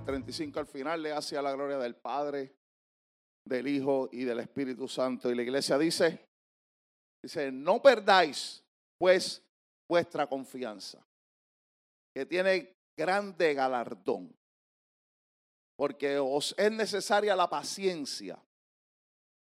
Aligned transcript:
Del 0.00 0.06
35 0.06 0.60
al 0.60 0.66
final, 0.66 1.02
le 1.02 1.12
hace 1.12 1.36
a 1.36 1.42
la 1.42 1.52
gloria 1.52 1.78
del 1.78 1.94
Padre, 1.94 2.54
del 3.44 3.68
Hijo 3.68 4.08
y 4.12 4.24
del 4.24 4.40
Espíritu 4.40 4.88
Santo. 4.88 5.30
Y 5.30 5.34
la 5.34 5.42
iglesia 5.42 5.76
dice, 5.76 6.26
dice, 7.22 7.52
no 7.52 7.82
perdáis 7.82 8.64
pues 8.98 9.42
vuestra 9.88 10.26
confianza, 10.26 11.04
que 12.14 12.26
tiene 12.26 12.76
grande 12.96 13.54
galardón, 13.54 14.34
porque 15.76 16.18
os 16.18 16.54
es 16.56 16.72
necesaria 16.72 17.34
la 17.36 17.48
paciencia 17.48 18.38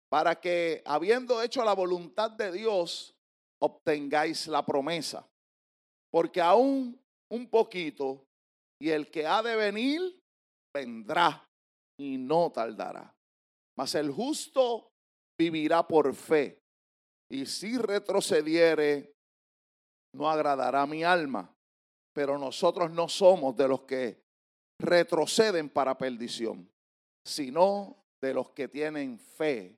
para 0.08 0.40
que, 0.40 0.82
habiendo 0.84 1.42
hecho 1.42 1.64
la 1.64 1.74
voluntad 1.74 2.30
de 2.30 2.52
Dios, 2.52 3.16
obtengáis 3.60 4.46
la 4.46 4.64
promesa. 4.64 5.28
Porque 6.12 6.40
aún 6.40 7.00
un 7.28 7.48
poquito 7.48 8.24
y 8.80 8.90
el 8.90 9.10
que 9.10 9.26
ha 9.26 9.42
de 9.42 9.56
venir 9.56 10.23
vendrá 10.74 11.48
y 11.96 12.18
no 12.18 12.50
tardará. 12.50 13.14
Mas 13.76 13.94
el 13.94 14.10
justo 14.10 14.92
vivirá 15.38 15.86
por 15.86 16.12
fe. 16.14 16.60
Y 17.30 17.46
si 17.46 17.78
retrocediere, 17.78 19.14
no 20.14 20.28
agradará 20.28 20.86
mi 20.86 21.04
alma. 21.04 21.50
Pero 22.12 22.38
nosotros 22.38 22.90
no 22.90 23.08
somos 23.08 23.56
de 23.56 23.68
los 23.68 23.82
que 23.82 24.22
retroceden 24.80 25.68
para 25.68 25.96
perdición, 25.96 26.70
sino 27.24 28.04
de 28.20 28.34
los 28.34 28.50
que 28.50 28.68
tienen 28.68 29.18
fe 29.18 29.76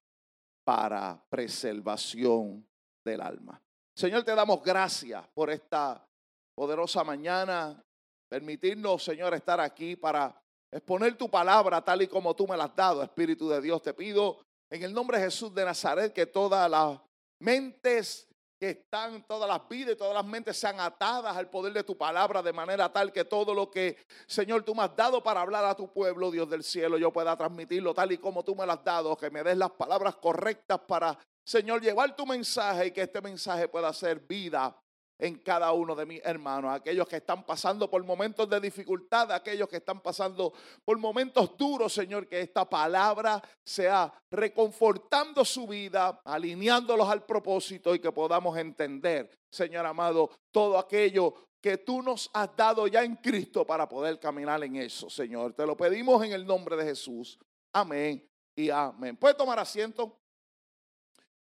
para 0.65 1.23
preservación 1.31 2.67
del 3.05 3.21
alma. 3.21 3.63
Señor, 3.95 4.25
te 4.25 4.35
damos 4.35 4.63
gracias 4.63 5.27
por 5.29 5.51
esta 5.51 6.07
poderosa 6.55 7.05
mañana 7.05 7.83
Permitirnos, 8.29 9.05
Señor, 9.05 9.35
estar 9.35 9.61
aquí 9.61 9.95
para 9.95 10.35
exponer 10.71 11.17
tu 11.17 11.31
palabra 11.31 11.83
tal 11.83 12.03
y 12.03 12.09
como 12.09 12.35
tú 12.35 12.47
me 12.47 12.57
la 12.57 12.65
has 12.65 12.77
dado, 12.77 13.03
Espíritu 13.03 13.49
de 13.49 13.61
Dios. 13.61 13.83
Te 13.83 13.95
pido 13.95 14.41
en 14.71 14.83
el 14.83 14.93
nombre 14.93 15.19
de 15.19 15.25
Jesús 15.25 15.55
de 15.55 15.65
Nazaret 15.65 16.13
que 16.13 16.27
todas 16.27 16.71
las 16.71 16.99
mentes 17.41 18.29
que 18.59 18.71
están, 18.71 19.23
todas 19.27 19.49
las 19.49 19.69
vidas 19.69 19.95
y 19.95 19.97
todas 19.97 20.15
las 20.15 20.25
mentes 20.25 20.57
sean 20.57 20.81
atadas 20.81 21.37
al 21.37 21.51
poder 21.51 21.73
de 21.75 21.85
tu 21.85 21.97
palabra 21.97 22.43
de 22.43 22.53
manera 22.53 22.91
tal 22.91 23.13
que 23.13 23.25
todo 23.25 23.53
lo 23.53 23.71
que, 23.71 23.99
Señor, 24.27 24.63
tú 24.63 24.75
me 24.75 24.83
has 24.83 24.97
dado 24.97 25.23
para 25.23 25.43
hablar 25.43 25.65
a 25.67 25.75
tu 25.75 25.93
pueblo, 25.93 26.31
Dios 26.31 26.49
del 26.49 26.65
cielo, 26.65 26.97
yo 26.97 27.13
pueda 27.13 27.37
transmitirlo 27.37 27.93
tal 27.93 28.13
y 28.13 28.19
como 28.19 28.43
tú 28.43 28.57
me 28.57 28.65
lo 28.65 28.73
has 28.73 28.83
dado, 28.83 29.17
que 29.17 29.31
me 29.31 29.43
des 29.43 29.59
las 29.59 29.73
palabras 29.73 30.17
correctas 30.17 30.81
para, 30.89 31.19
Señor, 31.45 31.83
llevar 31.83 32.17
tu 32.17 32.25
mensaje 32.25 32.87
y 32.87 32.91
que 32.93 33.03
este 33.03 33.21
mensaje 33.21 33.69
pueda 33.69 33.93
ser 33.93 34.21
vida 34.21 34.75
en 35.19 35.39
cada 35.39 35.73
uno 35.73 35.95
de 35.95 36.07
mis 36.07 36.21
hermanos, 36.25 36.73
aquellos 36.73 37.09
que 37.09 37.17
están 37.17 37.45
pasando 37.45 37.89
por 37.91 38.05
momentos 38.05 38.49
de 38.49 38.61
dificultad, 38.61 39.33
aquellos 39.33 39.69
que 39.69 39.77
están 39.77 40.01
pasando 40.01 40.53
por 40.85 40.99
momentos 40.99 41.57
duros, 41.57 41.93
Señor, 41.93 42.27
que 42.27 42.41
esta 42.41 42.69
palabra 42.69 43.43
sea 43.65 44.13
reconfortando 44.31 45.45
su 45.45 45.67
vida, 45.67 46.21
alineándolos 46.25 47.09
al 47.09 47.25
propósito 47.25 47.95
y 47.95 47.99
que 47.99 48.13
podamos 48.13 48.57
entender, 48.59 49.31
Señor 49.51 49.87
amado, 49.87 50.31
todo 50.51 50.79
aquello 50.79 51.35
que 51.61 51.79
tú 51.79 52.03
nos 52.03 52.31
has 52.33 52.55
dado 52.55 52.87
ya 52.87 53.03
en 53.03 53.17
Cristo 53.17 53.67
para 53.67 53.89
poder 53.89 54.21
caminar 54.21 54.63
en 54.63 54.77
eso, 54.77 55.11
Señor. 55.11 55.55
Te 55.55 55.67
lo 55.67 55.77
pedimos 55.77 56.23
en 56.25 56.33
el 56.33 56.47
nombre 56.47 56.77
de 56.77 56.85
Jesús. 56.85 57.39
Amén 57.73 58.25
y 58.55 58.71
amén. 58.71 59.17
¿Puede 59.17 59.35
tomar 59.35 59.59
asiento? 59.59 60.17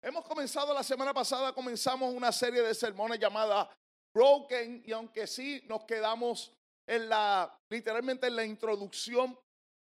Hemos 0.01 0.23
comenzado 0.23 0.73
la 0.73 0.81
semana 0.81 1.13
pasada, 1.13 1.51
comenzamos 1.51 2.13
una 2.13 2.31
serie 2.31 2.61
de 2.61 2.73
sermones 2.73 3.19
llamada 3.19 3.69
Broken 4.13 4.81
y 4.85 4.93
aunque 4.93 5.27
sí 5.27 5.61
nos 5.67 5.83
quedamos 5.83 6.53
en 6.87 7.09
la, 7.09 7.53
literalmente 7.69 8.27
en 8.27 8.37
la 8.37 8.45
introducción 8.45 9.37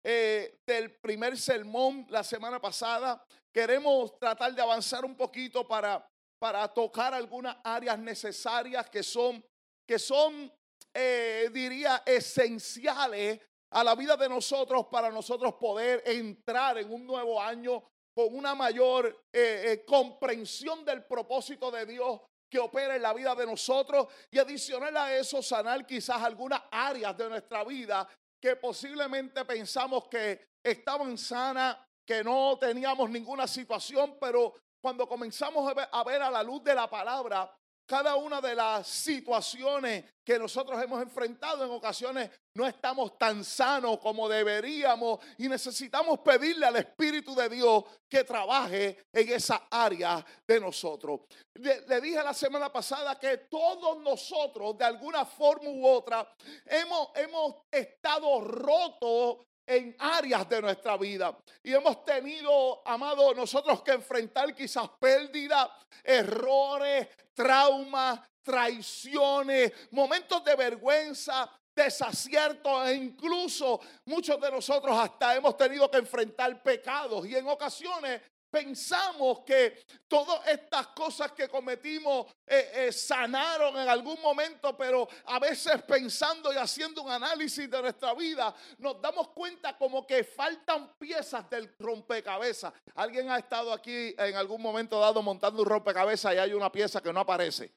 eh, 0.04 0.60
del 0.68 0.94
primer 0.98 1.38
sermón 1.38 2.06
la 2.10 2.26
semana 2.26 2.60
pasada, 2.60 3.26
queremos 3.54 4.20
tratar 4.20 4.54
de 4.54 4.62
avanzar 4.62 5.06
un 5.06 5.16
poquito 5.16 5.66
para, 5.66 6.06
para 6.38 6.68
tocar 6.68 7.14
algunas 7.14 7.56
áreas 7.64 7.98
necesarias 7.98 8.90
que 8.90 9.04
son, 9.04 9.42
que 9.88 9.98
son 9.98 10.52
eh, 10.94 11.50
diría, 11.54 12.04
esenciales 12.06 13.40
a 13.70 13.82
la 13.82 13.96
vida 13.96 14.18
de 14.18 14.28
nosotros 14.28 14.88
para 14.92 15.10
nosotros 15.10 15.54
poder 15.54 16.04
entrar 16.06 16.80
en 16.80 16.92
un 16.92 17.08
nuevo 17.08 17.42
año 17.42 17.82
con 18.14 18.36
una 18.36 18.56
mayor 18.56 19.26
eh, 19.32 19.64
eh, 19.66 19.86
comprensión 19.86 20.84
del 20.84 21.04
propósito 21.06 21.72
de 21.72 21.86
Dios 21.86 22.20
que 22.50 22.60
opera 22.60 22.96
en 22.96 23.02
la 23.02 23.14
vida 23.14 23.34
de 23.34 23.46
nosotros 23.46 24.08
y 24.30 24.38
adicional 24.38 24.96
a 24.98 25.16
eso 25.16 25.42
sanar 25.42 25.86
quizás 25.86 26.22
algunas 26.22 26.62
áreas 26.70 27.16
de 27.18 27.30
nuestra 27.30 27.64
vida 27.64 28.08
que 28.42 28.56
posiblemente 28.58 29.46
pensamos 29.46 30.08
que 30.10 30.50
estaban 30.62 31.18
sanas, 31.18 31.78
que 32.06 32.24
no 32.24 32.58
teníamos 32.60 33.10
ninguna 33.10 33.48
situación, 33.48 34.18
pero 34.20 34.54
cuando 34.82 35.08
comenzamos 35.08 35.72
a 35.92 36.04
ver 36.04 36.22
a 36.22 36.32
la 36.32 36.44
luz 36.44 36.64
de 36.64 36.76
la 36.76 36.90
palabra, 36.90 37.50
cada 37.92 38.16
una 38.16 38.40
de 38.40 38.56
las 38.56 38.88
situaciones 38.88 40.06
que 40.24 40.40
nosotros 40.40 40.82
hemos 40.82 41.02
enfrentado 41.02 41.66
en 41.66 41.72
ocasiones 41.72 42.30
no 42.54 42.66
estamos 42.66 43.18
tan 43.18 43.44
sanos 43.44 44.00
como 44.00 44.30
deberíamos 44.30 45.20
y 45.38 45.50
necesitamos 45.50 46.20
pedirle 46.20 46.68
al 46.68 46.78
Espíritu 46.78 47.36
de 47.36 47.50
Dios 47.50 47.84
que 48.08 48.24
trabaje 48.24 49.08
en 49.12 49.30
esa 49.34 49.68
área 49.70 50.26
de 50.48 50.62
nosotros. 50.62 51.20
Le, 51.56 52.00
dije 52.00 52.24
la 52.24 52.34
semana 52.34 52.72
pasada 52.72 53.20
que 53.20 53.40
todos 53.50 54.00
nosotros 54.00 54.78
de 54.78 54.86
alguna 54.86 55.26
forma 55.26 55.70
u 55.70 55.86
otra 55.86 56.26
hemos, 56.68 57.10
hemos 57.16 57.56
estado 57.70 58.40
rotos 58.40 59.48
en 59.72 59.96
áreas 60.00 60.48
de 60.50 60.62
nuestra 60.62 60.98
vida. 60.98 61.38
Y 61.64 61.74
hemos 61.74 62.04
tenido, 62.04 62.82
amado, 62.86 63.34
nosotros 63.34 63.82
que 63.82 63.92
enfrentar 63.92 64.54
quizás 64.54 64.90
pérdidas, 65.00 65.70
errores, 66.04 67.08
traumas, 67.34 68.20
traiciones, 68.44 69.72
momentos 69.92 70.44
de 70.44 70.56
vergüenza, 70.58 71.50
desaciertos 71.74 72.90
e 72.90 72.96
incluso 72.96 73.80
muchos 74.06 74.40
de 74.42 74.52
nosotros 74.52 74.98
hasta 74.98 75.36
hemos 75.36 75.56
tenido 75.56 75.90
que 75.90 76.00
enfrentar 76.00 76.62
pecados 76.62 77.26
y 77.26 77.36
en 77.36 77.48
ocasiones 77.48 78.22
pensamos 78.52 79.40
que 79.46 79.84
todas 80.08 80.46
estas 80.48 80.88
cosas 80.88 81.32
que 81.32 81.48
cometimos 81.48 82.28
eh, 82.46 82.72
eh, 82.74 82.92
sanaron 82.92 83.78
en 83.78 83.88
algún 83.88 84.22
momento, 84.22 84.76
pero 84.78 85.08
a 85.26 85.40
veces 85.40 85.82
pensando 85.84 86.54
y 86.54 86.58
haciendo 86.58 87.02
un 87.02 87.12
análisis 87.12 87.70
de 87.70 87.82
nuestra 87.82 88.14
vida, 88.14 88.54
nos 88.78 89.02
damos 89.02 89.30
cuenta 89.30 89.78
como 89.78 90.06
que 90.06 90.24
faltan 90.24 90.94
piezas 91.00 91.50
del 91.50 91.74
rompecabezas. 91.80 92.74
Alguien 92.96 93.30
ha 93.30 93.38
estado 93.38 93.72
aquí 93.72 94.14
en 94.18 94.36
algún 94.36 94.62
momento 94.62 95.00
dado 95.00 95.22
montando 95.22 95.64
un 95.64 95.70
rompecabezas 95.70 96.36
y 96.36 96.38
hay 96.38 96.54
una 96.54 96.72
pieza 96.72 97.02
que 97.02 97.14
no 97.14 97.22
aparece. 97.22 97.72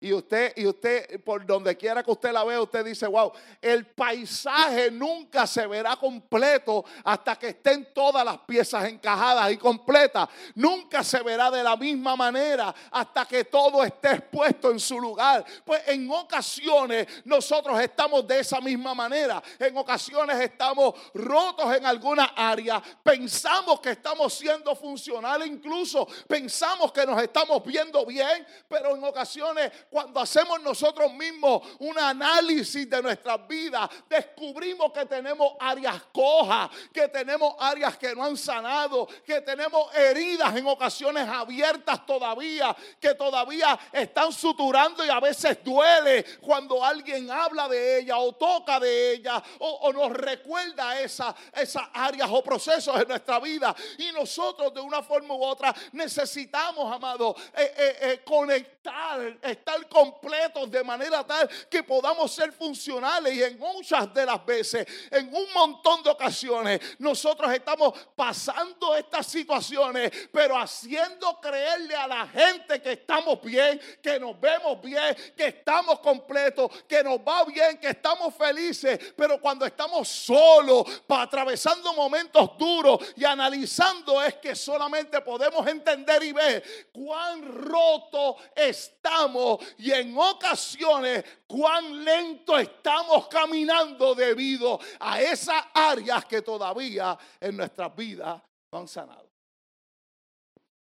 Y 0.00 0.12
usted, 0.12 0.52
y 0.54 0.64
usted, 0.64 1.20
por 1.24 1.44
donde 1.44 1.76
quiera 1.76 2.04
que 2.04 2.10
usted 2.12 2.30
la 2.30 2.44
vea, 2.44 2.60
usted 2.60 2.84
dice, 2.84 3.04
wow, 3.08 3.32
el 3.60 3.84
paisaje 3.84 4.92
nunca 4.92 5.44
se 5.44 5.66
verá 5.66 5.96
completo 5.96 6.84
hasta 7.02 7.36
que 7.36 7.48
estén 7.48 7.92
todas 7.92 8.24
las 8.24 8.38
piezas 8.38 8.84
encajadas 8.84 9.50
y 9.50 9.56
completas. 9.56 10.28
Nunca 10.54 11.02
se 11.02 11.20
verá 11.22 11.50
de 11.50 11.64
la 11.64 11.76
misma 11.76 12.14
manera 12.14 12.72
hasta 12.92 13.26
que 13.26 13.44
todo 13.44 13.82
esté 13.82 14.12
expuesto 14.12 14.70
en 14.70 14.78
su 14.78 15.00
lugar. 15.00 15.44
Pues 15.64 15.82
en 15.88 16.08
ocasiones 16.08 17.08
nosotros 17.24 17.80
estamos 17.80 18.24
de 18.24 18.38
esa 18.38 18.60
misma 18.60 18.94
manera. 18.94 19.42
En 19.58 19.76
ocasiones 19.76 20.38
estamos 20.38 20.94
rotos 21.12 21.74
en 21.74 21.84
alguna 21.84 22.34
área. 22.36 22.80
Pensamos 23.02 23.80
que 23.80 23.90
estamos 23.90 24.32
siendo 24.32 24.76
funcionales, 24.76 25.48
incluso 25.48 26.06
pensamos 26.28 26.92
que 26.92 27.04
nos 27.04 27.20
estamos 27.20 27.64
viendo 27.64 28.06
bien, 28.06 28.46
pero 28.68 28.94
en 28.94 29.02
ocasiones 29.02 29.72
cuando 29.90 30.20
hacemos 30.20 30.60
nosotros 30.62 31.12
mismos 31.14 31.62
un 31.78 31.98
análisis 31.98 32.88
de 32.88 33.02
nuestras 33.02 33.46
vidas, 33.46 33.88
descubrimos 34.08 34.92
que 34.92 35.06
tenemos 35.06 35.54
áreas 35.58 36.02
cojas, 36.12 36.70
que 36.92 37.08
tenemos 37.08 37.54
áreas 37.58 37.96
que 37.96 38.14
no 38.14 38.24
han 38.24 38.36
sanado, 38.36 39.08
que 39.24 39.40
tenemos 39.40 39.94
heridas 39.94 40.56
en 40.56 40.66
ocasiones 40.66 41.28
abiertas 41.28 42.04
todavía, 42.06 42.76
que 43.00 43.14
todavía 43.14 43.78
están 43.92 44.32
suturando 44.32 45.04
y 45.04 45.08
a 45.08 45.20
veces 45.20 45.58
duele 45.64 46.24
cuando 46.40 46.84
alguien 46.84 47.30
habla 47.30 47.68
de 47.68 48.00
ella 48.00 48.18
o 48.18 48.32
toca 48.32 48.80
de 48.80 49.12
ella 49.12 49.42
o, 49.58 49.92
nos 49.92 50.12
recuerda 50.12 51.00
esa, 51.00 51.34
esas 51.54 51.84
áreas 51.92 52.28
o 52.30 52.42
procesos 52.42 53.00
en 53.00 53.08
nuestra 53.08 53.38
vida. 53.40 53.74
Y 53.98 54.12
nosotros 54.12 54.72
de 54.74 54.80
una 54.80 55.02
forma 55.02 55.34
u 55.34 55.42
otra 55.42 55.74
necesitamos, 55.92 56.92
amado, 56.92 57.34
eh, 57.56 57.74
eh, 57.76 57.96
eh, 58.00 58.20
conectar, 58.24 59.38
estar 59.42 59.77
completos 59.86 60.70
de 60.70 60.82
manera 60.82 61.24
tal 61.24 61.48
que 61.70 61.82
podamos 61.82 62.32
ser 62.32 62.52
funcionales. 62.52 63.34
Y 63.34 63.42
en 63.42 63.58
muchas 63.58 64.12
de 64.12 64.26
las 64.26 64.44
veces, 64.44 64.86
en 65.10 65.34
un 65.34 65.52
montón 65.52 66.02
de 66.02 66.10
ocasiones, 66.10 66.80
nosotros 66.98 67.52
estamos 67.52 67.94
pasando 68.14 68.94
estas 68.96 69.26
situaciones, 69.26 70.10
pero 70.32 70.56
haciendo 70.56 71.40
creerle 71.40 71.94
a 71.94 72.06
la 72.06 72.26
gente 72.26 72.80
que 72.80 72.92
estamos 72.92 73.40
bien, 73.42 73.80
que 74.02 74.18
nos 74.18 74.38
vemos 74.40 74.80
bien, 74.82 75.16
que 75.36 75.46
estamos 75.46 76.00
completos, 76.00 76.70
que 76.86 77.02
nos 77.02 77.18
va 77.18 77.44
bien, 77.44 77.78
que 77.78 77.88
estamos 77.88 78.34
felices. 78.34 78.98
Pero 79.16 79.40
cuando 79.40 79.64
estamos 79.66 80.08
solos, 80.08 80.84
atravesando 81.08 81.92
momentos 81.94 82.56
duros 82.56 83.00
y 83.16 83.24
analizando, 83.24 84.22
es 84.22 84.34
que 84.34 84.54
solamente 84.54 85.20
podemos 85.20 85.66
entender 85.66 86.22
y 86.22 86.32
ver 86.32 86.88
cuán 86.92 87.44
roto 87.44 88.36
estamos 88.54 89.58
y 89.76 89.92
en 89.92 90.16
ocasiones 90.16 91.24
cuán 91.46 92.04
lento 92.04 92.58
estamos 92.58 93.28
caminando 93.28 94.14
debido 94.14 94.80
a 95.00 95.20
esas 95.20 95.62
áreas 95.74 96.24
que 96.24 96.42
todavía 96.42 97.18
en 97.40 97.56
nuestras 97.56 97.94
vidas 97.94 98.40
no 98.72 98.78
han 98.78 98.88
sanado. 98.88 99.28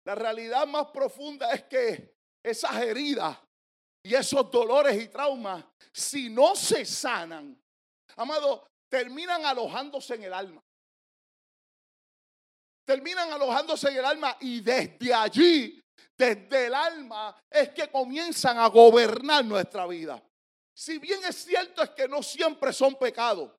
La 0.05 0.15
realidad 0.15 0.67
más 0.67 0.87
profunda 0.87 1.53
es 1.53 1.65
que 1.65 2.15
esas 2.43 2.77
heridas 2.77 3.37
y 4.03 4.15
esos 4.15 4.51
dolores 4.51 5.03
y 5.03 5.09
traumas, 5.09 5.65
si 5.93 6.31
no 6.31 6.55
se 6.55 6.85
sanan, 6.85 7.61
amado, 8.17 8.67
terminan 8.89 9.45
alojándose 9.45 10.15
en 10.15 10.23
el 10.23 10.33
alma 10.33 10.63
terminan 12.89 13.31
alojándose 13.31 13.91
en 13.91 13.99
el 13.99 14.05
alma 14.07 14.35
y 14.41 14.63
desde 14.63 15.13
allí, 15.13 15.79
desde 16.19 16.67
el 16.67 16.75
alma, 16.75 17.41
es 17.49 17.71
que 17.71 17.89
comienzan 17.89 18.59
a 18.59 18.67
gobernar 18.67 19.45
nuestra 19.45 19.87
vida. 19.87 20.21
Si 20.75 20.99
bien 20.99 21.21
es 21.25 21.37
cierto 21.45 21.83
es 21.83 21.91
que 21.91 22.09
no 22.09 22.23
siempre 22.23 22.73
son 22.73 22.97
pecados, 22.97 23.53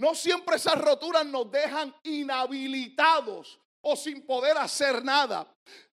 no 0.00 0.14
siempre 0.14 0.56
esas 0.56 0.80
roturas 0.80 1.26
nos 1.26 1.50
dejan 1.50 1.94
inhabilitados 2.04 3.60
o 3.82 3.96
sin 3.96 4.24
poder 4.26 4.56
hacer 4.56 5.04
nada. 5.04 5.46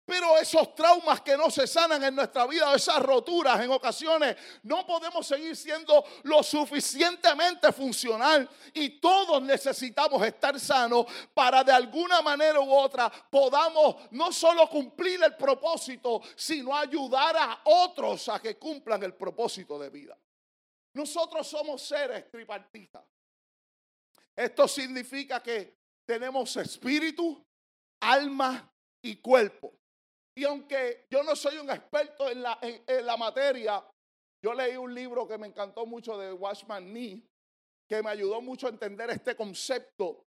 Pero 0.08 0.38
esos 0.38 0.75
traumas 0.75 1.20
que 1.20 1.37
no 1.37 1.50
se 1.50 1.66
sanan 1.66 2.02
en 2.02 2.14
nuestra 2.14 2.46
vida, 2.46 2.75
esas 2.75 2.99
roturas 3.02 3.60
en 3.60 3.70
ocasiones, 3.70 4.38
no 4.62 4.87
podemos 4.87 5.26
seguir 5.26 5.55
siendo 5.55 6.02
lo 6.22 6.43
suficientemente 6.43 7.70
funcional. 7.75 8.49
Y 8.72 9.00
todos 9.00 9.43
necesitamos 9.43 10.26
estar 10.26 10.58
sanos 10.58 11.05
para 11.34 11.62
de 11.62 11.72
alguna 11.72 12.22
manera 12.22 12.58
u 12.58 12.72
otra 12.72 13.12
podamos 13.31 13.96
no 14.12 14.32
solo 14.32 14.66
cumplir 14.70 15.22
el 15.22 15.37
propósito, 15.37 16.22
sino 16.34 16.75
ayudar 16.75 17.37
a 17.37 17.60
otros 17.64 18.31
a 18.31 18.40
que 18.40 18.56
cumplan 18.56 19.02
el 19.02 19.12
propósito 19.12 19.78
de 19.78 19.90
vida. 19.90 20.16
Nosotros 20.94 21.46
somos 21.46 21.82
seres 21.82 22.31
tripartitas. 22.31 23.05
Esto 24.34 24.66
significa 24.66 25.43
que 25.43 25.76
tenemos 26.06 26.56
espíritu, 26.56 27.44
alma 28.00 28.72
y 29.02 29.16
cuerpo. 29.16 29.77
Y 30.38 30.44
aunque 30.44 31.06
yo 31.11 31.25
no 31.25 31.35
soy 31.35 31.58
un 31.58 31.69
experto 31.69 32.31
en 32.31 32.43
la, 32.43 32.61
en, 32.62 33.05
la 33.05 33.17
materia, 33.17 33.85
yo 34.40 34.55
leí 34.55 34.76
un 34.76 34.94
libro 34.94 35.26
que 35.26 35.37
me 35.37 35.49
encantó 35.49 35.85
mucho 35.85 36.17
de 36.17 36.32
Watchman 36.32 36.93
Nee, 36.93 37.26
que 37.88 38.00
me 38.05 38.11
ayudó 38.11 38.40
mucho 38.40 38.69
a 38.69 38.70
entender 38.70 39.11
este 39.11 39.35
concepto 39.35 40.23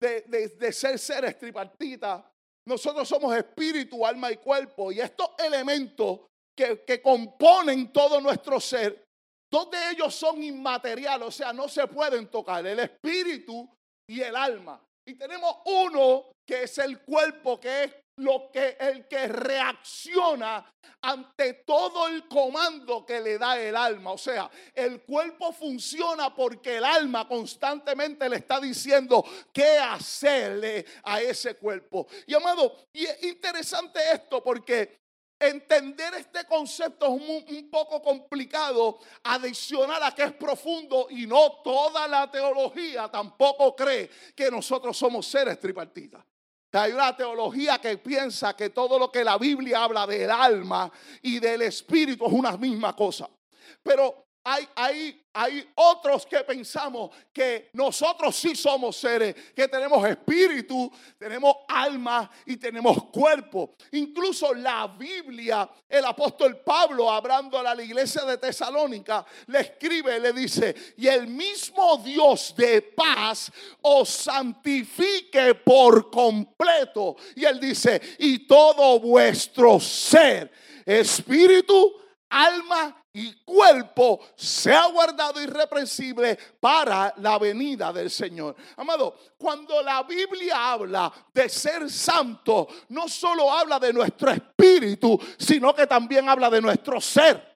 de, 0.00 0.20
de, 0.56 0.72
ser 0.72 1.00
seres 1.00 1.36
tripartitas. 1.36 2.24
Nosotros 2.64 3.08
somos 3.08 3.36
espíritu, 3.36 4.06
alma 4.06 4.30
y 4.30 4.36
cuerpo. 4.36 4.92
Y 4.92 5.00
estos 5.00 5.30
elementos 5.36 6.20
que, 6.56 6.84
que 6.84 7.02
componen 7.02 7.92
todo 7.92 8.20
nuestro 8.20 8.60
ser, 8.60 9.04
dos 9.52 9.68
de 9.68 9.90
ellos 9.90 10.14
son 10.14 10.44
inmateriales, 10.44 11.26
o 11.26 11.32
sea, 11.32 11.52
no 11.52 11.68
se 11.68 11.88
pueden 11.88 12.28
tocar, 12.28 12.64
el 12.64 12.78
espíritu 12.78 13.68
y 14.08 14.20
el 14.20 14.36
alma. 14.36 14.80
Y 15.04 15.14
tenemos 15.14 15.56
uno 15.64 16.30
que 16.46 16.62
es 16.62 16.78
el 16.78 17.00
cuerpo, 17.00 17.58
que 17.58 17.82
es 17.82 18.03
lo 18.16 18.50
que 18.52 18.76
el 18.78 19.08
que 19.08 19.26
reacciona 19.28 20.64
ante 21.02 21.54
todo 21.66 22.06
el 22.08 22.26
comando 22.28 23.04
que 23.04 23.20
le 23.20 23.38
da 23.38 23.58
el 23.60 23.76
alma. 23.76 24.12
O 24.12 24.18
sea, 24.18 24.50
el 24.74 25.02
cuerpo 25.02 25.52
funciona 25.52 26.34
porque 26.34 26.76
el 26.76 26.84
alma 26.84 27.28
constantemente 27.28 28.28
le 28.28 28.36
está 28.36 28.60
diciendo 28.60 29.24
qué 29.52 29.78
hacerle 29.78 30.84
a 31.02 31.20
ese 31.20 31.56
cuerpo. 31.56 32.06
Y 32.26 32.34
amado, 32.34 32.88
y 32.92 33.04
es 33.04 33.22
interesante 33.24 34.00
esto 34.12 34.42
porque 34.42 35.00
entender 35.38 36.14
este 36.14 36.44
concepto 36.44 37.06
es 37.06 37.22
un, 37.22 37.56
un, 37.56 37.70
poco 37.70 38.00
complicado, 38.00 38.98
adicional 39.24 40.02
a 40.02 40.14
que 40.14 40.22
es 40.22 40.32
profundo 40.32 41.08
y 41.10 41.26
no 41.26 41.60
toda 41.62 42.08
la 42.08 42.30
teología 42.30 43.10
tampoco 43.10 43.74
cree 43.76 44.08
que 44.34 44.50
nosotros 44.50 44.96
somos 44.96 45.26
seres 45.26 45.58
tripartitas. 45.60 46.24
Hay 46.74 46.92
una 46.92 47.16
teología 47.16 47.78
que 47.78 47.98
piensa 47.98 48.54
que 48.56 48.70
todo 48.70 48.98
lo 48.98 49.10
que 49.10 49.24
la 49.24 49.38
Biblia 49.38 49.84
habla 49.84 50.06
del 50.06 50.30
alma 50.30 50.90
y 51.22 51.38
del 51.38 51.62
espíritu 51.62 52.26
es 52.26 52.32
una 52.32 52.56
misma 52.56 52.94
cosa. 52.94 53.28
Pero 53.82 54.23
hay, 54.46 54.68
hay, 54.74 55.24
hay 55.32 55.66
otros 55.74 56.26
que 56.26 56.40
pensamos 56.40 57.10
que 57.32 57.70
nosotros 57.72 58.36
sí 58.36 58.54
somos 58.54 58.94
seres, 58.94 59.34
que 59.56 59.66
tenemos 59.66 60.06
espíritu, 60.06 60.92
tenemos 61.18 61.56
alma 61.66 62.30
y 62.44 62.58
tenemos 62.58 63.04
cuerpo. 63.04 63.74
Incluso 63.92 64.52
la 64.52 64.86
Biblia, 64.86 65.68
el 65.88 66.04
apóstol 66.04 66.58
Pablo, 66.58 67.10
hablando 67.10 67.58
a 67.58 67.74
la 67.74 67.82
iglesia 67.82 68.22
de 68.26 68.36
Tesalónica, 68.36 69.24
le 69.46 69.60
escribe, 69.60 70.20
le 70.20 70.34
dice, 70.34 70.74
y 70.98 71.06
el 71.06 71.26
mismo 71.26 71.96
Dios 72.04 72.54
de 72.54 72.82
paz 72.82 73.50
os 73.80 74.10
santifique 74.10 75.54
por 75.54 76.10
completo. 76.10 77.16
Y 77.34 77.46
él 77.46 77.58
dice, 77.58 77.98
y 78.18 78.46
todo 78.46 79.00
vuestro 79.00 79.80
ser, 79.80 80.52
espíritu, 80.84 81.94
alma 82.28 83.03
y 83.14 83.32
cuerpo 83.44 84.20
sea 84.34 84.86
guardado 84.86 85.40
irreprensible 85.40 86.36
para 86.58 87.14
la 87.18 87.38
venida 87.38 87.92
del 87.92 88.10
Señor. 88.10 88.56
Amado, 88.76 89.16
cuando 89.38 89.80
la 89.82 90.02
Biblia 90.02 90.72
habla 90.72 91.12
de 91.32 91.48
ser 91.48 91.88
santo, 91.88 92.66
no 92.88 93.08
solo 93.08 93.50
habla 93.52 93.78
de 93.78 93.92
nuestro 93.92 94.32
espíritu, 94.32 95.18
sino 95.38 95.72
que 95.72 95.86
también 95.86 96.28
habla 96.28 96.50
de 96.50 96.60
nuestro 96.60 97.00
ser. 97.00 97.53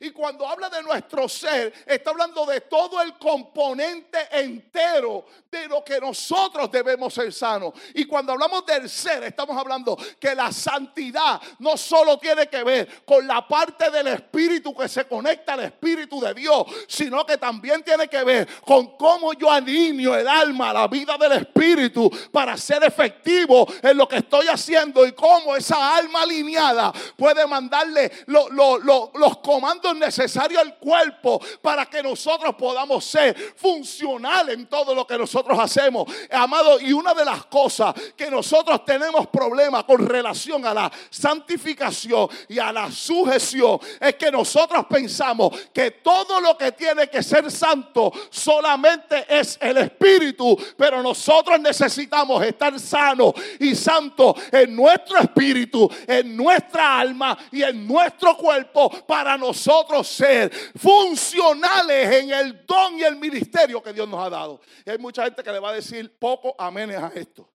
Y 0.00 0.10
cuando 0.10 0.46
habla 0.46 0.68
de 0.68 0.82
nuestro 0.82 1.28
ser, 1.28 1.72
está 1.86 2.10
hablando 2.10 2.44
de 2.46 2.60
todo 2.62 3.00
el 3.00 3.16
componente 3.18 4.18
entero 4.32 5.24
de 5.50 5.68
lo 5.68 5.84
que 5.84 6.00
nosotros 6.00 6.70
debemos 6.70 7.14
ser 7.14 7.32
sanos. 7.32 7.72
Y 7.94 8.04
cuando 8.04 8.32
hablamos 8.32 8.64
del 8.66 8.88
ser, 8.88 9.24
estamos 9.24 9.56
hablando 9.56 9.96
que 10.18 10.34
la 10.34 10.52
santidad 10.52 11.40
no 11.58 11.76
solo 11.76 12.18
tiene 12.18 12.48
que 12.48 12.62
ver 12.62 13.04
con 13.04 13.26
la 13.26 13.46
parte 13.46 13.90
del 13.90 14.08
espíritu 14.08 14.74
que 14.74 14.88
se 14.88 15.06
conecta 15.06 15.54
al 15.54 15.60
espíritu 15.60 16.20
de 16.20 16.34
Dios, 16.34 16.64
sino 16.88 17.24
que 17.24 17.38
también 17.38 17.82
tiene 17.82 18.08
que 18.08 18.22
ver 18.24 18.48
con 18.62 18.96
cómo 18.96 19.32
yo 19.32 19.50
alineo 19.50 20.16
el 20.16 20.28
alma, 20.28 20.72
la 20.72 20.88
vida 20.88 21.16
del 21.16 21.32
espíritu 21.32 22.10
para 22.30 22.56
ser 22.56 22.84
efectivo 22.84 23.66
en 23.82 23.96
lo 23.96 24.06
que 24.08 24.16
estoy 24.16 24.46
haciendo 24.48 25.06
y 25.06 25.12
cómo 25.12 25.56
esa 25.56 25.96
alma 25.96 26.22
alineada 26.22 26.92
puede 27.16 27.46
mandarle 27.46 28.10
los 28.26 29.38
comandos 29.38 29.85
cuándo 29.86 30.06
es 30.06 30.16
necesario 30.16 30.60
el 30.60 30.74
cuerpo 30.74 31.40
para 31.62 31.86
que 31.86 32.02
nosotros 32.02 32.54
podamos 32.56 33.04
ser 33.04 33.36
funcionales 33.56 34.54
en 34.54 34.66
todo 34.66 34.94
lo 34.94 35.06
que 35.06 35.18
nosotros 35.18 35.58
hacemos. 35.58 36.12
Amado, 36.30 36.80
y 36.80 36.92
una 36.92 37.14
de 37.14 37.24
las 37.24 37.46
cosas 37.46 37.94
que 38.16 38.30
nosotros 38.30 38.84
tenemos 38.84 39.26
problemas 39.28 39.84
con 39.84 40.06
relación 40.06 40.64
a 40.66 40.74
la 40.74 40.92
santificación 41.10 42.28
y 42.48 42.58
a 42.58 42.72
la 42.72 42.90
sujeción 42.90 43.78
es 44.00 44.14
que 44.14 44.30
nosotros 44.30 44.86
pensamos 44.88 45.52
que 45.72 45.92
todo 45.92 46.40
lo 46.40 46.56
que 46.56 46.72
tiene 46.72 47.08
que 47.08 47.22
ser 47.22 47.50
santo 47.50 48.12
solamente 48.30 49.26
es 49.28 49.58
el 49.60 49.76
Espíritu, 49.78 50.56
pero 50.76 51.02
nosotros 51.02 51.60
necesitamos 51.60 52.42
estar 52.44 52.78
sanos 52.78 53.34
y 53.60 53.74
santos 53.74 54.34
en 54.50 54.74
nuestro 54.74 55.18
espíritu, 55.18 55.90
en 56.06 56.36
nuestra 56.36 56.98
alma 56.98 57.36
y 57.52 57.62
en 57.62 57.86
nuestro 57.86 58.36
cuerpo 58.36 58.90
para 59.06 59.36
nosotros 59.36 59.75
ser 60.04 60.52
funcionales 60.76 62.22
en 62.22 62.30
el 62.30 62.66
don 62.66 62.98
y 62.98 63.02
el 63.02 63.16
ministerio 63.16 63.82
que 63.82 63.92
Dios 63.92 64.08
nos 64.08 64.24
ha 64.24 64.30
dado. 64.30 64.60
Y 64.84 64.90
hay 64.90 64.98
mucha 64.98 65.24
gente 65.24 65.42
que 65.42 65.52
le 65.52 65.58
va 65.58 65.70
a 65.70 65.74
decir 65.74 66.18
poco 66.18 66.54
amén 66.58 66.90
a 66.92 67.12
esto. 67.14 67.48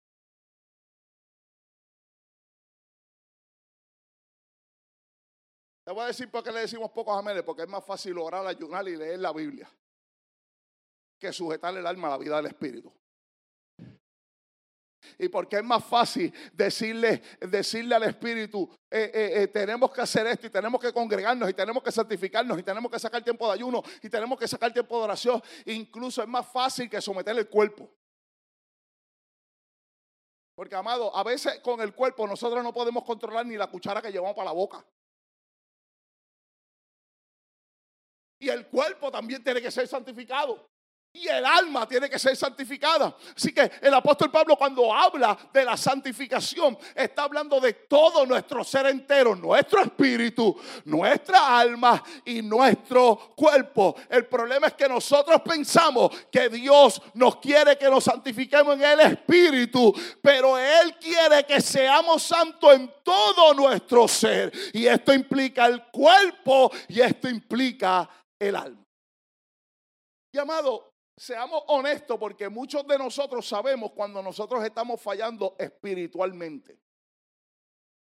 Le 5.86 5.94
voy 5.94 6.04
a 6.04 6.08
decir 6.08 6.30
por 6.30 6.44
qué 6.44 6.52
le 6.52 6.62
decimos 6.62 6.92
pocos 6.92 7.18
amenes, 7.18 7.44
porque 7.44 7.64
es 7.64 7.68
más 7.68 7.84
fácil 7.84 8.18
orar, 8.18 8.46
ayunar 8.46 8.88
y 8.88 8.96
leer 8.96 9.20
la 9.20 9.34
Biblia 9.34 9.70
que 11.20 11.32
sujetar 11.32 11.76
el 11.78 11.86
alma 11.86 12.08
a 12.08 12.12
la 12.12 12.18
vida 12.18 12.38
del 12.38 12.48
Espíritu. 12.48 12.92
Y 15.18 15.30
porque 15.30 15.58
es 15.58 15.64
más 15.64 15.84
fácil 15.84 16.34
decirle, 16.54 17.22
decirle 17.40 17.96
al 17.96 18.04
Espíritu, 18.04 18.70
eh, 18.90 19.12
eh, 19.14 19.44
eh, 19.44 19.48
tenemos 19.48 19.92
que 19.92 20.02
hacer 20.02 20.28
esto 20.28 20.48
y 20.48 20.50
tenemos 20.50 20.80
que 20.82 20.94
congregarnos 20.94 21.50
y 21.50 21.54
tenemos 21.54 21.84
que 21.84 21.92
santificarnos 21.92 22.60
y 22.60 22.64
tenemos 22.64 22.92
que 22.92 23.00
sacar 23.00 23.24
tiempo 23.24 23.48
de 23.48 23.54
ayuno 23.54 23.84
y 24.02 24.10
tenemos 24.10 24.38
que 24.38 24.48
sacar 24.48 24.74
tiempo 24.74 24.98
de 24.98 25.04
oración. 25.04 25.42
Incluso 25.66 26.22
es 26.22 26.28
más 26.28 26.48
fácil 26.48 26.90
que 26.90 27.02
someterle 27.02 27.42
el 27.42 27.50
cuerpo. 27.50 27.90
Porque, 30.56 30.76
amado, 30.76 31.16
a 31.16 31.24
veces 31.24 31.60
con 31.60 31.82
el 31.82 31.94
cuerpo 31.94 32.28
nosotros 32.28 32.64
no 32.64 32.74
podemos 32.74 33.04
controlar 33.04 33.46
ni 33.46 33.56
la 33.58 33.68
cuchara 33.68 34.02
que 34.02 34.12
llevamos 34.12 34.36
para 34.36 34.46
la 34.46 34.52
boca. 34.52 34.86
Y 38.40 38.50
el 38.50 38.68
cuerpo 38.68 39.12
también 39.12 39.44
tiene 39.44 39.62
que 39.62 39.72
ser 39.72 39.88
santificado. 39.88 40.68
Y 41.14 41.28
el 41.28 41.46
alma 41.46 41.86
tiene 41.86 42.10
que 42.10 42.18
ser 42.18 42.38
santificada. 42.38 43.14
Así 43.36 43.54
que 43.54 43.70
el 43.82 43.94
apóstol 43.94 44.32
Pablo 44.32 44.56
cuando 44.56 44.94
habla 44.94 45.38
de 45.52 45.66
la 45.66 45.76
santificación 45.76 46.78
está 46.96 47.24
hablando 47.24 47.60
de 47.60 47.74
todo 47.74 48.26
nuestro 48.26 48.64
ser 48.64 48.86
entero, 48.86 49.36
nuestro 49.36 49.82
espíritu, 49.82 50.56
nuestra 50.86 51.60
alma 51.60 52.02
y 52.24 52.42
nuestro 52.42 53.34
cuerpo. 53.36 53.94
El 54.10 54.26
problema 54.26 54.68
es 54.68 54.74
que 54.74 54.88
nosotros 54.88 55.42
pensamos 55.42 56.12
que 56.32 56.48
Dios 56.48 57.02
nos 57.16 57.38
quiere 57.38 57.78
que 57.78 57.90
nos 57.90 58.06
santifiquemos 58.06 58.76
en 58.76 58.84
el 58.84 59.00
espíritu, 59.02 59.94
pero 60.22 60.58
Él 60.58 60.96
quiere 60.98 61.44
que 61.46 61.60
seamos 61.60 62.24
santos 62.24 62.74
en 62.74 62.90
todo 63.04 63.54
nuestro 63.54 64.08
ser. 64.08 64.50
Y 64.72 64.86
esto 64.86 65.14
implica 65.14 65.66
el 65.66 65.84
cuerpo 65.88 66.72
y 66.88 67.02
esto 67.02 67.28
implica 67.28 68.10
el 68.40 68.56
alma. 68.56 68.82
Y 70.34 70.38
amado, 70.38 70.91
seamos 71.22 71.62
honestos 71.68 72.18
porque 72.18 72.50
muchos 72.50 72.88
de 72.88 72.98
nosotros 72.98 73.48
sabemos 73.48 73.92
cuando 73.92 74.24
nosotros 74.24 74.64
estamos 74.64 75.00
fallando 75.00 75.56
espiritualmente. 75.60 76.80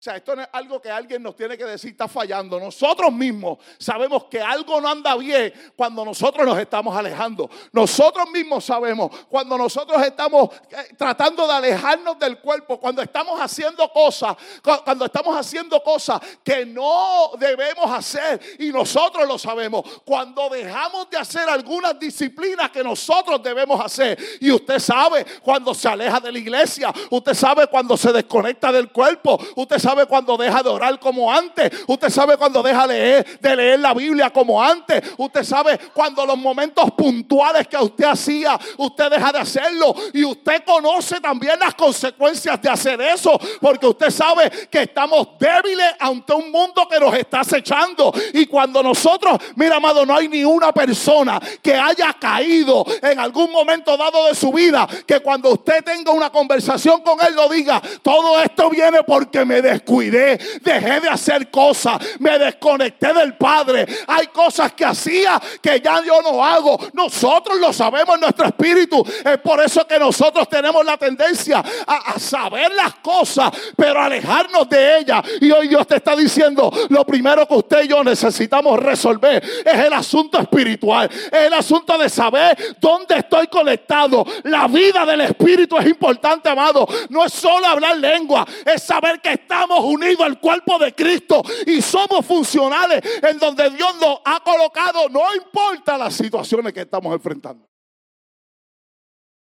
Sea, 0.05 0.17
esto 0.17 0.37
no 0.37 0.43
es 0.43 0.49
algo 0.53 0.83
que 0.83 0.91
alguien 0.91 1.23
nos 1.23 1.35
tiene 1.35 1.57
que 1.57 1.65
decir, 1.65 1.93
está 1.93 2.07
fallando. 2.07 2.61
Nosotros 2.61 3.11
mismos 3.11 3.57
sabemos 3.79 4.25
que 4.25 4.39
algo 4.39 4.79
no 4.79 4.87
anda 4.87 5.17
bien 5.17 5.51
cuando 5.75 6.05
nosotros 6.05 6.45
nos 6.45 6.59
estamos 6.59 6.95
alejando. 6.95 7.49
Nosotros 7.73 8.29
mismos 8.29 8.67
sabemos 8.67 9.11
cuando 9.31 9.57
nosotros 9.57 10.03
estamos 10.03 10.51
eh, 10.69 10.95
tratando 10.99 11.47
de 11.47 11.55
alejarnos 11.55 12.19
del 12.19 12.39
cuerpo, 12.39 12.79
cuando 12.79 13.01
estamos 13.01 13.41
haciendo 13.41 13.89
cosas, 13.89 14.37
cuando 14.85 15.07
estamos 15.07 15.39
haciendo 15.39 15.83
cosas 15.83 16.21
que 16.45 16.67
no 16.67 17.31
debemos 17.39 17.91
hacer 17.91 18.39
y 18.59 18.71
nosotros 18.71 19.27
lo 19.27 19.39
sabemos. 19.39 20.03
Cuando 20.05 20.51
dejamos 20.51 21.09
de 21.09 21.17
hacer 21.17 21.49
algunas 21.49 21.99
disciplinas 21.99 22.71
que 22.71 22.85
nosotros 22.85 23.43
debemos 23.43 23.83
hacer. 23.83 24.19
Y 24.39 24.51
usted 24.51 24.79
sabe 24.81 25.25
cuando 25.41 25.73
se 25.73 25.89
aleja 25.89 26.21
de 26.21 26.31
la 26.31 26.39
iglesia, 26.39 26.93
usted 27.09 27.33
sabe 27.33 27.69
cuando 27.69 27.97
se 27.97 28.13
desconecta 28.13 28.71
del 28.71 28.93
cuerpo, 28.93 29.41
usted 29.57 29.79
sabe 29.79 29.94
sabe 29.95 30.07
cuando 30.07 30.37
deja 30.37 30.61
de 30.61 30.69
orar 30.69 30.99
como 30.99 31.33
antes. 31.33 31.71
Usted 31.87 32.11
sabe 32.11 32.37
cuando 32.37 32.63
deja 32.63 32.87
de 32.89 33.25
leer 33.57 33.79
la 33.79 33.95
Biblia 33.95 34.31
como 34.31 34.61
antes. 34.61 35.01
Usted 35.17 35.45
sabe 35.45 35.79
cuando 35.93 36.27
los 36.27 36.37
momentos 36.37 36.91
puntuales 36.93 37.69
que 37.69 37.77
usted 37.77 38.07
hacía, 38.07 38.59
usted 38.79 39.09
deja 39.11 39.31
de 39.31 39.39
hacerlo. 39.39 39.95
Y 40.13 40.25
usted 40.25 40.65
conoce 40.65 41.21
también 41.21 41.61
las 41.61 41.75
consecuencias 41.77 42.61
de 42.61 42.69
hacer 42.69 43.01
eso. 43.01 43.39
Porque 43.61 43.87
usted 43.87 44.11
sabe 44.11 44.51
que 44.69 44.83
estamos 44.83 45.29
débiles 45.39 45.95
ante 46.01 46.33
un 46.35 46.51
mundo 46.51 46.89
que 46.91 46.99
nos 46.99 47.15
está 47.15 47.41
acechando. 47.41 48.13
Y 48.33 48.47
cuando 48.47 48.83
nosotros, 48.83 49.39
mira 49.55 49.77
amado, 49.77 50.05
no 50.05 50.17
hay 50.17 50.29
ni 50.29 50.45
una 50.45 50.73
persona 50.73 51.41
que 51.63 51.75
haya 51.75 52.13
caído 52.15 52.85
en 53.01 53.21
algún 53.21 53.53
momento 53.53 53.97
dado 53.97 54.27
de 54.27 54.35
su 54.35 54.53
vida. 54.53 54.89
Que 55.07 55.21
cuando 55.21 55.51
usted 55.51 55.85
tenga 55.85 56.11
una 56.11 56.31
conversación 56.31 57.01
con 57.03 57.25
él 57.25 57.37
lo 57.37 57.49
diga, 57.49 57.81
todo 58.03 58.41
esto 58.41 58.71
viene 58.71 59.05
porque 59.05 59.45
me 59.45 59.63
dejó 59.63 59.84
cuidé, 59.85 60.39
dejé 60.63 61.01
de 61.01 61.09
hacer 61.09 61.51
cosas, 61.51 61.99
me 62.19 62.39
desconecté 62.39 63.13
del 63.13 63.37
Padre. 63.37 63.87
Hay 64.07 64.29
cosas 64.29 64.73
que 64.73 64.85
hacía 64.85 65.41
que 65.61 65.81
ya 65.81 66.03
yo 66.03 66.23
no 66.23 66.45
hago. 66.45 66.79
Nosotros 66.93 67.59
lo 67.59 67.73
sabemos 67.73 68.15
en 68.15 68.21
nuestro 68.23 68.47
espíritu. 68.47 69.05
Es 69.25 69.39
por 69.39 69.63
eso 69.63 69.87
que 69.87 69.99
nosotros 69.99 70.49
tenemos 70.49 70.85
la 70.85 70.97
tendencia 70.97 71.63
a, 71.87 72.19
saber 72.19 72.73
las 72.73 72.95
cosas, 72.97 73.51
pero 73.77 74.01
alejarnos 74.01 74.69
de 74.69 74.99
ellas. 74.99 75.23
Y 75.41 75.51
hoy 75.51 75.69
Dios 75.69 75.87
te 75.87 75.97
está 75.97 76.17
diciendo, 76.17 76.73
lo 76.89 77.05
primero 77.05 77.47
que 77.47 77.55
usted 77.55 77.85
y 77.85 77.89
yo 77.89 78.03
necesitamos 78.03 78.79
resolver 78.79 79.43
es 79.65 79.75
el 79.75 79.93
asunto 79.93 80.39
espiritual, 80.41 81.11
es 81.11 81.47
el 81.47 81.53
asunto 81.53 81.99
de 81.99 82.09
saber 82.09 82.77
dónde 82.81 83.19
estoy 83.19 83.47
conectado. 83.49 84.25
La 84.45 84.67
vida 84.69 85.05
del 85.05 85.23
espíritu 85.23 85.77
es 85.79 85.87
importante, 85.87 86.49
amado. 86.49 86.87
No 87.09 87.25
es 87.25 87.33
solo 87.33 87.67
hablar 87.67 87.97
lengua, 87.99 88.47
es 88.65 88.83
saber 88.83 89.21
que 89.21 89.33
estamos 89.65 89.85
unidos 89.85 90.21
al 90.21 90.39
cuerpo 90.39 90.79
de 90.79 90.95
Cristo 90.95 91.43
y 91.67 91.81
somos 91.81 92.25
funcionales 92.27 93.03
en 93.23 93.39
donde 93.39 93.71
Dios 93.71 93.97
nos 93.99 94.21
ha 94.25 94.41
colocado, 94.45 95.09
no 95.09 95.35
importa 95.35 95.97
las 95.97 96.15
situaciones 96.15 96.73
que 96.73 96.83
estamos 96.83 97.13
enfrentando. 97.15 97.67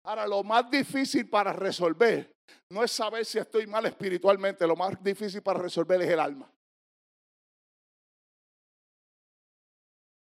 Ahora, 0.04 0.28
lo 0.28 0.44
más 0.44 0.70
difícil 0.70 1.28
para 1.30 1.54
resolver 1.54 2.36
no 2.70 2.84
es 2.84 2.92
saber 2.92 3.26
si 3.26 3.40
estoy 3.40 3.66
mal 3.66 3.86
espiritualmente, 3.86 4.66
lo 4.68 4.76
más 4.76 5.02
difícil 5.04 5.42
para 5.42 5.60
resolver 5.60 6.02
es 6.02 6.10
el 6.10 6.20
alma. 6.20 6.52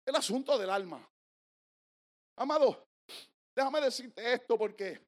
El 0.05 0.15
asunto 0.15 0.57
del 0.57 0.69
alma. 0.69 1.07
Amado, 2.37 2.87
déjame 3.55 3.81
decirte 3.81 4.33
esto 4.33 4.57
porque 4.57 4.99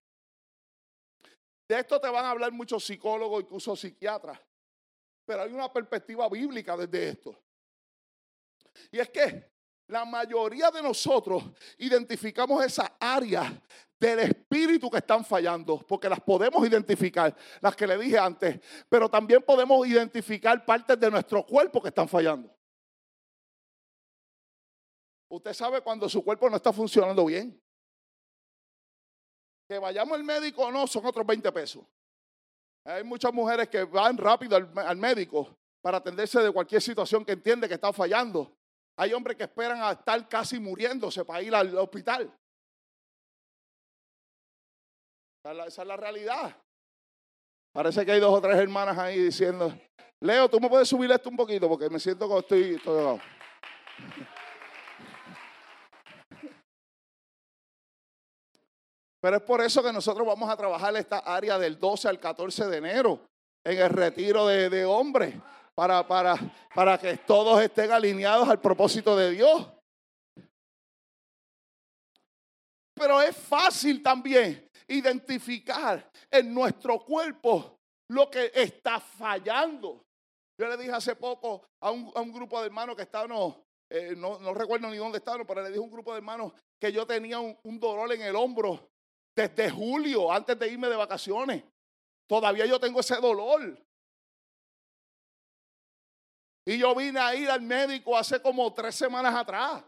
de 1.67 1.79
esto 1.79 1.99
te 1.99 2.09
van 2.09 2.25
a 2.25 2.31
hablar 2.31 2.51
muchos 2.51 2.83
psicólogos, 2.83 3.41
incluso 3.41 3.75
psiquiatras. 3.75 4.39
Pero 5.25 5.43
hay 5.43 5.51
una 5.53 5.71
perspectiva 5.71 6.27
bíblica 6.29 6.75
desde 6.75 7.09
esto. 7.09 7.35
Y 8.91 8.99
es 8.99 9.09
que 9.09 9.51
la 9.87 10.05
mayoría 10.05 10.71
de 10.71 10.81
nosotros 10.81 11.43
identificamos 11.77 12.63
esas 12.65 12.91
áreas 12.99 13.51
del 13.99 14.19
espíritu 14.19 14.89
que 14.89 14.97
están 14.97 15.23
fallando, 15.23 15.77
porque 15.87 16.09
las 16.09 16.19
podemos 16.19 16.67
identificar, 16.67 17.35
las 17.61 17.75
que 17.75 17.87
le 17.87 17.97
dije 17.97 18.17
antes, 18.17 18.59
pero 18.89 19.09
también 19.09 19.41
podemos 19.41 19.87
identificar 19.87 20.65
partes 20.65 20.99
de 20.99 21.09
nuestro 21.09 21.45
cuerpo 21.45 21.81
que 21.81 21.89
están 21.89 22.07
fallando. 22.09 22.53
Usted 25.29 25.53
sabe 25.53 25.81
cuando 25.81 26.07
su 26.09 26.23
cuerpo 26.23 26.49
no 26.49 26.57
está 26.57 26.71
funcionando 26.71 27.25
bien. 27.25 27.59
Que 29.67 29.79
vayamos 29.79 30.17
al 30.17 30.23
médico 30.23 30.63
o 30.63 30.71
no, 30.71 30.85
son 30.85 31.05
otros 31.05 31.25
20 31.25 31.51
pesos. 31.51 31.83
Hay 32.85 33.03
muchas 33.03 33.33
mujeres 33.33 33.69
que 33.69 33.83
van 33.85 34.17
rápido 34.17 34.57
al, 34.57 34.97
médico 34.97 35.55
para 35.81 35.97
atenderse 35.97 36.41
de 36.41 36.51
cualquier 36.51 36.81
situación 36.81 37.23
que 37.23 37.31
entiende 37.31 37.67
que 37.67 37.75
está 37.75 37.93
fallando. 37.93 38.51
Hay 38.97 39.13
hombres 39.13 39.37
que 39.37 39.43
esperan 39.43 39.81
a 39.81 39.91
estar 39.91 40.27
casi 40.27 40.59
muriéndose 40.59 41.23
para 41.23 41.41
ir 41.41 41.55
al 41.55 41.75
hospital. 41.77 42.31
Esa 45.43 45.81
es 45.81 45.87
la, 45.87 45.97
realidad. 45.97 46.55
Parece 47.73 48.05
que 48.05 48.11
hay 48.13 48.19
dos 48.19 48.33
o 48.33 48.41
tres 48.41 48.57
hermanas 48.57 48.97
ahí 48.97 49.19
diciendo, 49.19 49.73
Leo, 50.21 50.49
tú 50.49 50.59
me 50.59 50.69
puedes 50.69 50.87
subir 50.87 51.11
esto 51.11 51.29
un 51.29 51.35
poquito 51.35 51.67
porque 51.67 51.89
me 51.89 51.99
siento 51.99 52.27
como 52.27 52.39
estoy, 52.39 52.75
estoy 52.75 53.19
Pero 59.23 59.37
es 59.37 59.43
por 59.43 59.61
eso 59.61 59.81
que 59.81 59.93
nosotros 59.93 60.27
vamos 60.27 60.49
a 60.49 60.57
trabajar 60.57 60.93
esta 60.97 61.19
área 61.19 61.57
del 61.57 61.79
12 61.79 62.09
al 62.09 62.19
14 62.19 62.67
de 62.67 62.75
enero 62.75 63.21
en 63.63 63.79
el 63.79 63.89
retiro 63.89 64.47
de, 64.47 64.83
hombres. 64.83 65.33
para, 65.73 66.05
para, 66.05 66.35
para 66.75 66.97
que 66.97 67.15
todos 67.19 67.61
estén 67.61 67.89
alineados 67.93 68.49
al 68.49 68.59
propósito 68.59 69.15
de 69.15 69.31
Dios. 69.31 69.65
Pero 72.93 73.21
es 73.21 73.33
fácil 73.37 74.03
también 74.03 74.69
identificar 74.89 76.05
en 76.29 76.53
nuestro 76.53 76.99
cuerpo 76.99 77.79
lo 78.09 78.29
que 78.29 78.51
está 78.53 78.99
fallando. 78.99 80.03
Yo 80.59 80.67
le 80.67 80.75
dije 80.75 80.91
hace 80.91 81.15
poco 81.15 81.65
a 81.81 81.91
un, 81.91 82.33
grupo 82.33 82.59
de 82.59 82.65
hermanos 82.65 82.97
que 82.97 83.03
estaban, 83.03 83.31
eh, 83.89 84.15
no, 84.17 84.37
no, 84.39 84.53
recuerdo 84.53 84.89
ni 84.89 84.97
dónde 84.97 85.19
estaban, 85.19 85.47
pero 85.47 85.61
le 85.61 85.69
dije 85.69 85.79
a 85.79 85.83
un 85.83 85.91
grupo 85.91 86.11
de 86.11 86.17
hermanos 86.17 86.51
que 86.77 86.91
yo 86.91 87.07
tenía 87.07 87.39
un, 87.39 87.57
un 87.63 87.79
dolor 87.79 88.11
en 88.11 88.21
el 88.21 88.35
hombro 88.35 88.91
desde 89.35 89.69
julio, 89.69 90.31
antes 90.31 90.57
de 90.57 90.67
irme 90.69 90.89
de 90.89 90.95
vacaciones. 90.95 91.63
Todavía 92.27 92.65
yo 92.65 92.79
tengo 92.79 92.99
ese 92.99 93.15
dolor. 93.17 93.77
Y 96.65 96.77
yo 96.77 96.95
vine 96.95 97.19
a 97.19 97.35
ir 97.35 97.49
al 97.49 97.61
médico 97.61 98.17
hace 98.17 98.41
como 98.41 98.73
tres 98.73 98.95
semanas 98.95 99.35
atrás. 99.35 99.83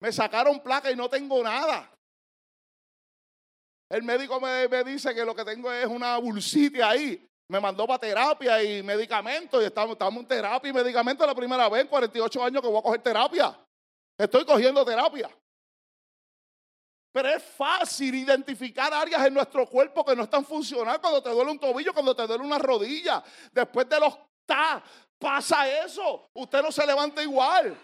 Me 0.00 0.12
sacaron 0.12 0.60
placa 0.60 0.90
y 0.90 0.96
no 0.96 1.08
tengo 1.08 1.42
nada. 1.42 1.92
El 3.88 4.02
médico 4.02 4.40
me, 4.40 4.66
dice 4.84 5.14
que 5.14 5.24
lo 5.24 5.34
que 5.34 5.44
tengo 5.44 5.70
es 5.70 5.86
una 5.86 6.16
bursitis 6.18 6.82
ahí. 6.82 7.28
Me 7.48 7.60
mandó 7.60 7.86
para 7.86 8.00
terapia 8.00 8.62
y 8.62 8.82
medicamentos. 8.82 9.62
Y 9.62 9.66
estamos, 9.66 9.92
estamos 9.92 10.20
en 10.22 10.28
terapia 10.28 10.70
y 10.70 10.72
medicamentos 10.72 11.26
la 11.26 11.34
primera 11.34 11.68
vez 11.68 11.82
en 11.82 11.88
48 11.88 12.44
años 12.44 12.62
que 12.62 12.68
voy 12.68 12.78
a 12.78 12.82
coger 12.82 13.02
terapia. 13.02 13.65
Estoy 14.18 14.44
cogiendo 14.44 14.84
terapia. 14.84 15.30
Pero 17.12 17.28
es 17.30 17.42
fácil 17.42 18.14
identificar 18.14 18.92
áreas 18.92 19.26
en 19.26 19.34
nuestro 19.34 19.66
cuerpo 19.66 20.04
que 20.04 20.14
no 20.14 20.24
están 20.24 20.44
funcionando. 20.44 21.00
Cuando 21.00 21.22
te 21.22 21.30
duele 21.30 21.50
un 21.50 21.58
tobillo, 21.58 21.94
cuando 21.94 22.14
te 22.14 22.26
duele 22.26 22.44
una 22.44 22.58
rodilla. 22.58 23.24
Después 23.52 23.88
de 23.88 24.00
los 24.00 24.18
ta, 24.44 24.82
pasa 25.18 25.66
eso. 25.84 26.28
Usted 26.34 26.62
no 26.62 26.70
se 26.70 26.86
levanta 26.86 27.22
igual. 27.22 27.74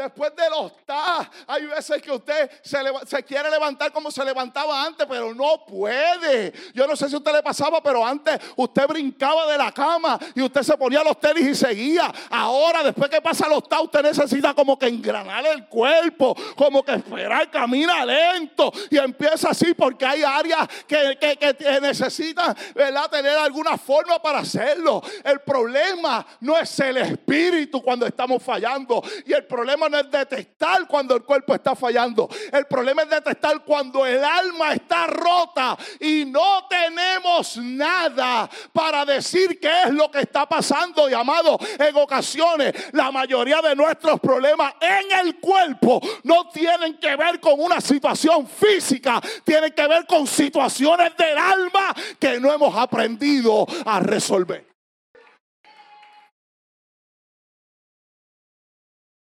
Después 0.00 0.34
de 0.34 0.48
los 0.48 0.72
ta, 0.86 1.30
hay 1.46 1.66
veces 1.66 2.00
que 2.00 2.10
usted 2.10 2.50
se, 2.62 3.22
quiere 3.22 3.50
levantar 3.50 3.92
como 3.92 4.10
se 4.10 4.24
levantaba 4.24 4.82
antes, 4.82 5.06
pero 5.06 5.34
no 5.34 5.62
puede. 5.66 6.54
Yo 6.72 6.86
no 6.86 6.96
sé 6.96 7.06
si 7.06 7.16
a 7.16 7.18
usted 7.18 7.34
le 7.34 7.42
pasaba, 7.42 7.82
pero 7.82 8.06
antes 8.06 8.40
usted 8.56 8.86
brincaba 8.86 9.46
de 9.52 9.58
la 9.58 9.70
cama 9.72 10.18
y 10.34 10.40
usted 10.40 10.62
se 10.62 10.74
ponía 10.78 11.04
los 11.04 11.20
tenis 11.20 11.48
y 11.48 11.54
seguía. 11.54 12.10
Ahora, 12.30 12.82
después 12.82 13.10
que 13.10 13.20
pasa 13.20 13.46
los 13.46 13.68
ta, 13.68 13.82
usted 13.82 14.02
necesita 14.02 14.54
como 14.54 14.78
que 14.78 14.86
engranar 14.86 15.44
el 15.44 15.66
cuerpo, 15.66 16.34
como 16.56 16.82
que 16.82 16.92
esperar, 16.94 17.50
camina 17.50 18.02
lento 18.06 18.72
y 18.88 18.96
empieza 18.96 19.50
así 19.50 19.74
porque 19.74 20.06
hay 20.06 20.22
áreas 20.22 20.66
que, 20.88 21.18
que 21.20 21.80
necesitan 21.82 22.56
¿verdad? 22.74 23.10
tener 23.10 23.36
alguna 23.36 23.76
forma 23.76 24.18
para 24.22 24.38
hacerlo. 24.38 25.02
El 25.22 25.40
problema 25.40 26.26
no 26.40 26.56
es 26.56 26.80
el 26.80 26.96
espíritu 26.96 27.82
cuando 27.82 28.06
estamos 28.06 28.42
fallando 28.42 29.02
y 29.26 29.34
el 29.34 29.44
problema 29.44 29.89
es 29.98 30.10
detectar 30.10 30.86
cuando 30.86 31.14
el 31.14 31.22
cuerpo 31.22 31.54
está 31.54 31.74
fallando. 31.74 32.28
El 32.52 32.66
problema 32.66 33.02
es 33.02 33.10
detectar 33.10 33.64
cuando 33.64 34.06
el 34.06 34.22
alma 34.22 34.72
está 34.72 35.06
rota 35.06 35.76
y 36.00 36.24
no 36.24 36.66
tenemos 36.68 37.56
nada 37.58 38.48
para 38.72 39.04
decir 39.04 39.58
qué 39.60 39.82
es 39.86 39.90
lo 39.92 40.10
que 40.10 40.20
está 40.20 40.46
pasando. 40.46 41.08
Y 41.08 41.14
amado, 41.14 41.58
en 41.78 41.96
ocasiones 41.96 42.74
la 42.92 43.10
mayoría 43.10 43.60
de 43.60 43.74
nuestros 43.74 44.20
problemas 44.20 44.74
en 44.80 45.26
el 45.26 45.38
cuerpo 45.38 46.00
no 46.24 46.48
tienen 46.48 46.98
que 46.98 47.16
ver 47.16 47.40
con 47.40 47.60
una 47.60 47.80
situación 47.80 48.46
física, 48.46 49.20
tienen 49.44 49.72
que 49.72 49.86
ver 49.86 50.06
con 50.06 50.26
situaciones 50.26 51.16
del 51.16 51.36
alma 51.36 51.94
que 52.18 52.40
no 52.40 52.52
hemos 52.52 52.76
aprendido 52.76 53.66
a 53.84 54.00
resolver. 54.00 54.69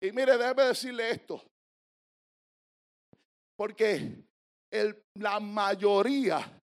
Y 0.01 0.11
mire, 0.11 0.37
déjeme 0.37 0.63
decirle 0.63 1.11
esto. 1.11 1.41
Porque 3.55 4.25
la 5.15 5.39
mayoría 5.39 6.61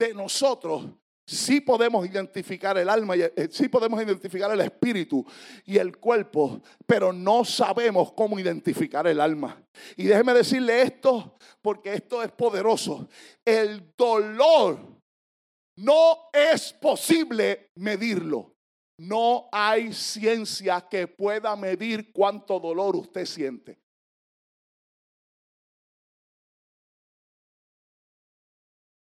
de 0.00 0.14
nosotros 0.14 0.86
sí 1.24 1.60
podemos 1.60 2.06
identificar 2.06 2.76
el 2.76 2.88
alma, 2.88 3.16
y, 3.16 3.22
eh, 3.22 3.48
sí 3.50 3.68
podemos 3.68 4.02
identificar 4.02 4.50
el 4.50 4.60
espíritu 4.60 5.24
y 5.64 5.78
el 5.78 5.96
cuerpo, 5.96 6.60
pero 6.86 7.12
no 7.12 7.44
sabemos 7.44 8.12
cómo 8.12 8.38
identificar 8.38 9.06
el 9.06 9.20
alma. 9.20 9.62
Y 9.96 10.04
déjeme 10.04 10.34
decirle 10.34 10.82
esto, 10.82 11.36
porque 11.60 11.94
esto 11.94 12.22
es 12.22 12.32
poderoso. 12.32 13.08
El 13.44 13.94
dolor 13.96 14.78
no 15.76 16.28
es 16.32 16.72
posible 16.72 17.70
medirlo. 17.76 18.51
No 19.02 19.48
hay 19.50 19.92
ciencia 19.92 20.80
que 20.88 21.08
pueda 21.08 21.56
medir 21.56 22.12
cuánto 22.12 22.60
dolor 22.60 22.94
usted 22.94 23.26
siente. 23.26 23.76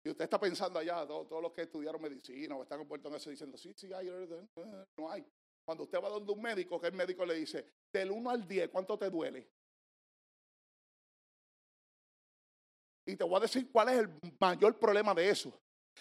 Y 0.03 0.11
usted 0.11 0.25
está 0.25 0.41
pensando 0.41 0.81
allá, 0.81 1.07
todos, 1.07 1.41
los 1.41 1.53
que 1.53 1.63
estudiaron 1.63 2.03
medicina 2.03 2.57
o 2.57 2.65
están 2.65 2.81
envueltos 2.81 3.13
en 3.13 3.17
eso 3.17 3.31
diciendo, 3.31 3.57
sí, 3.57 3.75
sí, 3.77 3.93
hay, 3.93 4.09
no 4.97 5.09
hay. 5.09 5.25
Cuando 5.65 5.85
usted 5.85 6.03
va 6.03 6.09
donde 6.09 6.33
un 6.33 6.43
médico, 6.43 6.81
que 6.81 6.89
el 6.89 6.93
médico 6.93 7.25
le 7.25 7.35
dice, 7.35 7.65
del 7.93 8.11
1 8.11 8.29
al 8.29 8.47
10, 8.47 8.71
¿cuánto 8.71 8.99
te 8.99 9.09
duele? 9.09 9.49
Y 13.05 13.15
te 13.15 13.23
voy 13.23 13.37
a 13.37 13.41
decir 13.41 13.71
cuál 13.71 13.91
es 13.91 13.99
el 14.01 14.11
mayor 14.41 14.77
problema 14.81 15.15
de 15.15 15.31
eso 15.31 15.57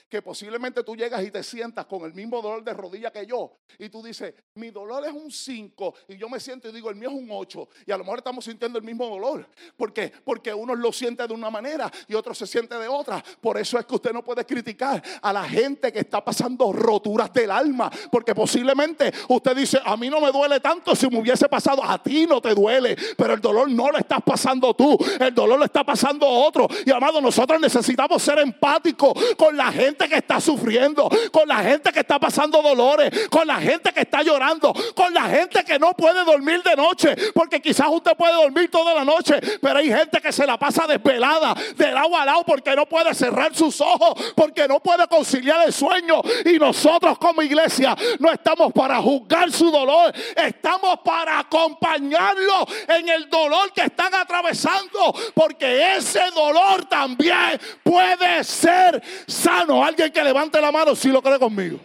que 0.09 0.21
posiblemente 0.21 0.83
tú 0.83 0.95
llegas 0.95 1.23
y 1.23 1.31
te 1.31 1.43
sientas 1.43 1.85
con 1.85 2.03
el 2.03 2.13
mismo 2.13 2.41
dolor 2.41 2.63
de 2.63 2.73
rodilla 2.73 3.11
que 3.11 3.25
yo 3.25 3.51
y 3.79 3.89
tú 3.89 4.03
dices, 4.03 4.33
mi 4.55 4.69
dolor 4.69 5.05
es 5.05 5.13
un 5.13 5.31
5 5.31 5.93
y 6.09 6.17
yo 6.17 6.29
me 6.29 6.39
siento 6.39 6.69
y 6.69 6.71
digo, 6.71 6.89
el 6.89 6.95
mío 6.95 7.09
es 7.09 7.15
un 7.15 7.27
8 7.29 7.67
y 7.87 7.91
a 7.91 7.97
lo 7.97 8.03
mejor 8.03 8.19
estamos 8.19 8.45
sintiendo 8.45 8.77
el 8.77 8.85
mismo 8.85 9.07
dolor. 9.07 9.47
¿Por 9.77 9.93
qué? 9.93 10.11
Porque 10.23 10.53
uno 10.53 10.75
lo 10.75 10.91
siente 10.91 11.27
de 11.27 11.33
una 11.33 11.49
manera 11.49 11.91
y 12.07 12.13
otro 12.13 12.33
se 12.33 12.47
siente 12.47 12.75
de 12.77 12.87
otra. 12.87 13.23
Por 13.41 13.57
eso 13.57 13.79
es 13.79 13.85
que 13.85 13.95
usted 13.95 14.13
no 14.13 14.23
puede 14.23 14.45
criticar 14.45 15.01
a 15.21 15.33
la 15.33 15.43
gente 15.43 15.91
que 15.91 15.99
está 15.99 16.23
pasando 16.23 16.71
roturas 16.71 17.31
del 17.33 17.51
alma, 17.51 17.91
porque 18.11 18.35
posiblemente 18.35 19.11
usted 19.29 19.55
dice, 19.55 19.79
a 19.83 19.97
mí 19.97 20.09
no 20.09 20.19
me 20.19 20.31
duele 20.31 20.59
tanto 20.59 20.95
si 20.95 21.07
me 21.09 21.19
hubiese 21.19 21.47
pasado, 21.49 21.83
a 21.83 22.01
ti 22.01 22.25
no 22.27 22.41
te 22.41 22.53
duele, 22.53 22.95
pero 23.17 23.33
el 23.33 23.41
dolor 23.41 23.69
no 23.69 23.89
lo 23.91 23.97
estás 23.97 24.21
pasando 24.23 24.73
tú, 24.73 24.97
el 25.19 25.33
dolor 25.33 25.59
lo 25.59 25.65
está 25.65 25.83
pasando 25.83 26.27
otro. 26.27 26.67
Y 26.85 26.91
amado, 26.91 27.21
nosotros 27.21 27.59
necesitamos 27.59 28.21
ser 28.21 28.39
empáticos 28.39 29.13
con 29.37 29.55
la 29.55 29.71
gente 29.71 29.84
gente 29.85 30.09
que 30.09 30.15
está 30.15 30.39
sufriendo, 30.39 31.09
con 31.31 31.47
la 31.47 31.57
gente 31.57 31.91
que 31.91 31.99
está 31.99 32.19
pasando 32.19 32.61
dolores, 32.61 33.27
con 33.29 33.47
la 33.47 33.57
gente 33.57 33.91
que 33.93 34.01
está 34.01 34.21
llorando, 34.21 34.73
con 34.95 35.13
la 35.13 35.23
gente 35.23 35.63
que 35.63 35.79
no 35.79 35.93
puede 35.93 36.23
dormir 36.23 36.61
de 36.63 36.75
noche, 36.75 37.15
porque 37.33 37.61
quizás 37.61 37.87
usted 37.89 38.15
puede 38.15 38.33
dormir 38.33 38.69
toda 38.69 38.93
la 38.93 39.05
noche, 39.05 39.39
pero 39.61 39.79
hay 39.79 39.87
gente 39.87 40.19
que 40.21 40.31
se 40.31 40.45
la 40.45 40.57
pasa 40.57 40.87
desvelada, 40.87 41.55
de 41.75 41.91
lado 41.91 42.15
a 42.15 42.25
lado, 42.25 42.43
porque 42.45 42.75
no 42.75 42.85
puede 42.85 43.13
cerrar 43.13 43.55
sus 43.55 43.79
ojos, 43.81 44.33
porque 44.35 44.67
no 44.67 44.79
puede 44.79 45.07
conciliar 45.07 45.65
el 45.65 45.73
sueño. 45.73 46.21
Y 46.45 46.57
nosotros 46.57 47.17
como 47.17 47.41
iglesia 47.41 47.95
no 48.19 48.31
estamos 48.31 48.71
para 48.73 48.97
juzgar 49.01 49.51
su 49.51 49.71
dolor, 49.71 50.13
estamos 50.35 50.99
para 50.99 51.39
acompañarlo 51.39 52.67
en 52.87 53.09
el 53.09 53.29
dolor 53.29 53.71
que 53.73 53.83
están 53.83 54.13
atravesando, 54.13 55.13
porque 55.33 55.95
ese 55.95 56.21
dolor 56.31 56.85
también 56.85 57.59
puede 57.83 58.43
ser 58.43 59.01
sano 59.27 59.74
alguien 59.83 60.11
que 60.11 60.23
levante 60.23 60.61
la 60.61 60.71
mano 60.71 60.95
si 60.95 61.09
lo 61.09 61.21
cree 61.21 61.39
conmigo. 61.39 61.79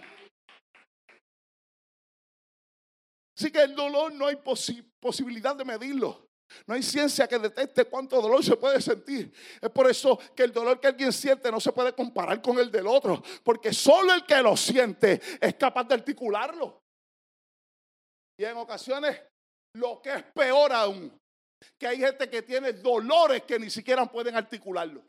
Así 3.36 3.50
que 3.50 3.62
el 3.62 3.74
dolor 3.74 4.12
no 4.12 4.26
hay 4.26 4.36
posibilidad 5.00 5.56
de 5.56 5.64
medirlo. 5.64 6.28
No 6.66 6.74
hay 6.74 6.82
ciencia 6.82 7.26
que 7.28 7.38
detecte 7.38 7.84
cuánto 7.84 8.20
dolor 8.20 8.44
se 8.44 8.56
puede 8.56 8.80
sentir. 8.80 9.32
Es 9.60 9.70
por 9.70 9.88
eso 9.88 10.18
que 10.34 10.42
el 10.42 10.52
dolor 10.52 10.80
que 10.80 10.88
alguien 10.88 11.12
siente 11.12 11.50
no 11.50 11.60
se 11.60 11.72
puede 11.72 11.94
comparar 11.94 12.42
con 12.42 12.58
el 12.58 12.70
del 12.70 12.86
otro. 12.86 13.22
Porque 13.42 13.72
solo 13.72 14.12
el 14.12 14.26
que 14.26 14.42
lo 14.42 14.56
siente 14.56 15.20
es 15.40 15.54
capaz 15.54 15.84
de 15.84 15.94
articularlo. 15.94 16.82
Y 18.38 18.44
en 18.44 18.56
ocasiones 18.56 19.20
lo 19.74 20.02
que 20.02 20.12
es 20.12 20.22
peor 20.34 20.72
aún, 20.72 21.16
que 21.78 21.86
hay 21.86 21.98
gente 21.98 22.28
que 22.28 22.42
tiene 22.42 22.72
dolores 22.72 23.42
que 23.44 23.58
ni 23.58 23.70
siquiera 23.70 24.04
pueden 24.06 24.34
articularlo. 24.34 25.02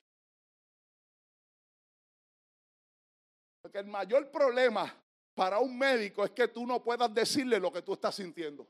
Porque 3.72 3.88
el 3.88 3.88
mayor 3.90 4.30
problema 4.30 4.94
para 5.34 5.60
un 5.60 5.78
médico 5.78 6.26
es 6.26 6.32
que 6.32 6.50
tú 6.50 6.68
no 6.68 6.84
puedas 6.84 7.14
decirle 7.14 7.58
lo 7.58 7.72
que 7.72 7.82
tú 7.82 7.94
estás 7.94 8.14
sintiendo. 8.16 8.68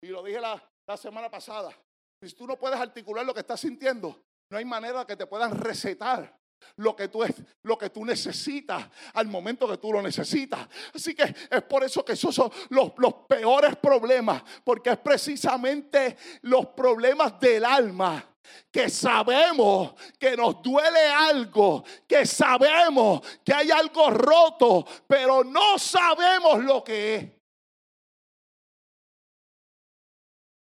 Y 0.00 0.06
lo 0.06 0.22
dije 0.22 0.40
la, 0.40 0.96
semana 0.96 1.28
pasada. 1.28 1.76
Si 2.22 2.32
tú 2.36 2.46
no 2.46 2.56
puedes 2.56 2.78
articular 2.78 3.26
lo 3.26 3.34
que 3.34 3.40
estás 3.40 3.58
sintiendo, 3.58 4.22
no 4.48 4.56
hay 4.56 4.64
manera 4.64 5.04
que 5.04 5.16
te 5.16 5.26
puedan 5.26 5.50
recetar 5.50 6.32
lo 6.76 6.94
que 6.94 7.08
tú, 7.08 7.24
es, 7.24 7.34
lo 7.64 7.76
que 7.76 7.90
tú 7.90 8.04
necesitas 8.04 8.88
al 9.14 9.26
momento 9.26 9.66
que 9.66 9.78
tú 9.78 9.92
lo 9.92 10.00
necesitas. 10.00 10.68
Así 10.94 11.12
que 11.12 11.34
es 11.50 11.62
por 11.62 11.82
eso 11.82 12.04
que 12.04 12.12
esos 12.12 12.32
son 12.32 12.52
los, 12.68 12.92
los 12.98 13.14
peores 13.28 13.74
problemas, 13.78 14.44
porque 14.62 14.90
es 14.90 14.98
precisamente 14.98 16.16
los 16.42 16.68
problemas 16.68 17.40
del 17.40 17.64
alma 17.64 18.27
que 18.70 18.88
sabemos 18.88 19.94
que 20.18 20.36
nos 20.36 20.62
duele 20.62 21.06
algo, 21.06 21.84
que 22.06 22.26
sabemos 22.26 23.20
que 23.44 23.52
hay 23.52 23.70
algo 23.70 24.10
roto, 24.10 24.86
pero 25.06 25.44
no 25.44 25.78
sabemos 25.78 26.62
lo 26.64 26.82
que 26.82 27.14
es. 27.14 27.30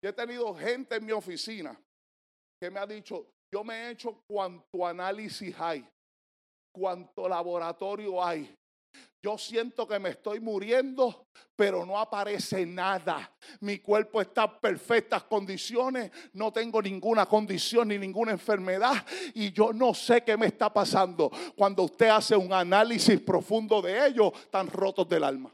He 0.04 0.14
tenido 0.14 0.56
gente 0.56 0.96
en 0.96 1.06
mi 1.06 1.12
oficina 1.12 1.80
que 2.60 2.72
me 2.72 2.80
ha 2.80 2.88
dicho, 2.88 3.28
yo 3.54 3.64
me 3.64 3.76
he 3.76 3.92
hecho 3.92 4.24
cuanto 4.28 4.86
análisis 4.86 5.56
hay, 5.60 5.88
cuanto 6.74 7.30
laboratorio 7.30 8.24
hay, 8.24 8.56
yo 9.22 9.38
siento 9.38 9.88
que 9.88 10.00
me 10.00 10.10
estoy 10.10 10.40
muriendo, 10.40 11.28
pero 11.56 11.86
no 11.86 12.00
aparece 12.00 12.66
nada. 12.66 13.32
Mi 13.60 13.78
cuerpo 13.78 14.20
está 14.20 14.46
en 14.46 14.60
perfectas 14.60 15.24
condiciones, 15.24 16.12
no 16.34 16.52
tengo 16.52 16.82
ninguna 16.82 17.28
condición 17.28 17.90
ni 17.90 18.00
ninguna 18.00 18.32
enfermedad 18.32 19.06
y 19.36 19.52
yo 19.52 19.74
no 19.74 19.94
sé 19.94 20.24
qué 20.24 20.36
me 20.38 20.48
está 20.48 20.74
pasando. 20.74 21.30
Cuando 21.56 21.84
usted 21.84 22.10
hace 22.10 22.36
un 22.36 22.52
análisis 22.52 23.22
profundo 23.22 23.80
de 23.82 24.08
ellos, 24.08 24.32
están 24.36 24.68
rotos 24.68 25.08
del 25.08 25.24
alma. 25.24 25.54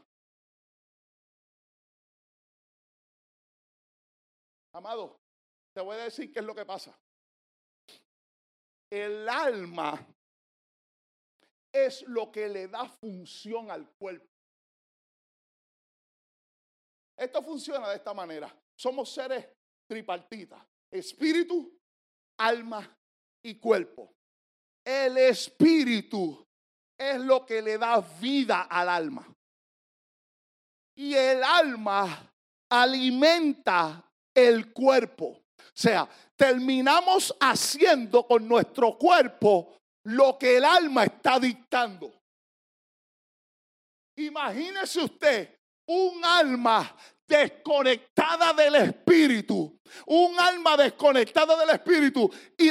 Amado, 4.72 5.18
te 5.74 5.82
voy 5.82 5.96
a 5.96 6.04
decir 6.04 6.32
qué 6.32 6.38
es 6.38 6.44
lo 6.44 6.54
que 6.54 6.64
pasa. 6.64 6.98
El 8.90 9.28
alma 9.28 10.06
es 11.86 12.02
lo 12.02 12.30
que 12.30 12.48
le 12.48 12.68
da 12.68 12.88
función 12.88 13.70
al 13.70 13.88
cuerpo. 13.90 14.26
Esto 17.16 17.42
funciona 17.42 17.88
de 17.88 17.96
esta 17.96 18.14
manera. 18.14 18.54
Somos 18.76 19.12
seres 19.12 19.46
tripartitas, 19.88 20.62
espíritu, 20.90 21.76
alma 22.38 22.96
y 23.42 23.56
cuerpo. 23.56 24.14
El 24.84 25.18
espíritu 25.18 26.46
es 26.96 27.20
lo 27.20 27.44
que 27.44 27.60
le 27.60 27.76
da 27.76 28.00
vida 28.20 28.62
al 28.62 28.88
alma. 28.88 29.36
Y 30.96 31.14
el 31.14 31.42
alma 31.42 32.32
alimenta 32.70 34.04
el 34.34 34.72
cuerpo. 34.72 35.26
O 35.26 35.80
sea, 35.80 36.08
terminamos 36.36 37.34
haciendo 37.40 38.26
con 38.26 38.46
nuestro 38.48 38.96
cuerpo 38.96 39.77
lo 40.08 40.38
que 40.38 40.56
el 40.56 40.64
alma 40.64 41.04
está 41.04 41.38
dictando. 41.38 42.12
Imagínese 44.16 45.02
usted 45.02 45.60
un 45.86 46.24
alma 46.24 46.96
desconectada 47.28 48.52
del 48.54 48.74
espíritu 48.74 49.78
un 50.06 50.38
alma 50.38 50.76
desconectada 50.76 51.56
del 51.56 51.70
espíritu 51.70 52.30
y 52.56 52.70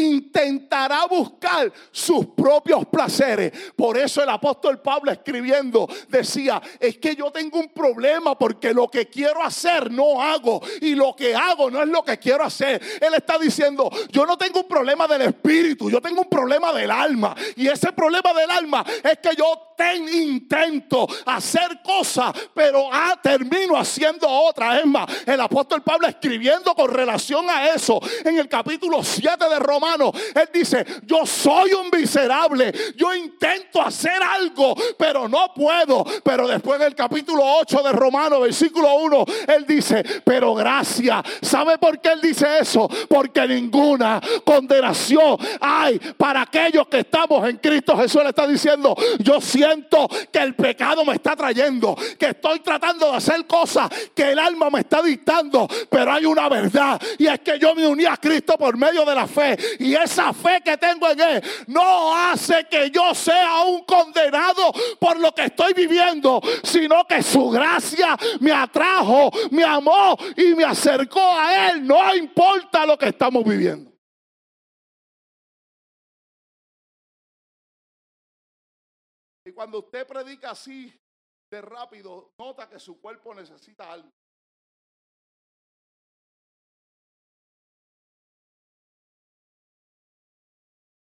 intentará 0.00 1.06
buscar 1.06 1.72
sus 1.90 2.26
propios 2.26 2.86
placeres. 2.86 3.52
Por 3.76 3.98
eso 3.98 4.22
el 4.22 4.28
apóstol 4.28 4.80
Pablo 4.80 5.10
escribiendo 5.10 5.88
decía, 6.08 6.60
es 6.78 6.98
que 6.98 7.14
yo 7.14 7.30
tengo 7.30 7.58
un 7.58 7.68
problema 7.68 8.38
porque 8.38 8.72
lo 8.72 8.88
que 8.88 9.08
quiero 9.08 9.42
hacer 9.42 9.90
no 9.90 10.20
hago 10.20 10.60
y 10.80 10.94
lo 10.94 11.14
que 11.14 11.34
hago 11.34 11.70
no 11.70 11.82
es 11.82 11.88
lo 11.88 12.02
que 12.02 12.18
quiero 12.18 12.44
hacer. 12.44 12.80
Él 13.00 13.14
está 13.14 13.38
diciendo, 13.38 13.90
yo 14.10 14.26
no 14.26 14.36
tengo 14.36 14.60
un 14.60 14.68
problema 14.68 15.06
del 15.06 15.22
espíritu, 15.22 15.90
yo 15.90 16.00
tengo 16.00 16.22
un 16.22 16.28
problema 16.28 16.72
del 16.72 16.90
alma. 16.90 17.34
Y 17.56 17.68
ese 17.68 17.92
problema 17.92 18.32
del 18.32 18.50
alma 18.50 18.84
es 19.02 19.18
que 19.18 19.36
yo 19.36 19.67
ten, 19.78 20.08
intento 20.08 21.06
hacer 21.24 21.80
cosas, 21.82 22.32
pero 22.52 22.90
ah, 22.92 23.18
termino 23.22 23.76
haciendo 23.76 24.28
otras. 24.28 24.80
Es 24.80 24.86
más, 24.86 25.06
el 25.24 25.40
apóstol 25.40 25.82
Pablo 25.82 26.08
escribió 26.08 26.48
con 26.74 26.90
relación 26.90 27.48
a 27.48 27.68
eso 27.68 28.00
en 28.24 28.38
el 28.38 28.48
capítulo 28.48 29.02
7 29.02 29.48
de 29.48 29.58
Romanos. 29.58 30.12
Él 30.34 30.48
dice, 30.52 30.84
yo 31.04 31.26
soy 31.26 31.72
un 31.72 31.90
miserable, 31.90 32.72
yo 32.96 33.14
intento 33.14 33.82
hacer 33.82 34.22
algo, 34.22 34.74
pero 34.98 35.28
no 35.28 35.52
puedo. 35.54 36.04
Pero 36.24 36.48
después 36.48 36.80
en 36.80 36.86
el 36.86 36.94
capítulo 36.94 37.42
8 37.60 37.82
de 37.82 37.92
Romanos, 37.92 38.40
versículo 38.40 38.94
1, 38.96 39.24
él 39.48 39.66
dice, 39.66 40.02
pero 40.24 40.54
gracias. 40.54 41.22
¿Sabe 41.42 41.78
por 41.78 42.00
qué 42.00 42.12
él 42.12 42.20
dice 42.20 42.46
eso? 42.60 42.88
Porque 43.08 43.46
ninguna 43.46 44.20
condenación 44.44 45.36
hay 45.60 45.98
para 46.16 46.42
aquellos 46.42 46.88
que 46.88 47.00
estamos 47.00 47.48
en 47.48 47.56
Cristo. 47.58 47.96
Jesús 47.96 48.22
le 48.22 48.30
está 48.30 48.46
diciendo, 48.46 48.96
yo 49.18 49.40
que 50.32 50.38
el 50.38 50.54
pecado 50.54 51.04
me 51.04 51.14
está 51.14 51.36
trayendo, 51.36 51.96
que 52.18 52.26
estoy 52.26 52.60
tratando 52.60 53.10
de 53.10 53.16
hacer 53.16 53.46
cosas 53.46 53.90
que 54.14 54.32
el 54.32 54.38
alma 54.38 54.70
me 54.70 54.80
está 54.80 55.02
dictando, 55.02 55.68
pero 55.90 56.12
hay 56.12 56.24
un 56.24 56.38
una 56.38 56.48
verdad 56.48 57.00
y 57.18 57.26
es 57.26 57.40
que 57.40 57.58
yo 57.58 57.74
me 57.74 57.86
uní 57.86 58.04
a 58.04 58.16
Cristo 58.16 58.56
por 58.56 58.76
medio 58.76 59.04
de 59.04 59.14
la 59.14 59.26
fe 59.26 59.56
y 59.78 59.94
esa 59.94 60.32
fe 60.32 60.60
que 60.64 60.76
tengo 60.76 61.10
en 61.10 61.20
Él 61.20 61.42
no 61.66 62.14
hace 62.14 62.66
que 62.70 62.90
yo 62.90 63.14
sea 63.14 63.62
un 63.62 63.84
condenado 63.84 64.72
por 65.00 65.18
lo 65.18 65.34
que 65.34 65.44
estoy 65.46 65.72
viviendo, 65.74 66.40
sino 66.62 67.04
que 67.06 67.22
su 67.22 67.50
gracia 67.50 68.16
me 68.40 68.52
atrajo, 68.52 69.30
me 69.50 69.64
amó 69.64 70.16
y 70.36 70.54
me 70.54 70.64
acercó 70.64 71.20
a 71.20 71.70
Él, 71.70 71.86
no 71.86 72.14
importa 72.14 72.86
lo 72.86 72.96
que 72.96 73.08
estamos 73.08 73.44
viviendo. 73.44 73.97
Cuando 79.58 79.80
usted 79.80 80.06
predica 80.06 80.52
así 80.52 80.96
de 81.50 81.60
rápido, 81.60 82.32
nota 82.38 82.68
que 82.68 82.78
su 82.78 83.00
cuerpo 83.00 83.34
necesita 83.34 83.92
algo. 83.92 84.08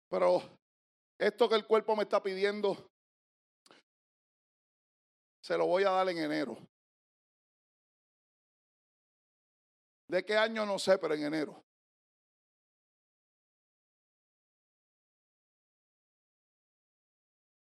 Pero 0.09 0.41
esto 1.19 1.47
que 1.47 1.53
el 1.53 1.67
cuerpo 1.67 1.95
me 1.95 2.01
está 2.01 2.23
pidiendo, 2.23 2.89
se 5.43 5.55
lo 5.55 5.67
voy 5.67 5.83
a 5.83 5.91
dar 5.91 6.09
en 6.09 6.17
enero. 6.17 6.57
¿De 10.07 10.25
qué 10.25 10.35
año? 10.35 10.65
No 10.65 10.79
sé, 10.79 10.97
pero 10.97 11.13
en 11.13 11.23
enero. 11.23 11.68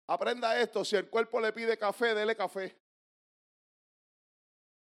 Aprenda 0.07 0.61
esto, 0.61 0.85
si 0.85 0.97
el 0.97 1.09
cuerpo 1.09 1.41
le 1.41 1.53
pide 1.53 1.79
café, 1.79 2.15
dele 2.15 2.37
café. 2.37 2.77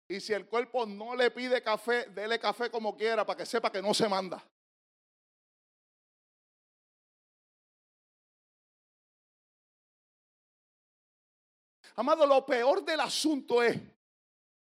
Y 0.09 0.19
si 0.19 0.33
el 0.33 0.47
cuerpo 0.47 0.85
no 0.85 1.15
le 1.15 1.31
pide 1.31 1.61
café, 1.61 2.05
dele 2.05 2.39
café 2.39 2.69
como 2.69 2.95
quiera 2.95 3.25
para 3.25 3.37
que 3.37 3.45
sepa 3.45 3.71
que 3.71 3.81
no 3.81 3.93
se 3.93 4.07
manda. 4.07 4.43
Amado, 11.95 12.27
lo 12.27 12.45
peor 12.45 12.83
del 12.85 12.99
asunto 12.99 13.63
es 13.63 13.79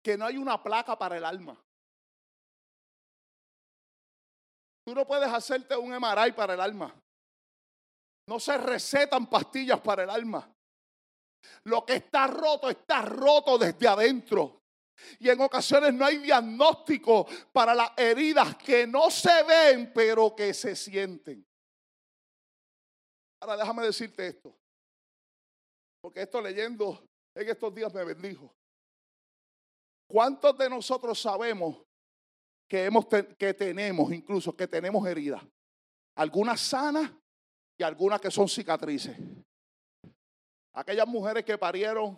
que 0.02 0.16
no 0.16 0.26
hay 0.26 0.38
una 0.38 0.62
placa 0.62 0.98
para 0.98 1.18
el 1.18 1.26
alma. 1.26 1.60
Tú 4.86 4.94
no 4.94 5.08
puedes 5.08 5.28
hacerte 5.28 5.76
un 5.76 5.90
MRI 5.90 6.34
para 6.34 6.54
el 6.54 6.62
alma. 6.62 6.94
No 8.28 8.40
se 8.40 8.58
recetan 8.58 9.28
pastillas 9.30 9.80
para 9.82 10.04
el 10.04 10.10
alma. 10.10 10.50
Lo 11.66 11.86
que 11.86 11.96
está 11.96 12.28
roto 12.28 12.70
está 12.70 13.02
roto 13.04 13.58
desde 13.58 13.88
adentro. 13.88 14.62
Y 15.20 15.30
en 15.30 15.42
ocasiones 15.42 15.94
no 15.94 16.06
hay 16.06 16.18
diagnóstico 16.18 17.28
para 17.52 17.76
las 17.76 17.92
heridas 17.98 18.56
que 18.56 18.88
no 18.88 19.12
se 19.12 19.44
ven, 19.44 19.92
pero 19.94 20.36
que 20.36 20.54
se 20.54 20.76
sienten. 20.76 21.46
Ahora 23.42 23.58
déjame 23.58 23.84
decirte 23.84 24.28
esto. 24.28 24.56
Porque 26.02 26.22
esto 26.22 26.42
leyendo 26.42 27.08
en 27.36 27.50
estos 27.50 27.74
días 27.76 27.94
me 27.94 28.04
bendijo. 28.04 28.56
¿Cuántos 30.08 30.58
de 30.58 30.70
nosotros 30.70 31.20
sabemos 31.20 31.84
que, 32.68 32.86
hemos 32.86 33.06
que 33.38 33.54
tenemos, 33.54 34.12
incluso 34.14 34.56
que 34.56 34.68
tenemos 34.68 35.06
heridas? 35.08 35.44
Algunas 36.16 36.62
sanas 36.62 37.12
y 37.78 37.84
algunas 37.84 38.22
que 38.22 38.32
son 38.32 38.48
cicatrices. 38.48 39.18
Aquellas 40.74 41.08
mujeres 41.08 41.46
que 41.46 41.58
parieron, 41.58 42.18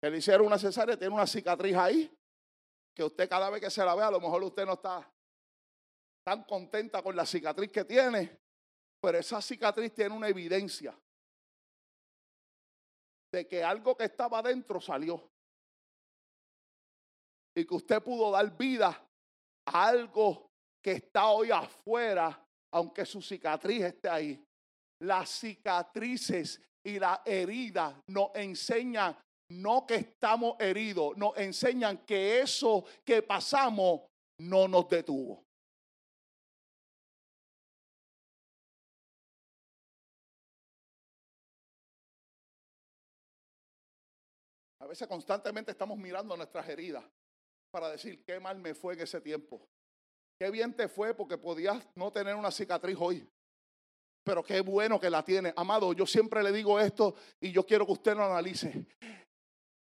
que 0.00 0.10
le 0.10 0.18
hicieron 0.18 0.46
una 0.46 0.58
cesárea, 0.58 0.96
tienen 0.96 1.14
una 1.14 1.26
cicatriz 1.26 1.76
ahí, 1.76 2.12
que 2.94 3.04
usted 3.04 3.28
cada 3.28 3.50
vez 3.50 3.60
que 3.60 3.70
se 3.70 3.84
la 3.84 3.94
ve, 3.94 4.02
a 4.02 4.10
lo 4.10 4.20
mejor 4.20 4.42
usted 4.42 4.66
no 4.66 4.74
está 4.74 5.08
tan 6.24 6.44
contenta 6.44 7.02
con 7.02 7.16
la 7.16 7.26
cicatriz 7.26 7.70
que 7.70 7.84
tiene, 7.84 8.38
pero 9.00 9.18
esa 9.18 9.42
cicatriz 9.42 9.92
tiene 9.92 10.14
una 10.14 10.28
evidencia 10.28 10.96
de 13.32 13.48
que 13.48 13.64
algo 13.64 13.96
que 13.96 14.04
estaba 14.04 14.38
adentro 14.38 14.80
salió. 14.80 15.28
Y 17.54 17.66
que 17.66 17.74
usted 17.74 18.02
pudo 18.02 18.30
dar 18.30 18.56
vida 18.56 18.88
a 19.66 19.88
algo 19.88 20.50
que 20.82 20.92
está 20.92 21.28
hoy 21.28 21.50
afuera, 21.50 22.46
aunque 22.70 23.04
su 23.04 23.20
cicatriz 23.20 23.82
esté 23.82 24.08
ahí 24.08 24.46
las 25.02 25.30
cicatrices 25.30 26.60
y 26.84 26.98
las 26.98 27.20
heridas 27.24 27.94
nos 28.06 28.30
enseñan 28.34 29.16
no 29.48 29.86
que 29.86 29.96
estamos 29.96 30.56
heridos, 30.60 31.16
nos 31.16 31.36
enseñan 31.36 31.98
que 32.06 32.40
eso 32.40 32.84
que 33.04 33.20
pasamos 33.22 34.02
no 34.38 34.66
nos 34.68 34.88
detuvo. 34.88 35.44
A 44.78 44.86
veces 44.86 45.06
constantemente 45.06 45.72
estamos 45.72 45.98
mirando 45.98 46.36
nuestras 46.36 46.68
heridas 46.68 47.04
para 47.70 47.90
decir 47.90 48.24
qué 48.24 48.40
mal 48.40 48.58
me 48.58 48.74
fue 48.74 48.94
en 48.94 49.00
ese 49.00 49.20
tiempo. 49.20 49.68
Qué 50.38 50.50
bien 50.50 50.74
te 50.74 50.88
fue 50.88 51.14
porque 51.14 51.38
podías 51.38 51.86
no 51.94 52.10
tener 52.12 52.34
una 52.34 52.50
cicatriz 52.50 52.96
hoy. 52.98 53.28
Pero 54.24 54.42
qué 54.42 54.60
bueno 54.60 55.00
que 55.00 55.10
la 55.10 55.24
tiene. 55.24 55.52
Amado, 55.56 55.92
yo 55.92 56.06
siempre 56.06 56.42
le 56.42 56.52
digo 56.52 56.78
esto 56.78 57.14
y 57.40 57.50
yo 57.50 57.66
quiero 57.66 57.86
que 57.86 57.92
usted 57.92 58.16
lo 58.16 58.24
analice. 58.24 58.86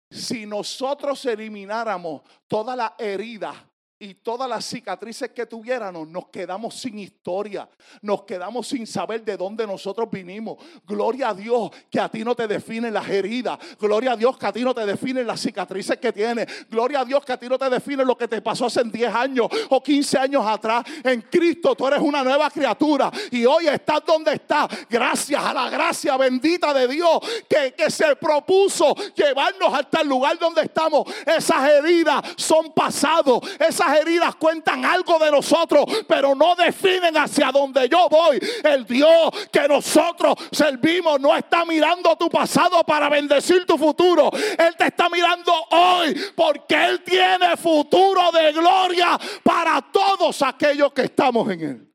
Si 0.09 0.45
nosotros 0.45 1.25
elimináramos 1.25 2.21
toda 2.47 2.75
la 2.75 2.95
herida 2.97 3.53
y 3.99 4.13
todas 4.13 4.47
las 4.47 4.63
cicatrices 4.65 5.31
que 5.31 5.45
tuviéramos, 5.47 6.07
nos 6.07 6.27
quedamos 6.27 6.75
sin 6.75 6.99
historia, 6.99 7.67
nos 8.01 8.23
quedamos 8.23 8.67
sin 8.67 8.85
saber 8.85 9.23
de 9.23 9.35
dónde 9.35 9.65
nosotros 9.65 10.07
vinimos. 10.11 10.57
Gloria 10.85 11.29
a 11.29 11.33
Dios 11.33 11.71
que 11.89 11.99
a 11.99 12.07
ti 12.07 12.23
no 12.23 12.35
te 12.35 12.47
definen 12.47 12.93
las 12.93 13.09
heridas, 13.09 13.57
gloria 13.79 14.11
a 14.11 14.15
Dios 14.15 14.37
que 14.37 14.45
a 14.45 14.53
ti 14.53 14.63
no 14.63 14.75
te 14.75 14.85
definen 14.85 15.25
las 15.25 15.41
cicatrices 15.41 15.97
que 15.97 16.13
tienes, 16.13 16.69
gloria 16.69 16.99
a 16.99 17.05
Dios 17.05 17.25
que 17.25 17.33
a 17.33 17.39
ti 17.39 17.49
no 17.49 17.57
te 17.57 17.69
define 17.69 18.05
lo 18.05 18.15
que 18.15 18.27
te 18.27 18.41
pasó 18.41 18.67
hace 18.67 18.83
10 18.83 19.13
años 19.13 19.47
o 19.69 19.81
15 19.81 20.17
años 20.19 20.45
atrás. 20.45 20.85
En 21.03 21.21
Cristo 21.21 21.73
tú 21.73 21.87
eres 21.87 21.99
una 21.99 22.23
nueva 22.23 22.51
criatura 22.51 23.11
y 23.31 23.45
hoy 23.45 23.67
estás 23.67 24.01
donde 24.05 24.33
estás, 24.33 24.67
gracias 24.87 25.43
a 25.43 25.53
la 25.53 25.69
gracia 25.69 26.17
bendita 26.17 26.71
de 26.73 26.87
Dios 26.87 27.19
que, 27.49 27.73
se 27.87 28.15
propuso 28.17 28.93
llevarnos 29.15 29.73
hasta 29.73 30.01
el 30.01 30.09
lugar 30.09 30.37
donde 30.37 30.61
estamos. 30.61 31.05
Esas 31.25 31.69
heridas 31.69 32.21
son 32.35 32.73
pasados, 32.73 33.39
esas 33.59 33.86
heridas 33.95 34.35
cuentan 34.35 34.85
algo 34.85 35.19
de 35.19 35.31
nosotros, 35.31 35.85
pero 36.07 36.35
no 36.35 36.55
definen 36.55 37.15
hacia 37.17 37.51
donde 37.51 37.87
yo 37.87 38.07
voy. 38.09 38.39
El 38.63 38.85
Dios 38.85 39.29
que 39.51 39.67
nosotros 39.67 40.35
servimos 40.51 41.19
no 41.19 41.35
está 41.35 41.65
mirando 41.65 42.15
tu 42.15 42.29
pasado 42.29 42.83
para 42.83 43.09
bendecir 43.09 43.65
tu 43.65 43.77
futuro. 43.77 44.31
Él 44.33 44.75
te 44.77 44.87
está 44.87 45.09
mirando 45.09 45.53
hoy 45.71 46.15
porque 46.35 46.75
Él 46.75 47.03
tiene 47.03 47.55
futuro 47.57 48.31
de 48.31 48.53
gloria 48.53 49.19
para 49.43 49.81
todos 49.81 50.41
aquellos 50.41 50.91
que 50.93 51.03
estamos 51.03 51.49
en 51.51 51.61
Él. 51.61 51.93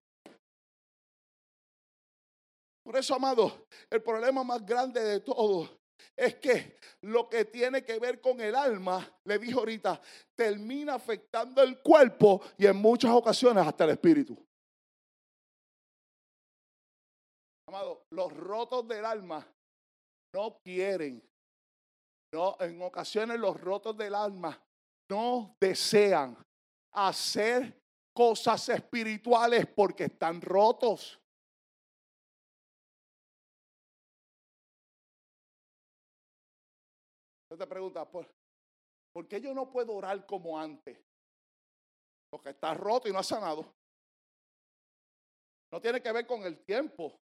Por 2.82 2.96
eso, 2.96 3.14
amado, 3.14 3.66
el 3.90 4.02
problema 4.02 4.42
más 4.42 4.64
grande 4.66 5.02
de 5.02 5.20
todo 5.20 5.81
es 6.16 6.36
que 6.36 6.76
lo 7.02 7.28
que 7.28 7.44
tiene 7.44 7.84
que 7.84 7.98
ver 7.98 8.20
con 8.20 8.40
el 8.40 8.54
alma, 8.54 9.08
le 9.24 9.38
dijo 9.38 9.60
ahorita, 9.60 10.00
termina 10.34 10.94
afectando 10.94 11.62
el 11.62 11.80
cuerpo 11.80 12.42
y 12.58 12.66
en 12.66 12.76
muchas 12.76 13.10
ocasiones 13.12 13.66
hasta 13.66 13.84
el 13.84 13.90
espíritu. 13.90 14.36
Amado, 17.66 18.04
los 18.10 18.32
rotos 18.32 18.86
del 18.86 19.04
alma 19.04 19.46
no 20.34 20.58
quieren, 20.62 21.22
no, 22.32 22.56
en 22.60 22.80
ocasiones 22.82 23.38
los 23.38 23.60
rotos 23.60 23.96
del 23.96 24.14
alma 24.14 24.60
no 25.10 25.56
desean 25.60 26.36
hacer 26.92 27.82
cosas 28.14 28.68
espirituales 28.68 29.66
porque 29.66 30.04
están 30.04 30.40
rotos. 30.40 31.21
Te 37.56 37.66
pregunta 37.66 38.08
¿por, 38.08 38.28
¿por 39.12 39.28
qué 39.28 39.40
yo 39.40 39.54
no 39.54 39.70
puedo 39.70 39.92
orar 39.94 40.24
como 40.26 40.58
antes? 40.58 40.98
Porque 42.30 42.50
está 42.50 42.72
roto 42.74 43.08
y 43.08 43.12
no 43.12 43.18
ha 43.18 43.24
sanado. 43.24 43.74
No 45.70 45.80
tiene 45.80 46.02
que 46.02 46.12
ver 46.12 46.26
con 46.26 46.42
el 46.44 46.64
tiempo. 46.64 47.18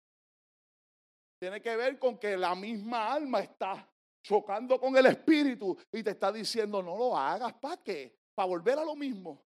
Tiene 1.39 1.61
que 1.61 1.77
ver 1.77 1.99
con 1.99 2.19
que 2.19 2.37
la 2.37 2.55
misma 2.55 3.13
alma 3.13 3.41
está 3.41 3.91
chocando 4.23 4.81
con 4.81 4.97
el 4.97 5.07
espíritu 5.07 5.77
y 5.93 6.03
te 6.03 6.11
está 6.11 6.33
diciendo, 6.33 6.83
no 6.83 6.97
lo 6.97 7.17
hagas, 7.17 7.53
¿para 7.55 7.77
qué? 7.83 8.19
Para 8.35 8.49
volver 8.49 8.79
a 8.79 8.85
lo 8.85 8.97
mismo. 8.97 9.45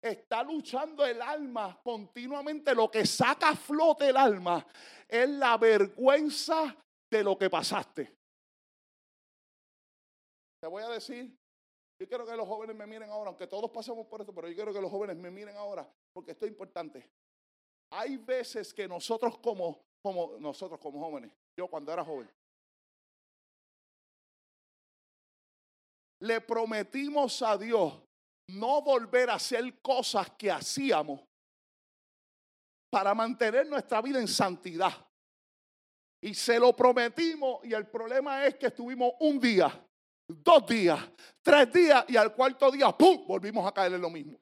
Está 0.00 0.44
luchando 0.44 1.04
el 1.04 1.20
alma 1.20 1.80
continuamente. 1.82 2.74
Lo 2.74 2.90
que 2.90 3.04
saca 3.04 3.50
a 3.50 3.56
flote 3.56 4.08
el 4.08 4.16
alma 4.16 4.64
es 5.08 5.28
la 5.28 5.56
vergüenza 5.56 6.76
de 7.10 7.24
lo 7.24 7.36
que 7.36 7.50
pasaste. 7.50 8.15
Te 10.60 10.66
voy 10.66 10.82
a 10.82 10.88
decir, 10.88 11.36
yo 11.98 12.08
quiero 12.08 12.26
que 12.26 12.36
los 12.36 12.46
jóvenes 12.46 12.76
me 12.76 12.86
miren 12.86 13.10
ahora, 13.10 13.28
aunque 13.28 13.46
todos 13.46 13.70
pasemos 13.70 14.06
por 14.06 14.20
esto, 14.20 14.34
pero 14.34 14.48
yo 14.48 14.54
quiero 14.54 14.72
que 14.72 14.80
los 14.80 14.90
jóvenes 14.90 15.16
me 15.16 15.30
miren 15.30 15.56
ahora, 15.56 15.90
porque 16.12 16.32
esto 16.32 16.44
es 16.44 16.52
importante. 16.52 17.10
Hay 17.90 18.16
veces 18.16 18.74
que 18.74 18.88
nosotros 18.88 19.38
como, 19.38 19.84
como 20.02 20.38
nosotros 20.38 20.80
como 20.80 21.00
jóvenes, 21.00 21.32
yo 21.56 21.68
cuando 21.68 21.92
era 21.92 22.04
joven, 22.04 22.30
le 26.20 26.40
prometimos 26.40 27.42
a 27.42 27.56
Dios 27.56 27.94
no 28.48 28.82
volver 28.82 29.30
a 29.30 29.34
hacer 29.34 29.80
cosas 29.80 30.30
que 30.30 30.50
hacíamos 30.50 31.20
para 32.90 33.14
mantener 33.14 33.66
nuestra 33.66 34.00
vida 34.00 34.20
en 34.20 34.28
santidad. 34.28 34.92
Y 36.22 36.34
se 36.34 36.58
lo 36.58 36.74
prometimos 36.74 37.64
y 37.64 37.74
el 37.74 37.86
problema 37.86 38.46
es 38.46 38.56
que 38.56 38.66
estuvimos 38.66 39.12
un 39.20 39.38
día 39.38 39.86
dos 40.28 40.66
días, 40.66 41.00
tres 41.42 41.72
días 41.72 42.04
y 42.08 42.16
al 42.16 42.34
cuarto 42.34 42.70
día, 42.70 42.90
¡pum!, 42.90 43.26
volvimos 43.26 43.66
a 43.66 43.72
caer 43.72 43.94
en 43.94 44.00
lo 44.00 44.10
mismo. 44.10 44.38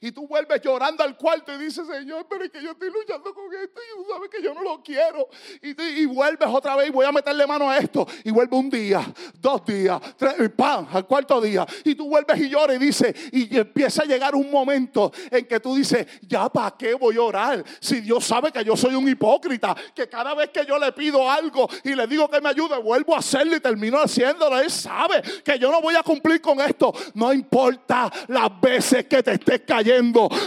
Y 0.00 0.12
tú 0.12 0.26
vuelves 0.26 0.60
llorando 0.62 1.02
al 1.02 1.16
cuarto 1.16 1.54
y 1.54 1.58
dices, 1.58 1.86
Señor, 1.86 2.26
pero 2.28 2.44
es 2.44 2.50
que 2.50 2.62
yo 2.62 2.72
estoy 2.72 2.90
luchando 2.90 3.34
con 3.34 3.52
esto 3.54 3.80
y 3.80 3.96
tú 3.96 4.06
sabes 4.10 4.30
que 4.30 4.42
yo 4.42 4.54
no 4.54 4.62
lo 4.62 4.82
quiero. 4.82 5.28
Y, 5.62 6.06
vuelves 6.06 6.48
otra 6.50 6.76
vez 6.76 6.88
y 6.88 6.90
voy 6.90 7.06
a 7.06 7.12
meterle 7.12 7.46
mano 7.46 7.70
a 7.70 7.78
esto. 7.78 8.06
Y 8.24 8.30
vuelve 8.30 8.56
un 8.56 8.70
día, 8.70 9.04
dos 9.40 9.64
días, 9.64 10.00
tres, 10.16 10.34
y 10.38 10.48
¡pam! 10.48 10.86
Al 10.92 11.06
cuarto 11.06 11.40
día. 11.40 11.66
Y 11.84 11.94
tú 11.94 12.08
vuelves 12.08 12.38
y 12.40 12.48
lloras 12.48 12.76
y 12.76 12.78
dices, 12.78 13.14
y 13.32 13.56
empieza 13.56 14.02
a 14.02 14.06
llegar 14.06 14.34
un 14.34 14.50
momento 14.50 15.12
en 15.30 15.46
que 15.46 15.60
tú 15.60 15.74
dices, 15.74 16.06
ya 16.22 16.48
para 16.48 16.76
qué 16.76 16.94
voy 16.94 17.16
a 17.16 17.22
orar. 17.22 17.64
Si 17.80 18.00
Dios 18.00 18.24
sabe 18.24 18.52
que 18.52 18.64
yo 18.64 18.76
soy 18.76 18.94
un 18.94 19.08
hipócrita, 19.08 19.74
que 19.94 20.08
cada 20.08 20.34
vez 20.34 20.50
que 20.50 20.64
yo 20.66 20.78
le 20.78 20.92
pido 20.92 21.30
algo 21.30 21.68
y 21.82 21.94
le 21.94 22.06
digo 22.06 22.28
que 22.28 22.40
me 22.40 22.48
ayude, 22.50 22.78
vuelvo 22.78 23.14
a 23.14 23.18
hacerlo 23.18 23.56
y 23.56 23.60
termino 23.60 23.98
haciéndolo. 23.98 24.58
Él 24.58 24.70
sabe 24.70 25.22
que 25.44 25.58
yo 25.58 25.70
no 25.70 25.80
voy 25.80 25.94
a 25.94 26.02
cumplir 26.02 26.40
con 26.40 26.60
esto. 26.60 26.92
No 27.14 27.32
importa 27.32 28.10
las 28.28 28.60
veces 28.60 29.06
que 29.06 29.22
te 29.22 29.32
estés 29.32 29.60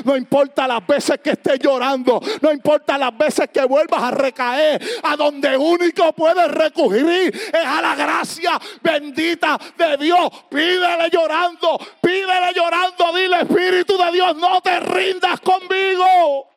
no 0.05 0.15
importa 0.15 0.67
las 0.67 0.85
veces 0.85 1.19
que 1.19 1.31
estés 1.31 1.59
llorando, 1.59 2.19
no 2.41 2.51
importa 2.51 2.97
las 2.97 3.17
veces 3.17 3.49
que 3.49 3.65
vuelvas 3.65 4.01
a 4.01 4.11
recaer, 4.11 4.81
a 5.03 5.15
donde 5.15 5.57
único 5.57 6.13
puedes 6.13 6.49
recurrir 6.51 7.35
es 7.35 7.65
a 7.65 7.81
la 7.81 7.95
gracia 7.95 8.59
bendita 8.81 9.59
de 9.77 9.97
Dios. 9.97 10.29
Pídele 10.49 11.09
llorando, 11.11 11.77
pídele 12.01 12.53
llorando, 12.55 13.13
dile 13.15 13.41
Espíritu 13.41 13.97
de 13.97 14.11
Dios, 14.11 14.35
no 14.37 14.61
te 14.61 14.79
rindas 14.79 15.39
conmigo. 15.41 16.49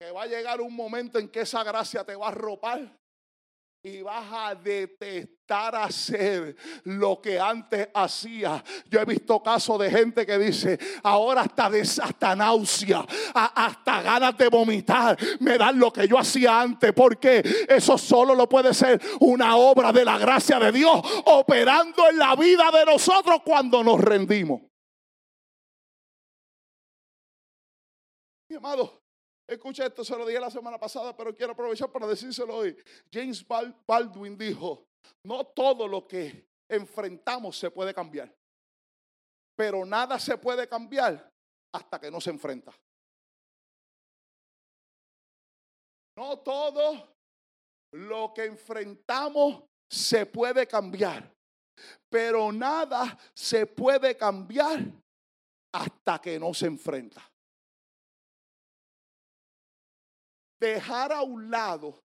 Que 0.00 0.10
va 0.12 0.22
a 0.22 0.26
llegar 0.26 0.60
un 0.60 0.74
momento 0.74 1.18
en 1.18 1.28
que 1.28 1.40
esa 1.40 1.64
gracia 1.64 2.04
te 2.04 2.14
va 2.14 2.26
a 2.26 2.28
arropar 2.30 2.97
y 3.82 4.02
vas 4.02 4.24
a 4.32 4.54
detestar 4.54 5.76
hacer 5.76 6.56
lo 6.84 7.20
que 7.20 7.38
antes 7.38 7.88
hacía. 7.94 8.62
Yo 8.90 9.00
he 9.00 9.04
visto 9.04 9.42
casos 9.42 9.78
de 9.78 9.90
gente 9.90 10.26
que 10.26 10.38
dice, 10.38 10.78
ahora 11.02 11.42
hasta, 11.42 11.70
de, 11.70 11.80
hasta 11.80 12.34
náusea, 12.34 13.06
hasta 13.34 14.02
ganas 14.02 14.36
de 14.36 14.48
vomitar, 14.48 15.16
me 15.40 15.56
dan 15.56 15.78
lo 15.78 15.92
que 15.92 16.08
yo 16.08 16.18
hacía 16.18 16.60
antes, 16.60 16.92
porque 16.92 17.42
eso 17.68 17.96
solo 17.96 18.34
lo 18.34 18.48
puede 18.48 18.74
ser 18.74 19.00
una 19.20 19.56
obra 19.56 19.92
de 19.92 20.04
la 20.04 20.18
gracia 20.18 20.58
de 20.58 20.72
Dios 20.72 21.00
operando 21.26 22.08
en 22.08 22.18
la 22.18 22.34
vida 22.34 22.70
de 22.72 22.84
nosotros 22.84 23.40
cuando 23.44 23.84
nos 23.84 24.00
rendimos. 24.00 24.62
Mi 28.48 28.56
amado, 28.56 29.02
Escucha 29.48 29.86
esto, 29.86 30.04
se 30.04 30.14
lo 30.14 30.26
dije 30.26 30.38
la 30.38 30.50
semana 30.50 30.78
pasada, 30.78 31.16
pero 31.16 31.34
quiero 31.34 31.52
aprovechar 31.52 31.90
para 31.90 32.06
decírselo 32.06 32.54
hoy. 32.54 32.76
James 33.10 33.42
Baldwin 33.86 34.36
dijo, 34.36 34.86
no 35.24 35.42
todo 35.46 35.88
lo 35.88 36.06
que 36.06 36.46
enfrentamos 36.68 37.56
se 37.56 37.70
puede 37.70 37.94
cambiar, 37.94 38.30
pero 39.56 39.86
nada 39.86 40.18
se 40.18 40.36
puede 40.36 40.68
cambiar 40.68 41.32
hasta 41.72 41.98
que 41.98 42.10
no 42.10 42.20
se 42.20 42.28
enfrenta. 42.28 42.78
No 46.14 46.40
todo 46.40 47.16
lo 47.92 48.34
que 48.34 48.44
enfrentamos 48.44 49.64
se 49.90 50.26
puede 50.26 50.66
cambiar, 50.66 51.34
pero 52.10 52.52
nada 52.52 53.18
se 53.32 53.64
puede 53.64 54.14
cambiar 54.14 54.80
hasta 55.72 56.20
que 56.20 56.38
no 56.38 56.52
se 56.52 56.66
enfrenta. 56.66 57.27
Dejar 60.60 61.12
a 61.12 61.22
un 61.22 61.50
lado 61.50 62.02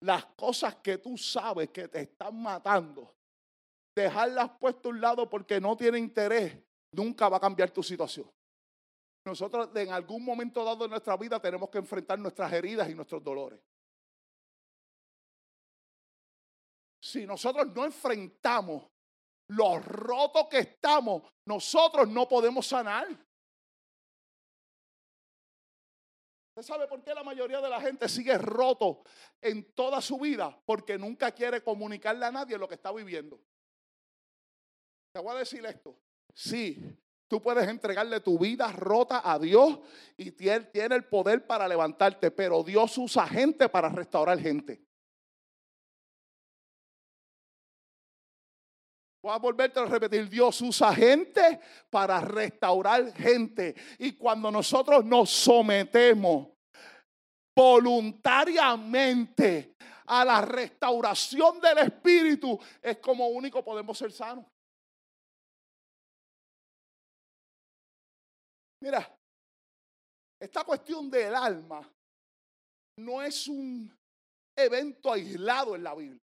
las 0.00 0.26
cosas 0.26 0.76
que 0.76 0.98
tú 0.98 1.16
sabes 1.16 1.70
que 1.70 1.88
te 1.88 2.00
están 2.00 2.40
matando, 2.40 3.14
dejarlas 3.94 4.50
puestas 4.58 4.86
a 4.86 4.88
un 4.88 5.00
lado 5.00 5.28
porque 5.28 5.60
no 5.60 5.76
tiene 5.76 5.98
interés, 5.98 6.56
nunca 6.92 7.28
va 7.28 7.38
a 7.38 7.40
cambiar 7.40 7.70
tu 7.70 7.82
situación. 7.82 8.30
Nosotros 9.24 9.70
en 9.74 9.90
algún 9.90 10.24
momento 10.24 10.64
dado 10.64 10.84
de 10.84 10.88
nuestra 10.88 11.16
vida 11.16 11.40
tenemos 11.40 11.68
que 11.70 11.78
enfrentar 11.78 12.18
nuestras 12.18 12.52
heridas 12.52 12.88
y 12.88 12.94
nuestros 12.94 13.22
dolores. 13.24 13.60
si 17.06 17.26
nosotros 17.26 17.68
no 17.74 17.84
enfrentamos 17.84 18.84
los 19.48 19.84
rotos 19.84 20.48
que 20.50 20.58
estamos, 20.58 21.22
nosotros 21.46 22.08
no 22.08 22.28
podemos 22.28 22.66
sanar. 22.66 23.06
¿Usted 26.56 26.72
sabe 26.72 26.88
por 26.88 27.02
qué 27.02 27.12
la 27.12 27.22
mayoría 27.22 27.60
de 27.60 27.68
la 27.68 27.78
gente 27.82 28.08
sigue 28.08 28.38
roto 28.38 29.02
en 29.42 29.74
toda 29.74 30.00
su 30.00 30.18
vida? 30.18 30.58
Porque 30.64 30.96
nunca 30.96 31.30
quiere 31.30 31.62
comunicarle 31.62 32.24
a 32.24 32.32
nadie 32.32 32.56
lo 32.56 32.66
que 32.66 32.76
está 32.76 32.90
viviendo. 32.92 33.38
Te 35.12 35.18
voy 35.20 35.36
a 35.36 35.40
decir 35.40 35.66
esto. 35.66 35.94
Sí, 36.32 36.82
tú 37.28 37.42
puedes 37.42 37.68
entregarle 37.68 38.20
tu 38.20 38.38
vida 38.38 38.72
rota 38.72 39.20
a 39.22 39.38
Dios 39.38 39.80
y 40.16 40.30
tiene, 40.30 40.64
tiene 40.64 40.96
el 40.96 41.04
poder 41.04 41.46
para 41.46 41.68
levantarte, 41.68 42.30
pero 42.30 42.62
Dios 42.62 42.96
usa 42.96 43.26
gente 43.26 43.68
para 43.68 43.90
restaurar 43.90 44.38
gente. 44.38 44.85
Voy 49.26 49.34
a 49.34 49.38
volverte 49.38 49.80
a 49.80 49.86
repetir, 49.86 50.28
Dios 50.28 50.60
usa 50.60 50.94
gente 50.94 51.58
para 51.90 52.20
restaurar 52.20 53.12
gente. 53.12 53.74
Y 53.98 54.12
cuando 54.12 54.52
nosotros 54.52 55.04
nos 55.04 55.30
sometemos 55.30 56.46
voluntariamente 57.52 59.74
a 60.06 60.24
la 60.24 60.42
restauración 60.42 61.60
del 61.60 61.78
Espíritu, 61.78 62.56
es 62.80 62.98
como 62.98 63.26
único 63.26 63.64
podemos 63.64 63.98
ser 63.98 64.12
sanos. 64.12 64.46
Mira, 68.80 69.12
esta 70.40 70.62
cuestión 70.62 71.10
del 71.10 71.34
alma 71.34 71.80
no 73.00 73.22
es 73.22 73.48
un 73.48 73.92
evento 74.56 75.12
aislado 75.12 75.74
en 75.74 75.82
la 75.82 75.96
Biblia. 75.96 76.25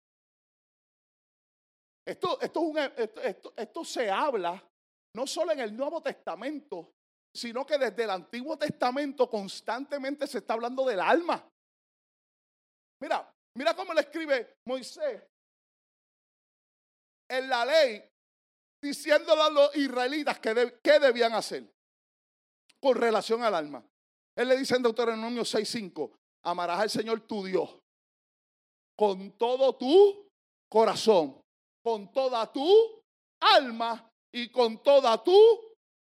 Esto, 2.09 2.41
esto, 2.41 2.73
esto, 3.21 3.53
esto, 3.55 3.85
se 3.85 4.09
habla 4.09 4.59
no 5.15 5.27
solo 5.27 5.51
en 5.51 5.59
el 5.59 5.77
Nuevo 5.77 6.01
Testamento, 6.01 6.93
sino 7.31 7.63
que 7.63 7.77
desde 7.77 8.03
el 8.03 8.09
Antiguo 8.09 8.57
Testamento 8.57 9.29
constantemente 9.29 10.25
se 10.25 10.39
está 10.39 10.53
hablando 10.53 10.83
del 10.85 10.99
alma. 10.99 11.47
Mira, 13.01 13.31
mira 13.55 13.75
cómo 13.75 13.93
le 13.93 14.01
escribe 14.01 14.57
Moisés 14.65 15.21
en 17.29 17.47
la 17.47 17.63
ley, 17.63 18.03
diciéndole 18.81 19.41
a 19.43 19.49
los 19.51 19.75
israelitas 19.75 20.39
qué 20.39 20.99
debían 20.99 21.33
hacer 21.33 21.71
con 22.81 22.95
relación 22.95 23.43
al 23.43 23.53
alma. 23.53 23.87
Él 24.35 24.47
le 24.47 24.57
dice 24.57 24.75
en 24.75 24.81
Deuteronomio 24.81 25.43
6:5, 25.43 26.11
amarás 26.45 26.79
al 26.79 26.89
Señor 26.89 27.21
tu 27.21 27.45
Dios 27.45 27.69
con 28.97 29.31
todo 29.33 29.75
tu 29.75 30.27
corazón, 30.67 31.39
con 31.83 32.11
toda 32.11 32.51
tu 32.51 33.01
alma 33.41 34.09
y 34.33 34.49
con 34.49 34.81
toda 34.83 35.23
tu 35.23 35.37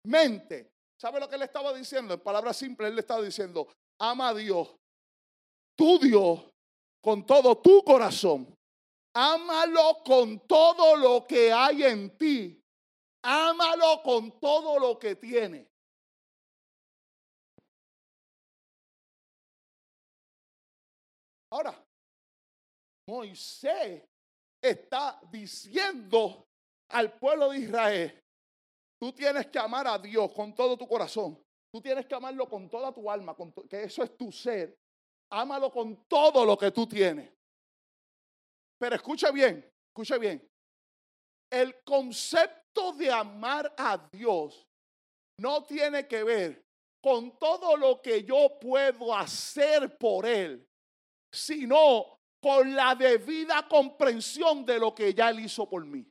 mente. 0.04 0.72
¿Sabe 1.00 1.18
lo 1.18 1.28
que 1.28 1.37
él 1.37 1.42
estaba 1.42 1.72
diciendo? 1.72 2.14
En 2.14 2.20
palabras 2.20 2.56
simples, 2.56 2.88
él 2.88 2.94
le 2.94 3.00
estaba 3.00 3.22
diciendo, 3.22 3.66
ama 4.00 4.28
a 4.28 4.35
Dios, 4.35 4.74
tu 5.76 5.98
Dios, 5.98 6.40
con 7.02 7.26
todo 7.26 7.58
tu 7.58 7.82
corazón. 7.82 8.54
Ámalo 9.14 10.02
con 10.04 10.46
todo 10.46 10.96
lo 10.96 11.26
que 11.26 11.52
hay 11.52 11.82
en 11.85 12.16
ti. 12.16 12.58
Ámalo 13.24 14.02
con 14.02 14.38
todo 14.40 14.78
lo 14.78 14.98
que 14.98 15.16
tiene. 15.16 15.68
Ahora, 21.50 21.85
Moisés 23.06 24.02
está 24.62 25.20
diciendo 25.31 26.46
al 26.90 27.12
pueblo 27.18 27.51
de 27.51 27.59
Israel, 27.59 28.22
tú 29.01 29.12
tienes 29.12 29.46
que 29.48 29.59
amar 29.59 29.87
a 29.88 29.98
Dios 29.98 30.31
con 30.33 30.55
todo 30.55 30.77
tu 30.77 30.87
corazón, 30.87 31.42
tú 31.72 31.81
tienes 31.81 32.07
que 32.07 32.14
amarlo 32.14 32.48
con 32.48 32.70
toda 32.70 32.92
tu 32.92 33.11
alma, 33.11 33.35
con 33.35 33.53
que 33.53 33.83
eso 33.83 34.05
es 34.05 34.16
tu 34.16 34.31
ser, 34.31 34.79
ámalo 35.31 35.70
con 35.70 36.05
todo 36.07 36.44
lo 36.44 36.57
que 36.57 36.70
tú 36.70 36.87
tienes. 36.87 37.31
Pero 38.79 38.94
escuche 38.94 39.31
bien, 39.33 39.68
escuche 39.88 40.18
bien, 40.18 40.48
el 41.51 41.83
concepto 41.83 42.92
de 42.92 43.11
amar 43.11 43.75
a 43.77 44.09
Dios 44.12 44.66
no 45.38 45.64
tiene 45.64 46.07
que 46.07 46.22
ver 46.22 46.64
con 47.03 47.37
todo 47.38 47.77
lo 47.77 48.01
que 48.01 48.22
yo 48.22 48.59
puedo 48.61 49.14
hacer 49.14 49.98
por 49.98 50.25
Él, 50.25 50.66
sino 51.33 52.20
con 52.42 52.74
la 52.74 52.96
debida 52.96 53.66
comprensión 53.68 54.66
de 54.66 54.78
lo 54.78 54.92
que 54.92 55.14
ya 55.14 55.31
Él 55.31 55.40
hizo 55.40 55.68
por 55.68 55.87
mí. 55.87 56.05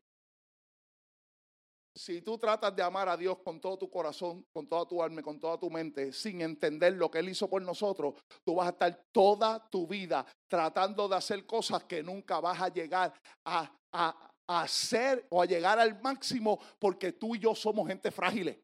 Si 1.93 2.21
tú 2.21 2.37
tratas 2.37 2.73
de 2.73 2.81
amar 2.81 3.09
a 3.09 3.17
Dios 3.17 3.39
con 3.43 3.59
todo 3.59 3.77
tu 3.77 3.89
corazón, 3.89 4.45
con 4.53 4.65
toda 4.65 4.87
tu 4.87 5.03
alma, 5.03 5.21
con 5.21 5.37
toda 5.37 5.59
tu 5.59 5.69
mente, 5.69 6.13
sin 6.13 6.41
entender 6.41 6.93
lo 6.93 7.11
que 7.11 7.19
Él 7.19 7.27
hizo 7.27 7.49
por 7.49 7.61
nosotros, 7.61 8.13
tú 8.45 8.55
vas 8.55 8.67
a 8.67 8.71
estar 8.71 9.05
toda 9.11 9.69
tu 9.69 9.85
vida 9.85 10.25
tratando 10.47 11.09
de 11.09 11.17
hacer 11.17 11.45
cosas 11.45 11.83
que 11.83 12.01
nunca 12.01 12.39
vas 12.39 12.61
a 12.61 12.69
llegar 12.69 13.13
a, 13.43 13.69
a, 13.91 14.31
a 14.47 14.61
hacer 14.61 15.27
o 15.29 15.41
a 15.41 15.45
llegar 15.45 15.79
al 15.79 16.01
máximo 16.01 16.59
porque 16.79 17.11
tú 17.11 17.35
y 17.35 17.39
yo 17.39 17.53
somos 17.53 17.85
gente 17.89 18.09
frágiles 18.09 18.57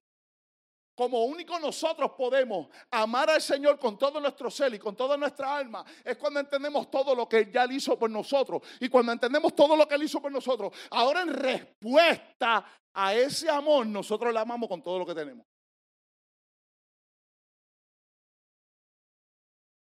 como 0.97 1.25
único 1.25 1.59
nosotros 1.59 2.13
podemos 2.17 2.69
amar 2.89 3.29
al 3.29 3.39
Señor 3.39 3.77
con 3.77 3.99
todo 3.99 4.19
nuestro 4.19 4.49
ser 4.49 4.73
y 4.73 4.79
con 4.79 4.95
toda 4.95 5.15
nuestra 5.15 5.55
alma, 5.55 5.85
es 6.03 6.17
cuando 6.17 6.39
entendemos 6.39 6.89
todo 6.89 7.13
lo 7.13 7.29
que 7.29 7.37
Él 7.37 7.51
ya 7.51 7.71
hizo 7.71 7.99
por 7.99 8.09
nosotros. 8.09 8.63
Y 8.79 8.89
cuando 8.89 9.11
entendemos 9.11 9.55
todo 9.55 9.75
lo 9.75 9.87
que 9.87 9.93
Él 9.93 10.03
hizo 10.03 10.19
por 10.19 10.31
nosotros, 10.31 10.73
ahora 10.89 11.21
en 11.21 11.33
respuesta 11.33 12.65
a 12.91 13.13
ese 13.13 13.47
amor, 13.47 13.85
nosotros 13.85 14.33
le 14.33 14.39
amamos 14.39 14.67
con 14.67 14.81
todo 14.81 14.97
lo 14.97 15.05
que 15.05 15.13
tenemos. 15.13 15.45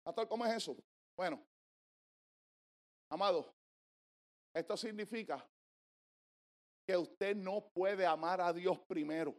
Pastor, 0.03 0.27
¿cómo 0.27 0.45
es 0.47 0.53
eso? 0.53 0.75
Bueno, 1.15 1.41
amado, 3.09 3.55
esto 4.53 4.75
significa 4.75 5.47
que 6.85 6.97
usted 6.97 7.37
no 7.37 7.61
puede 7.73 8.05
amar 8.05 8.41
a 8.41 8.51
Dios 8.51 8.77
primero. 8.79 9.33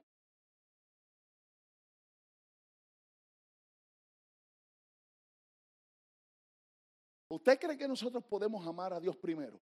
¿Usted 7.31 7.59
cree 7.59 7.79
que 7.79 7.87
nosotros 7.87 8.25
podemos 8.25 8.67
amar 8.67 8.93
a 8.93 9.01
Dios 9.01 9.17
primero? 9.17 9.61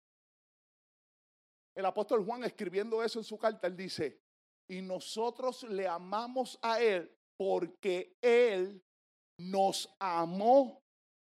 El 1.76 1.86
apóstol 1.86 2.24
Juan 2.26 2.44
escribiendo 2.44 3.02
eso 3.02 3.20
en 3.20 3.26
su 3.26 3.38
carta, 3.38 3.68
él 3.68 3.76
dice, 3.76 4.22
y 4.68 4.82
nosotros 4.82 5.64
le 5.64 5.88
amamos 5.88 6.60
a 6.62 6.82
Él 6.82 7.12
porque 7.38 8.16
Él 8.22 8.82
nos 9.40 9.90
amó 10.00 10.82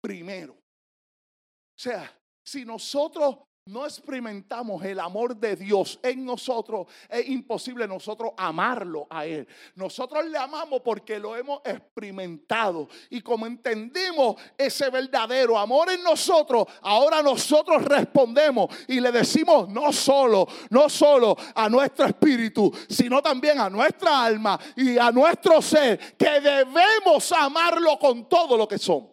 primero. 0.02 0.54
O 0.54 1.82
sea, 1.82 2.18
si 2.44 2.66
nosotros 2.66 3.38
no 3.70 3.86
experimentamos 3.86 4.84
el 4.84 5.00
amor 5.00 5.36
de 5.36 5.56
Dios 5.56 6.00
en 6.02 6.26
nosotros, 6.26 6.88
es 7.08 7.30
imposible 7.30 7.88
nosotros 7.88 8.32
amarlo 8.36 9.08
a 9.10 9.26
Él. 9.26 9.48
Nosotros 9.76 10.26
le 10.26 10.38
amamos 10.38 10.82
porque 10.82 11.20
lo 11.20 11.36
hemos 11.36 11.62
experimentado. 11.64 12.90
Y 13.10 13.22
como 13.22 13.46
entendimos 13.46 14.36
ese 14.58 14.90
verdadero 14.90 15.58
amor 15.58 15.92
en 15.92 16.04
nosotros, 16.04 16.66
ahora 16.82 17.22
nosotros 17.22 17.84
respondemos 17.86 18.76
y 18.88 19.00
le 19.00 19.12
decimos 19.12 19.70
no 19.70 19.94
solo, 19.94 20.48
no 20.72 20.90
solo 20.90 21.38
a 21.54 21.70
nuestro 21.70 22.06
espíritu, 22.06 22.72
sino 22.90 23.22
también 23.22 23.60
a 23.60 23.70
nuestra 23.70 24.24
alma 24.24 24.60
y 24.76 24.98
a 24.98 25.12
nuestro 25.12 25.62
ser, 25.62 26.18
que 26.18 26.42
debemos 26.42 27.32
amarlo 27.32 28.00
con 28.00 28.28
todo 28.28 28.58
lo 28.58 28.68
que 28.68 28.80
somos. 28.80 29.12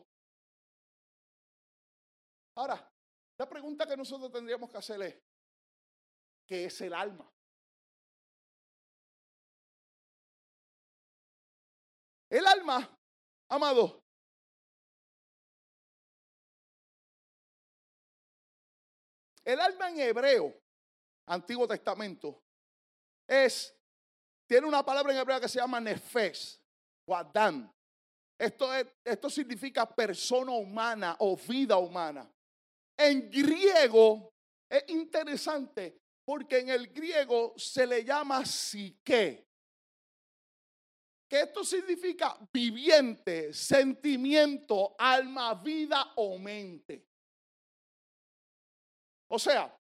Ahora, 2.55 2.96
la 3.39 3.49
pregunta 3.49 3.87
que 3.87 3.97
nosotros 3.97 4.33
tendríamos 4.33 4.71
que 4.71 4.79
hacer 4.79 5.03
es, 5.03 5.23
¿qué 6.47 6.65
es 6.65 6.81
el 6.81 6.95
alma? 6.95 7.31
El 12.31 12.47
alma, 12.47 12.99
amado, 13.49 14.03
el 19.45 19.61
alma 19.61 19.91
en 19.91 20.01
hebreo, 20.01 20.61
Antiguo 21.27 21.69
Testamento, 21.69 22.43
es, 23.29 23.75
tiene 24.49 24.67
una 24.67 24.85
palabra 24.85 25.13
en 25.13 25.19
hebreo 25.19 25.41
que 25.41 25.49
se 25.49 25.61
llama 25.61 25.81
nefes 25.81 26.61
o 27.07 27.15
adán. 27.15 27.73
Esto, 28.39 28.75
es, 28.75 28.87
esto 29.05 29.31
significa 29.31 29.87
persona 29.87 30.53
humana 30.53 31.17
o 31.21 31.37
vida 31.37 31.77
humana. 31.77 32.31
En 32.97 33.31
griego 33.31 34.33
es 34.69 34.85
interesante 34.89 36.01
porque 36.25 36.59
en 36.59 36.71
el 36.71 36.89
griego 36.89 37.55
se 37.57 37.87
le 37.87 38.05
llama 38.05 38.45
psique. 38.45 39.47
Que 41.29 41.41
esto 41.41 41.65
significa 41.65 42.37
viviente, 42.53 43.53
sentimiento, 43.53 44.95
alma, 44.99 45.55
vida 45.55 46.13
o 46.17 46.39
mente. 46.39 47.05
O 49.29 49.39
sea, 49.39 49.77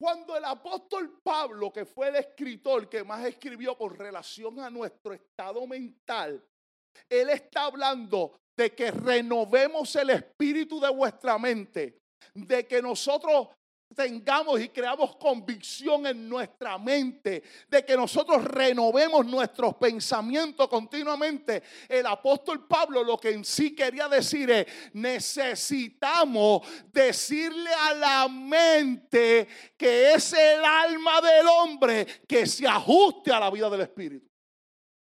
Cuando 0.00 0.34
el 0.34 0.44
apóstol 0.46 1.20
Pablo, 1.22 1.70
que 1.70 1.84
fue 1.84 2.08
el 2.08 2.16
escritor 2.16 2.88
que 2.88 3.04
más 3.04 3.22
escribió 3.26 3.76
con 3.76 3.94
relación 3.94 4.58
a 4.58 4.70
nuestro 4.70 5.12
estado 5.12 5.66
mental, 5.66 6.42
él 7.06 7.28
está 7.28 7.64
hablando 7.64 8.40
de 8.60 8.74
que 8.74 8.90
renovemos 8.90 9.96
el 9.96 10.10
espíritu 10.10 10.78
de 10.78 10.90
vuestra 10.90 11.38
mente, 11.38 11.98
de 12.34 12.66
que 12.66 12.82
nosotros 12.82 13.48
tengamos 13.96 14.60
y 14.60 14.68
creamos 14.68 15.16
convicción 15.16 16.06
en 16.06 16.28
nuestra 16.28 16.76
mente, 16.76 17.42
de 17.66 17.84
que 17.86 17.96
nosotros 17.96 18.44
renovemos 18.44 19.24
nuestros 19.24 19.76
pensamientos 19.76 20.68
continuamente. 20.68 21.62
El 21.88 22.04
apóstol 22.04 22.66
Pablo 22.66 23.02
lo 23.02 23.16
que 23.16 23.30
en 23.30 23.46
sí 23.46 23.74
quería 23.74 24.08
decir 24.08 24.50
es, 24.50 24.66
necesitamos 24.92 26.60
decirle 26.92 27.70
a 27.72 27.94
la 27.94 28.28
mente 28.28 29.48
que 29.74 30.12
es 30.12 30.34
el 30.34 30.62
alma 30.62 31.22
del 31.22 31.46
hombre 31.46 32.06
que 32.28 32.44
se 32.44 32.68
ajuste 32.68 33.32
a 33.32 33.40
la 33.40 33.50
vida 33.50 33.70
del 33.70 33.80
Espíritu. 33.80 34.29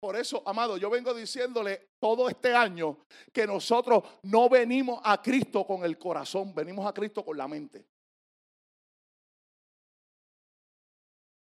Por 0.05 0.17
eso, 0.17 0.43
amado, 0.45 0.77
yo 0.77 0.91
vengo 0.91 1.15
diciéndole 1.15 1.93
todo 1.99 2.29
este 2.29 2.55
año 2.55 3.07
que 3.33 3.47
nosotros 3.47 4.05
no 4.25 4.51
venimos 4.51 5.01
a 5.03 5.23
Cristo 5.23 5.67
con 5.67 5.83
el 5.83 5.97
corazón, 5.97 6.55
venimos 6.55 6.87
a 6.87 6.93
Cristo 6.93 7.25
con 7.25 7.39
la 7.39 7.49
mente. 7.49 7.89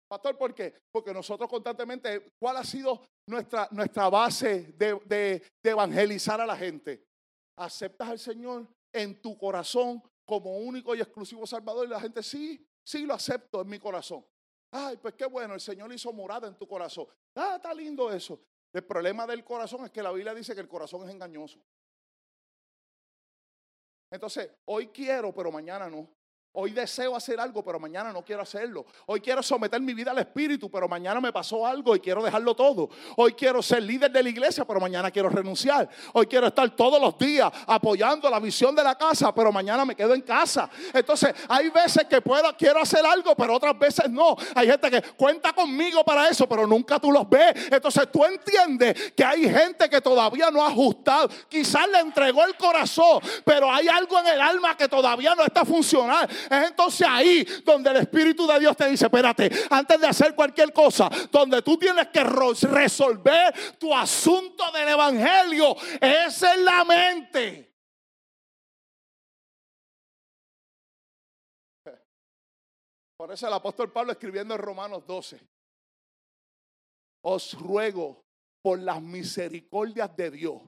Pastor, 0.09 0.37
¿por 0.37 0.53
qué? 0.53 0.73
Porque 0.91 1.13
nosotros 1.13 1.49
constantemente, 1.49 2.33
¿cuál 2.37 2.57
ha 2.57 2.65
sido 2.65 3.01
nuestra, 3.29 3.69
nuestra 3.71 4.09
base 4.09 4.73
de, 4.73 4.99
de, 5.05 5.41
evangelizar 5.63 6.41
a 6.41 6.45
la 6.45 6.57
gente? 6.57 7.07
¿Aceptas 7.55 8.09
al 8.09 8.19
Señor 8.19 8.67
en 8.91 9.21
tu 9.21 9.37
corazón 9.37 10.03
como 10.25 10.57
único 10.57 10.93
y 10.95 10.99
exclusivo 10.99 11.47
Salvador? 11.47 11.87
Y 11.87 11.91
la 11.91 12.01
gente, 12.01 12.21
sí, 12.21 12.67
sí 12.85 13.05
lo 13.05 13.13
acepto 13.13 13.61
en 13.61 13.69
mi 13.69 13.79
corazón. 13.79 14.25
Ay, 14.71 14.97
pues 14.97 15.13
qué 15.15 15.25
bueno, 15.25 15.53
el 15.53 15.61
Señor 15.61 15.93
hizo 15.93 16.11
morada 16.11 16.49
en 16.49 16.55
tu 16.55 16.67
corazón. 16.67 17.07
Ah, 17.35 17.53
está 17.55 17.73
lindo 17.73 18.11
eso. 18.11 18.39
El 18.73 18.83
problema 18.83 19.25
del 19.25 19.43
corazón 19.43 19.85
es 19.85 19.91
que 19.91 20.03
la 20.03 20.11
Biblia 20.11 20.33
dice 20.33 20.53
que 20.53 20.61
el 20.61 20.67
corazón 20.67 21.07
es 21.07 21.13
engañoso. 21.13 21.59
Entonces, 24.11 24.51
hoy 24.65 24.87
quiero, 24.87 25.33
pero 25.33 25.51
mañana 25.51 25.89
no. 25.89 26.09
Hoy 26.53 26.71
deseo 26.71 27.15
hacer 27.15 27.39
algo, 27.39 27.63
pero 27.63 27.79
mañana 27.79 28.11
no 28.11 28.25
quiero 28.25 28.41
hacerlo. 28.41 28.83
Hoy 29.05 29.21
quiero 29.21 29.43
someter 29.43 29.79
mi 29.81 29.93
vida 29.93 30.09
al 30.09 30.17
Espíritu, 30.17 30.69
pero 30.69 30.89
mañana 30.89 31.21
me 31.21 31.31
pasó 31.31 31.65
algo 31.65 31.95
y 31.95 31.99
quiero 31.99 32.23
dejarlo 32.23 32.55
todo. 32.55 32.89
Hoy 33.17 33.33
quiero 33.33 33.61
ser 33.61 33.83
líder 33.83 34.11
de 34.11 34.23
la 34.23 34.29
iglesia, 34.29 34.65
pero 34.65 34.79
mañana 34.79 35.11
quiero 35.11 35.29
renunciar. 35.29 35.87
Hoy 36.11 36.25
quiero 36.25 36.47
estar 36.47 36.67
todos 36.71 36.99
los 36.99 37.15
días 37.19 37.51
apoyando 37.67 38.27
la 38.31 38.39
visión 38.39 38.73
de 38.73 38.83
la 38.83 38.95
casa, 38.95 39.33
pero 39.33 39.51
mañana 39.51 39.85
me 39.85 39.95
quedo 39.95 40.15
en 40.15 40.21
casa. 40.21 40.67
Entonces, 40.91 41.35
hay 41.47 41.69
veces 41.69 42.05
que 42.05 42.19
puedo, 42.19 42.51
quiero 42.57 42.81
hacer 42.81 43.05
algo, 43.05 43.35
pero 43.35 43.53
otras 43.53 43.77
veces 43.77 44.09
no. 44.09 44.35
Hay 44.55 44.67
gente 44.67 44.89
que 44.89 45.03
cuenta 45.15 45.53
conmigo 45.53 46.03
para 46.03 46.29
eso, 46.29 46.49
pero 46.49 46.65
nunca 46.65 46.99
tú 46.99 47.11
los 47.11 47.29
ves. 47.29 47.53
Entonces, 47.71 48.11
tú 48.11 48.25
entiendes 48.25 49.13
que 49.15 49.23
hay 49.23 49.47
gente 49.47 49.87
que 49.87 50.01
todavía 50.01 50.49
no 50.49 50.63
ha 50.63 50.69
ajustado. 50.69 51.29
Quizás 51.47 51.87
le 51.89 51.99
entregó 51.99 52.43
el 52.43 52.55
corazón, 52.55 53.21
pero 53.45 53.71
hay 53.71 53.87
algo 53.87 54.17
en 54.17 54.27
el 54.27 54.41
alma 54.41 54.75
que 54.75 54.87
todavía 54.87 55.35
no 55.35 55.43
está 55.43 55.63
funcionando. 55.63 56.38
Es 56.45 56.67
entonces 56.67 57.07
ahí 57.09 57.43
donde 57.63 57.89
el 57.89 57.97
Espíritu 57.97 58.45
de 58.47 58.59
Dios 58.59 58.77
te 58.77 58.89
dice, 58.89 59.05
espérate, 59.05 59.49
antes 59.69 59.99
de 59.99 60.07
hacer 60.07 60.35
cualquier 60.35 60.71
cosa, 60.71 61.09
donde 61.31 61.61
tú 61.61 61.77
tienes 61.77 62.07
que 62.07 62.23
resolver 62.23 63.77
tu 63.77 63.95
asunto 63.95 64.71
del 64.71 64.89
Evangelio, 64.89 65.75
es 65.99 66.43
en 66.43 66.65
la 66.65 66.85
mente. 66.85 67.69
Por 73.17 73.33
eso 73.33 73.47
el 73.47 73.53
apóstol 73.53 73.91
Pablo 73.91 74.13
escribiendo 74.13 74.55
en 74.55 74.61
Romanos 74.61 75.05
12, 75.05 75.41
os 77.21 77.53
ruego 77.59 78.23
por 78.61 78.79
las 78.79 79.01
misericordias 79.01 80.15
de 80.15 80.31
Dios, 80.31 80.61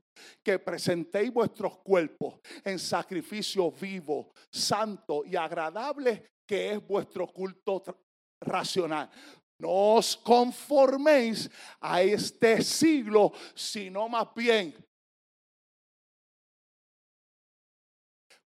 que 0.43 0.59
presentéis 0.59 1.31
vuestros 1.31 1.77
cuerpos 1.79 2.39
en 2.63 2.77
sacrificio 2.79 3.71
vivo, 3.71 4.31
santo 4.51 5.23
y 5.25 5.35
agradable, 5.35 6.31
que 6.45 6.73
es 6.73 6.87
vuestro 6.87 7.27
culto 7.27 7.83
racional. 8.41 9.09
No 9.59 9.95
os 9.95 10.17
conforméis 10.17 11.49
a 11.79 12.01
este 12.01 12.61
siglo, 12.63 13.31
sino 13.53 14.09
más 14.09 14.33
bien 14.35 14.75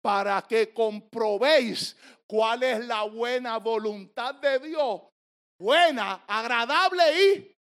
para 0.02 0.42
que 0.42 0.72
comprobéis 0.72 1.96
cuál 2.26 2.62
es 2.62 2.86
la 2.86 3.02
buena 3.02 3.58
voluntad 3.58 4.34
de 4.36 4.58
Dios, 4.58 5.02
buena, 5.58 6.24
agradable 6.26 7.04
y 7.22 7.57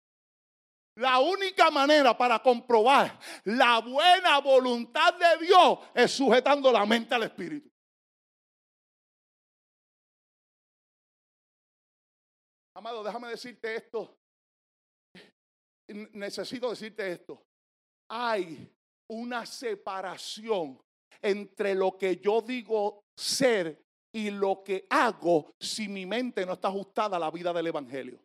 la 0.97 1.21
única 1.21 1.71
manera 1.71 2.17
para 2.17 2.39
comprobar 2.41 3.19
la 3.45 3.81
buena 3.81 4.41
voluntad 4.41 5.15
de 5.15 5.47
Dios 5.47 5.79
es 5.95 6.11
sujetando 6.13 6.71
la 6.71 6.85
mente 6.85 7.15
al 7.15 7.23
Espíritu. 7.23 7.71
Amado, 12.75 13.03
déjame 13.03 13.29
decirte 13.29 13.77
esto. 13.77 14.19
Necesito 15.89 16.71
decirte 16.71 17.13
esto. 17.13 17.43
Hay 18.09 18.71
una 19.09 19.45
separación 19.47 20.81
entre 21.21 21.75
lo 21.75 21.97
que 21.97 22.17
yo 22.17 22.41
digo 22.41 23.05
ser 23.17 23.85
y 24.15 24.31
lo 24.31 24.63
que 24.63 24.87
hago 24.91 25.55
si 25.59 25.89
mi 25.89 26.07
mente 26.07 26.45
no 26.45 26.55
está 26.55 26.69
ajustada 26.69 27.17
a 27.17 27.21
la 27.21 27.31
vida 27.31 27.53
del 27.53 27.67
Evangelio. 27.67 28.19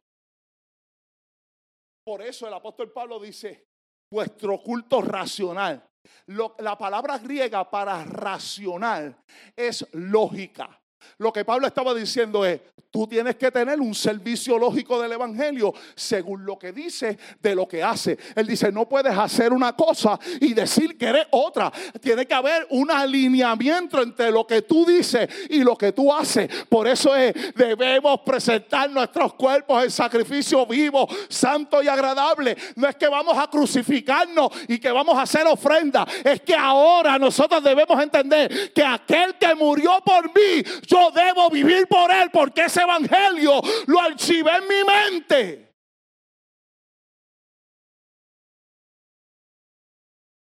Por 2.07 2.21
eso 2.21 2.47
el 2.47 2.53
apóstol 2.53 2.89
Pablo 2.93 3.19
dice, 3.19 3.65
vuestro 4.09 4.63
culto 4.63 5.01
racional. 5.01 5.85
la 6.27 6.77
palabra 6.77 7.17
griega 7.17 7.69
para 7.69 8.05
racional 8.05 9.13
es 9.53 9.85
lógica. 9.91 10.81
Lo 11.17 11.33
que 11.33 11.45
Pablo 11.45 11.67
estaba 11.67 11.93
diciendo 11.93 12.45
es, 12.45 12.59
tú 12.91 13.07
tienes 13.07 13.35
que 13.35 13.51
tener 13.51 13.79
un 13.79 13.93
servicio 13.93 14.57
lógico 14.57 15.01
del 15.01 15.11
Evangelio 15.11 15.73
según 15.95 16.45
lo 16.45 16.57
que 16.57 16.71
dice 16.71 17.17
de 17.41 17.55
lo 17.55 17.67
que 17.67 17.83
hace. 17.83 18.17
Él 18.35 18.47
dice, 18.47 18.71
no 18.71 18.87
puedes 18.87 19.15
hacer 19.17 19.53
una 19.53 19.75
cosa 19.75 20.19
y 20.39 20.53
decir 20.53 20.97
que 20.97 21.07
eres 21.07 21.27
otra. 21.31 21.71
Tiene 22.01 22.25
que 22.25 22.33
haber 22.33 22.67
un 22.69 22.89
alineamiento 22.91 24.01
entre 24.01 24.31
lo 24.31 24.47
que 24.47 24.61
tú 24.61 24.85
dices 24.85 25.27
y 25.49 25.63
lo 25.63 25.75
que 25.75 25.91
tú 25.91 26.13
haces. 26.13 26.49
Por 26.69 26.87
eso 26.87 27.15
es, 27.15 27.33
debemos 27.55 28.21
presentar 28.21 28.89
nuestros 28.89 29.33
cuerpos 29.33 29.83
en 29.83 29.91
sacrificio 29.91 30.65
vivo, 30.65 31.07
santo 31.29 31.81
y 31.83 31.87
agradable. 31.87 32.55
No 32.75 32.87
es 32.87 32.95
que 32.95 33.07
vamos 33.07 33.37
a 33.37 33.47
crucificarnos 33.47 34.49
y 34.67 34.79
que 34.79 34.91
vamos 34.91 35.15
a 35.17 35.23
hacer 35.23 35.45
ofrenda. 35.47 36.07
Es 36.23 36.41
que 36.41 36.55
ahora 36.55 37.17
nosotros 37.19 37.63
debemos 37.63 38.01
entender 38.01 38.73
que 38.73 38.83
aquel 38.83 39.35
que 39.35 39.53
murió 39.55 39.99
por 40.03 40.27
mí, 40.27 40.63
yo 40.87 41.11
debo 41.11 41.49
vivir 41.49 41.87
por 41.87 42.09
él 42.09 42.31
porque 42.31 42.65
ese 42.65 42.81
evangelio 42.81 43.61
lo 43.87 43.99
archivé 43.99 44.51
en 44.55 44.67
mi 44.67 44.83
mente. 44.83 45.75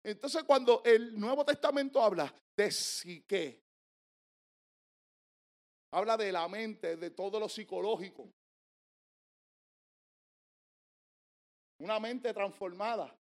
Entonces 0.03 0.43
cuando 0.43 0.81
el 0.85 1.19
Nuevo 1.19 1.45
Testamento 1.45 2.01
habla 2.01 2.33
de 2.55 2.71
psique, 2.71 3.63
habla 5.91 6.15
de 6.15 6.31
la 6.31 6.47
mente, 6.47 6.95
de 6.95 7.09
todo 7.11 7.39
lo 7.39 7.49
psicológico. 7.49 8.31
Una 11.79 11.99
mente 11.99 12.33
transformada. 12.33 13.13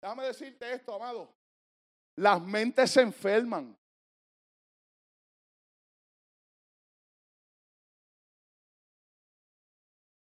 Déjame 0.00 0.24
decirte 0.24 0.72
esto, 0.72 0.94
amado. 0.94 1.32
Las 2.16 2.40
mentes 2.40 2.90
se 2.90 3.02
enferman. 3.02 3.79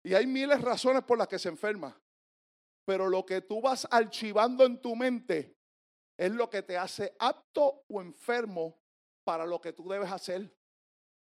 Y 0.05 0.15
hay 0.15 0.27
miles 0.27 0.59
de 0.59 0.65
razones 0.65 1.03
por 1.05 1.19
las 1.19 1.29
que 1.29 1.39
se 1.39 1.49
enferma. 1.49 1.97
Pero 2.85 3.09
lo 3.09 3.25
que 3.25 3.41
tú 3.41 3.61
vas 3.61 3.87
archivando 3.91 4.65
en 4.65 4.81
tu 4.81 4.97
mente 4.97 5.57
es 6.17 6.33
lo 6.33 6.51
que 6.51 6.63
te 6.63 6.77
hace 6.77 7.15
apto 7.19 7.85
o 7.89 8.01
enfermo 8.01 8.81
para 9.25 9.47
lo 9.47 9.61
que 9.61 9.73
tú 9.73 9.89
debes 9.89 10.11
hacer. 10.11 10.53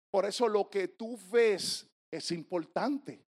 Por 0.10 0.26
eso 0.26 0.48
lo 0.48 0.70
que 0.70 0.88
tú 0.88 1.18
ves 1.30 1.88
es 2.10 2.32
importante. 2.32 3.26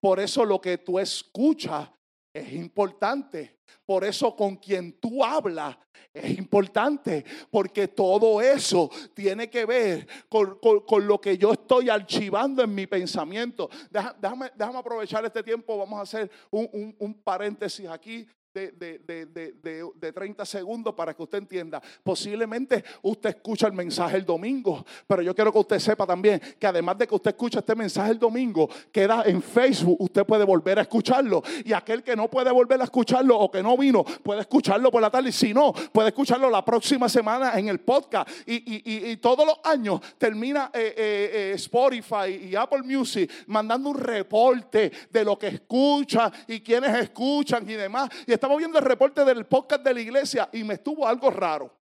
Por 0.00 0.18
eso 0.18 0.44
lo 0.44 0.60
que 0.60 0.78
tú 0.78 0.98
escuchas 0.98 1.88
es 2.32 2.52
importante. 2.52 3.58
Por 3.84 4.04
eso 4.04 4.34
con 4.34 4.56
quien 4.56 4.92
tú 4.98 5.24
hablas 5.24 5.76
es 6.12 6.38
importante, 6.38 7.24
porque 7.50 7.88
todo 7.88 8.40
eso 8.40 8.90
tiene 9.14 9.48
que 9.50 9.64
ver 9.66 10.06
con, 10.28 11.06
lo 11.06 11.20
que 11.20 11.36
yo 11.36 11.52
estoy 11.52 11.88
archivando 11.90 12.62
en 12.62 12.74
mi 12.74 12.86
pensamiento. 12.86 13.68
Déjame, 13.90 14.50
déjame, 14.54 14.78
aprovechar 14.78 15.24
este 15.24 15.42
tiempo, 15.42 15.76
vamos 15.76 15.98
a 15.98 16.02
hacer 16.02 16.30
un, 16.50 16.94
un 16.98 17.14
paréntesis 17.14 17.86
aquí. 17.88 18.26
De, 18.54 18.72
de, 18.72 18.98
de, 18.98 19.26
de, 19.26 19.90
de 19.94 20.12
30 20.12 20.44
segundos 20.44 20.94
para 20.94 21.14
que 21.14 21.22
usted 21.22 21.38
entienda. 21.38 21.80
Posiblemente 22.02 22.84
usted 23.02 23.30
escucha 23.30 23.66
el 23.66 23.72
mensaje 23.72 24.16
el 24.16 24.24
domingo, 24.24 24.84
pero 25.06 25.22
yo 25.22 25.34
quiero 25.34 25.52
que 25.52 25.58
usted 25.58 25.78
sepa 25.78 26.06
también 26.06 26.40
que 26.58 26.66
además 26.66 26.98
de 26.98 27.06
que 27.06 27.14
usted 27.14 27.30
escucha 27.30 27.60
este 27.60 27.74
mensaje 27.74 28.12
el 28.12 28.18
domingo, 28.18 28.68
queda 28.90 29.22
en 29.26 29.42
Facebook, 29.42 29.96
usted 30.00 30.24
puede 30.24 30.44
volver 30.44 30.78
a 30.78 30.82
escucharlo. 30.82 31.42
Y 31.64 31.72
aquel 31.72 32.02
que 32.02 32.16
no 32.16 32.28
puede 32.28 32.50
volver 32.50 32.80
a 32.80 32.84
escucharlo 32.84 33.38
o 33.38 33.50
que 33.50 33.62
no 33.62 33.76
vino, 33.76 34.04
puede 34.04 34.40
escucharlo 34.40 34.90
por 34.90 35.02
la 35.02 35.10
tarde. 35.10 35.28
Y 35.28 35.32
si 35.32 35.52
no, 35.52 35.72
puede 35.92 36.08
escucharlo 36.08 36.50
la 36.50 36.64
próxima 36.64 37.08
semana 37.08 37.58
en 37.58 37.68
el 37.68 37.80
podcast. 37.80 38.28
Y, 38.46 38.56
y, 38.56 39.10
y, 39.10 39.16
todos 39.18 39.46
los 39.46 39.58
años 39.64 40.00
termina 40.16 40.70
eh, 40.72 40.94
eh, 40.96 41.30
eh, 41.32 41.52
Spotify 41.54 42.48
y 42.50 42.54
Apple 42.54 42.82
Music 42.82 43.30
mandando 43.46 43.90
un 43.90 43.98
reporte 43.98 44.90
de 45.10 45.24
lo 45.24 45.38
que 45.38 45.48
escucha 45.48 46.30
y 46.46 46.60
quienes 46.60 46.94
escuchan 46.96 47.68
y 47.68 47.74
demás. 47.74 48.08
Y 48.26 48.32
estamos 48.38 48.58
viendo 48.58 48.78
el 48.78 48.84
reporte 48.84 49.24
del 49.24 49.46
podcast 49.46 49.82
de 49.82 49.94
la 49.94 50.00
iglesia 50.00 50.48
y 50.52 50.62
me 50.62 50.74
estuvo 50.74 51.06
algo 51.06 51.28
raro. 51.28 51.76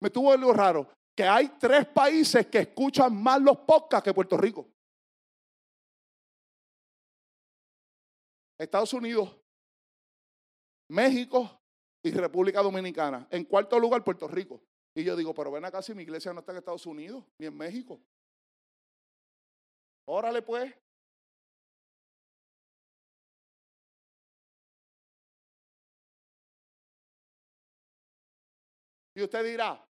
Me 0.00 0.08
estuvo 0.08 0.32
algo 0.32 0.52
raro. 0.52 0.88
Que 1.14 1.24
hay 1.24 1.48
tres 1.58 1.86
países 1.86 2.46
que 2.46 2.60
escuchan 2.60 3.14
más 3.22 3.40
los 3.40 3.58
podcasts 3.58 4.04
que 4.04 4.14
Puerto 4.14 4.36
Rico. 4.38 4.66
Estados 8.58 8.92
Unidos, 8.94 9.36
México 10.88 11.60
y 12.02 12.10
República 12.10 12.62
Dominicana. 12.62 13.26
En 13.30 13.44
cuarto 13.44 13.78
lugar, 13.78 14.02
Puerto 14.02 14.26
Rico. 14.28 14.62
Y 14.94 15.04
yo 15.04 15.14
digo, 15.14 15.34
pero 15.34 15.50
ven 15.50 15.66
acá 15.66 15.82
si 15.82 15.92
mi 15.94 16.04
iglesia 16.04 16.32
no 16.32 16.40
está 16.40 16.52
en 16.52 16.58
Estados 16.58 16.86
Unidos 16.86 17.22
ni 17.38 17.46
en 17.46 17.56
México. 17.56 18.00
Órale 20.06 20.40
pues. 20.40 20.72
Y 29.16 29.22
usted 29.22 29.42
dirá, 29.42 29.82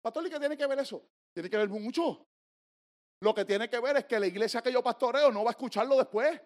pastor, 0.00 0.26
¿y 0.26 0.30
qué 0.30 0.40
tiene 0.40 0.56
que 0.56 0.66
ver 0.66 0.78
eso? 0.78 1.06
Tiene 1.34 1.50
que 1.50 1.56
ver 1.58 1.68
mucho. 1.68 2.26
Lo 3.20 3.34
que 3.34 3.44
tiene 3.44 3.68
que 3.68 3.78
ver 3.78 3.98
es 3.98 4.06
que 4.06 4.18
la 4.18 4.26
iglesia 4.26 4.62
que 4.62 4.72
yo 4.72 4.82
pastoreo 4.82 5.30
no 5.30 5.44
va 5.44 5.50
a 5.50 5.52
escucharlo 5.52 5.98
después. 5.98 6.40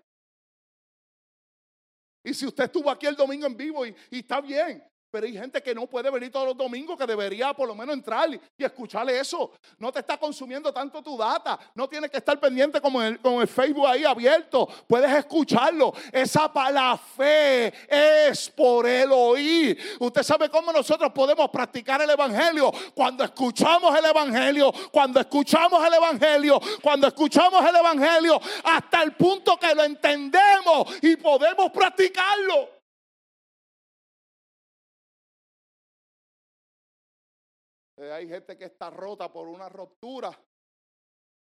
Y 2.24 2.34
si 2.34 2.44
usted 2.44 2.64
estuvo 2.64 2.90
aquí 2.90 3.06
el 3.06 3.14
domingo 3.14 3.46
en 3.46 3.56
vivo 3.56 3.86
y, 3.86 3.94
y 4.10 4.18
está 4.18 4.40
bien, 4.40 4.82
pero 5.16 5.28
hay 5.28 5.32
gente 5.32 5.62
que 5.62 5.74
no 5.74 5.86
puede 5.86 6.10
venir 6.10 6.30
todos 6.30 6.48
los 6.48 6.56
domingos 6.58 6.98
que 6.98 7.06
debería 7.06 7.54
por 7.54 7.66
lo 7.66 7.74
menos 7.74 7.94
entrar 7.94 8.28
y 8.28 8.62
escucharle 8.62 9.18
eso. 9.18 9.50
No 9.78 9.90
te 9.90 10.00
está 10.00 10.18
consumiendo 10.18 10.74
tanto 10.74 11.02
tu 11.02 11.16
data. 11.16 11.58
No 11.74 11.88
tienes 11.88 12.10
que 12.10 12.18
estar 12.18 12.38
pendiente 12.38 12.82
como 12.82 13.00
el, 13.00 13.18
con 13.18 13.40
el 13.40 13.48
Facebook 13.48 13.86
ahí 13.86 14.04
abierto. 14.04 14.68
Puedes 14.86 15.10
escucharlo. 15.16 15.94
Esa 16.12 16.52
para 16.52 16.98
fe 16.98 17.72
es 17.88 18.50
por 18.50 18.86
el 18.86 19.10
oír. 19.10 19.96
Usted 20.00 20.22
sabe 20.22 20.50
cómo 20.50 20.70
nosotros 20.70 21.10
podemos 21.14 21.48
practicar 21.48 22.02
el 22.02 22.10
Evangelio. 22.10 22.70
Cuando 22.94 23.24
escuchamos 23.24 23.98
el 23.98 24.04
Evangelio, 24.04 24.70
cuando 24.92 25.20
escuchamos 25.20 25.82
el 25.82 25.94
Evangelio, 25.94 26.60
cuando 26.82 27.06
escuchamos 27.06 27.66
el 27.66 27.74
Evangelio, 27.74 28.38
hasta 28.64 29.02
el 29.02 29.12
punto 29.12 29.56
que 29.56 29.74
lo 29.74 29.82
entendemos 29.82 30.94
y 31.00 31.16
podemos 31.16 31.70
practicarlo. 31.70 32.75
Eh, 37.98 38.12
hay 38.12 38.28
gente 38.28 38.58
que 38.58 38.66
está 38.66 38.90
rota 38.90 39.32
por 39.32 39.48
una 39.48 39.68
ruptura 39.68 40.30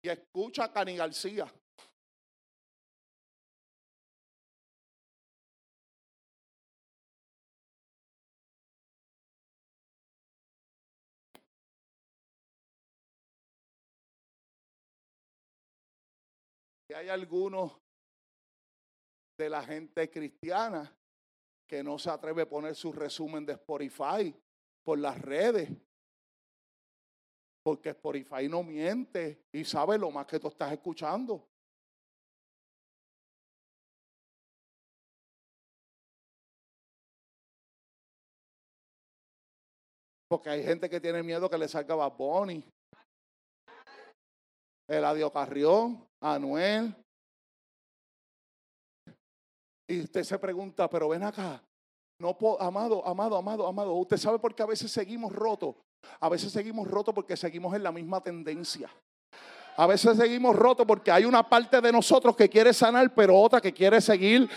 y 0.02 0.08
escucha 0.08 0.64
a 0.64 0.72
Cani 0.72 0.96
García. 0.96 1.46
Hay 16.94 17.10
algunos 17.10 17.78
de 19.38 19.48
la 19.48 19.62
gente 19.62 20.10
cristiana 20.10 20.92
que 21.68 21.84
no 21.84 21.96
se 21.98 22.10
atreve 22.10 22.42
a 22.42 22.48
poner 22.48 22.74
su 22.74 22.92
resumen 22.92 23.46
de 23.46 23.52
Spotify 23.52 24.34
por 24.82 24.98
las 24.98 25.20
redes 25.20 25.70
porque 27.68 27.90
Spotify 27.90 28.48
no 28.48 28.62
miente 28.62 29.44
y 29.52 29.62
sabe 29.62 29.98
lo 29.98 30.10
más 30.10 30.24
que 30.24 30.40
tú 30.40 30.48
estás 30.48 30.72
escuchando. 30.72 31.46
Porque 40.30 40.48
hay 40.48 40.64
gente 40.64 40.88
que 40.88 40.98
tiene 40.98 41.22
miedo 41.22 41.50
que 41.50 41.58
le 41.58 41.68
salga 41.68 41.94
Bad 41.94 42.16
Bunny, 42.16 42.64
Eladio 44.88 45.30
Carrión, 45.30 46.08
Anuel. 46.22 46.94
Y 49.86 50.04
usted 50.04 50.22
se 50.22 50.38
pregunta, 50.38 50.88
pero 50.88 51.10
ven 51.10 51.22
acá. 51.22 51.62
No 52.18 52.34
amado, 52.60 53.06
amado, 53.06 53.36
amado, 53.36 53.66
amado. 53.66 53.92
Usted 53.92 54.16
sabe 54.16 54.38
por 54.38 54.54
qué 54.54 54.62
a 54.62 54.66
veces 54.66 54.90
seguimos 54.90 55.34
rotos. 55.34 55.76
A 56.20 56.28
veces 56.28 56.52
seguimos 56.52 56.88
rotos 56.88 57.14
porque 57.14 57.36
seguimos 57.36 57.74
en 57.74 57.82
la 57.82 57.92
misma 57.92 58.22
tendencia. 58.22 58.90
A 59.78 59.86
veces 59.86 60.16
seguimos 60.16 60.56
rotos 60.56 60.84
porque 60.84 61.12
hay 61.12 61.24
una 61.24 61.44
parte 61.44 61.80
de 61.80 61.92
nosotros 61.92 62.34
que 62.34 62.48
quiere 62.48 62.74
sanar, 62.74 63.14
pero 63.14 63.38
otra 63.38 63.60
que 63.60 63.72
quiere 63.72 64.00
seguir 64.00 64.50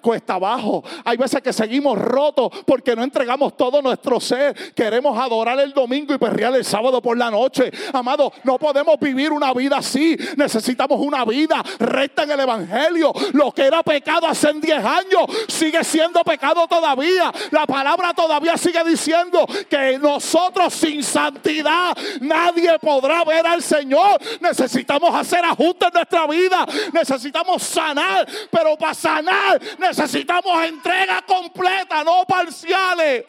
cuesta 0.00 0.34
abajo. 0.34 0.84
Hay 1.04 1.16
veces 1.16 1.42
que 1.42 1.52
seguimos 1.52 1.98
rotos 1.98 2.50
porque 2.64 2.94
no 2.94 3.02
entregamos 3.02 3.56
todo 3.56 3.82
nuestro 3.82 4.20
ser. 4.20 4.72
Queremos 4.72 5.18
adorar 5.18 5.58
el 5.58 5.72
domingo 5.72 6.14
y 6.14 6.18
perrear 6.18 6.54
el 6.54 6.64
sábado 6.64 7.02
por 7.02 7.18
la 7.18 7.32
noche. 7.32 7.68
Amado, 7.92 8.32
no 8.44 8.60
podemos 8.60 8.94
vivir 9.00 9.32
una 9.32 9.52
vida 9.52 9.78
así. 9.78 10.16
Necesitamos 10.36 11.00
una 11.00 11.24
vida 11.24 11.64
recta 11.80 12.22
en 12.22 12.30
el 12.30 12.38
Evangelio. 12.38 13.12
Lo 13.32 13.50
que 13.50 13.62
era 13.62 13.82
pecado 13.82 14.28
hace 14.28 14.52
10 14.52 14.84
años 14.84 15.24
sigue 15.48 15.82
siendo 15.82 16.22
pecado 16.22 16.68
todavía. 16.68 17.32
La 17.50 17.66
palabra 17.66 18.14
todavía 18.14 18.56
sigue 18.56 18.84
diciendo 18.84 19.44
que 19.68 19.98
nosotros 19.98 20.72
sin 20.72 21.02
santidad 21.02 21.96
nadie 22.20 22.78
podrá 22.78 23.24
ver 23.24 23.44
al 23.48 23.64
Señor. 23.64 24.20
Necesitamos 24.40 24.59
hacer 24.64 25.44
ajustes 25.44 25.88
en 25.88 25.94
nuestra 25.94 26.26
vida. 26.26 26.66
Necesitamos 26.92 27.62
sanar. 27.62 28.26
Pero 28.50 28.76
para 28.76 28.94
sanar 28.94 29.60
necesitamos 29.78 30.64
entrega 30.64 31.22
completa, 31.26 32.04
no 32.04 32.24
parciales. 32.26 33.24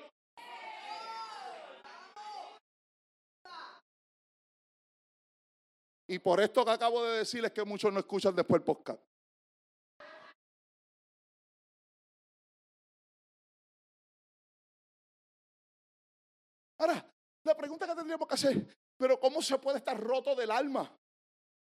Y 6.08 6.20
por 6.20 6.42
esto 6.42 6.66
que 6.66 6.72
acabo 6.72 7.06
de 7.06 7.20
decir 7.20 7.46
es 7.46 7.52
que 7.52 7.64
muchos 7.64 7.94
no 7.94 8.00
escuchan 8.00 8.36
después 8.36 8.60
el 8.60 8.66
podcast. 8.66 9.02
Ahora, 16.78 17.06
la 17.44 17.56
pregunta 17.56 17.88
que 17.88 17.96
tendríamos 17.96 18.28
que 18.28 18.34
hacer, 18.34 18.78
pero 18.98 19.20
¿cómo 19.20 19.42
se 19.42 19.58
puede 19.60 19.78
estar 19.78 19.98
roto 19.98 20.36
del 20.36 20.52
alma? 20.52 20.92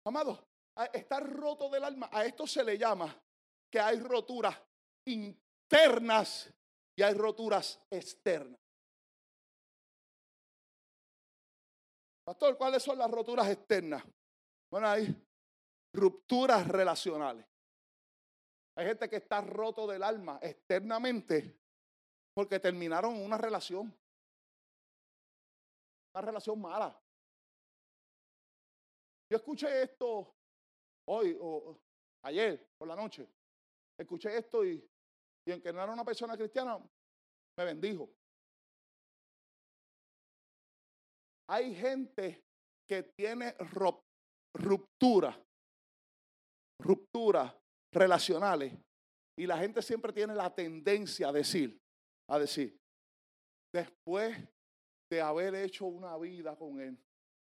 Amado, 0.07 0.47
estar 0.93 1.29
roto 1.29 1.69
del 1.69 1.83
alma, 1.83 2.09
a 2.13 2.25
esto 2.25 2.47
se 2.47 2.63
le 2.63 2.79
llama 2.79 3.13
que 3.69 3.81
hay 3.81 3.99
roturas 3.99 4.57
internas 5.05 6.49
y 6.95 7.03
hay 7.03 7.13
roturas 7.13 7.81
externas. 7.91 8.61
Pastor, 12.25 12.57
¿cuáles 12.57 12.85
son 12.85 12.99
las 12.99 13.11
roturas 13.11 13.49
externas? 13.49 14.05
Bueno, 14.71 14.89
hay 14.89 15.13
rupturas 15.93 16.69
relacionales. 16.69 17.45
Hay 18.77 18.87
gente 18.87 19.11
que 19.11 19.17
está 19.17 19.41
roto 19.41 19.89
del 19.89 20.05
alma 20.05 20.39
externamente 20.41 21.59
porque 22.33 22.61
terminaron 22.61 23.21
una 23.21 23.39
relación. 23.39 23.93
Una 26.15 26.23
relación 26.23 26.61
mala. 26.61 26.97
Yo 29.31 29.37
escuché 29.37 29.83
esto 29.83 30.35
hoy 31.09 31.37
o 31.41 31.77
ayer 32.25 32.69
por 32.79 32.89
la 32.89 32.97
noche. 32.97 33.29
Escuché 33.99 34.37
esto 34.37 34.65
y, 34.65 34.83
y 35.47 35.53
aunque 35.53 35.73
no 35.73 35.83
era 35.83 35.93
una 35.93 36.05
persona 36.05 36.37
cristiana, 36.37 36.79
me 37.59 37.65
bendijo. 37.65 38.11
Hay 41.49 41.75
gente 41.75 42.45
que 42.89 43.03
tiene 43.03 43.55
ruptura, 44.55 45.41
ruptura 46.81 47.59
relacionales 47.93 48.73
y 49.39 49.47
la 49.47 49.59
gente 49.59 49.83
siempre 49.83 50.13
tiene 50.13 50.35
la 50.35 50.55
tendencia 50.55 51.29
a 51.29 51.33
decir, 51.33 51.79
a 52.29 52.39
decir, 52.39 52.77
después 53.73 54.37
de 55.11 55.21
haber 55.21 55.55
hecho 55.55 55.87
una 55.87 56.17
vida 56.19 56.57
con 56.57 56.81
él, 56.81 56.99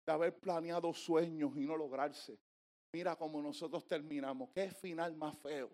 de 0.06 0.12
haber 0.12 0.38
planeado 0.40 0.94
sueños 0.94 1.52
y 1.56 1.66
no 1.66 1.78
lograrse. 1.78 2.38
Mira 2.94 3.16
cómo 3.16 3.42
nosotros 3.42 3.88
terminamos. 3.88 4.50
Qué 4.54 4.70
final 4.72 5.16
más 5.16 5.38
feo. 5.38 5.72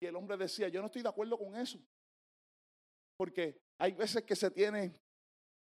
Y 0.00 0.06
el 0.06 0.16
hombre 0.16 0.36
decía, 0.36 0.68
yo 0.68 0.80
no 0.80 0.86
estoy 0.86 1.02
de 1.02 1.08
acuerdo 1.08 1.38
con 1.38 1.54
eso. 1.56 1.78
Porque 3.16 3.58
hay 3.78 3.92
veces 3.92 4.24
que 4.24 4.36
se 4.36 4.50
tienen 4.50 4.94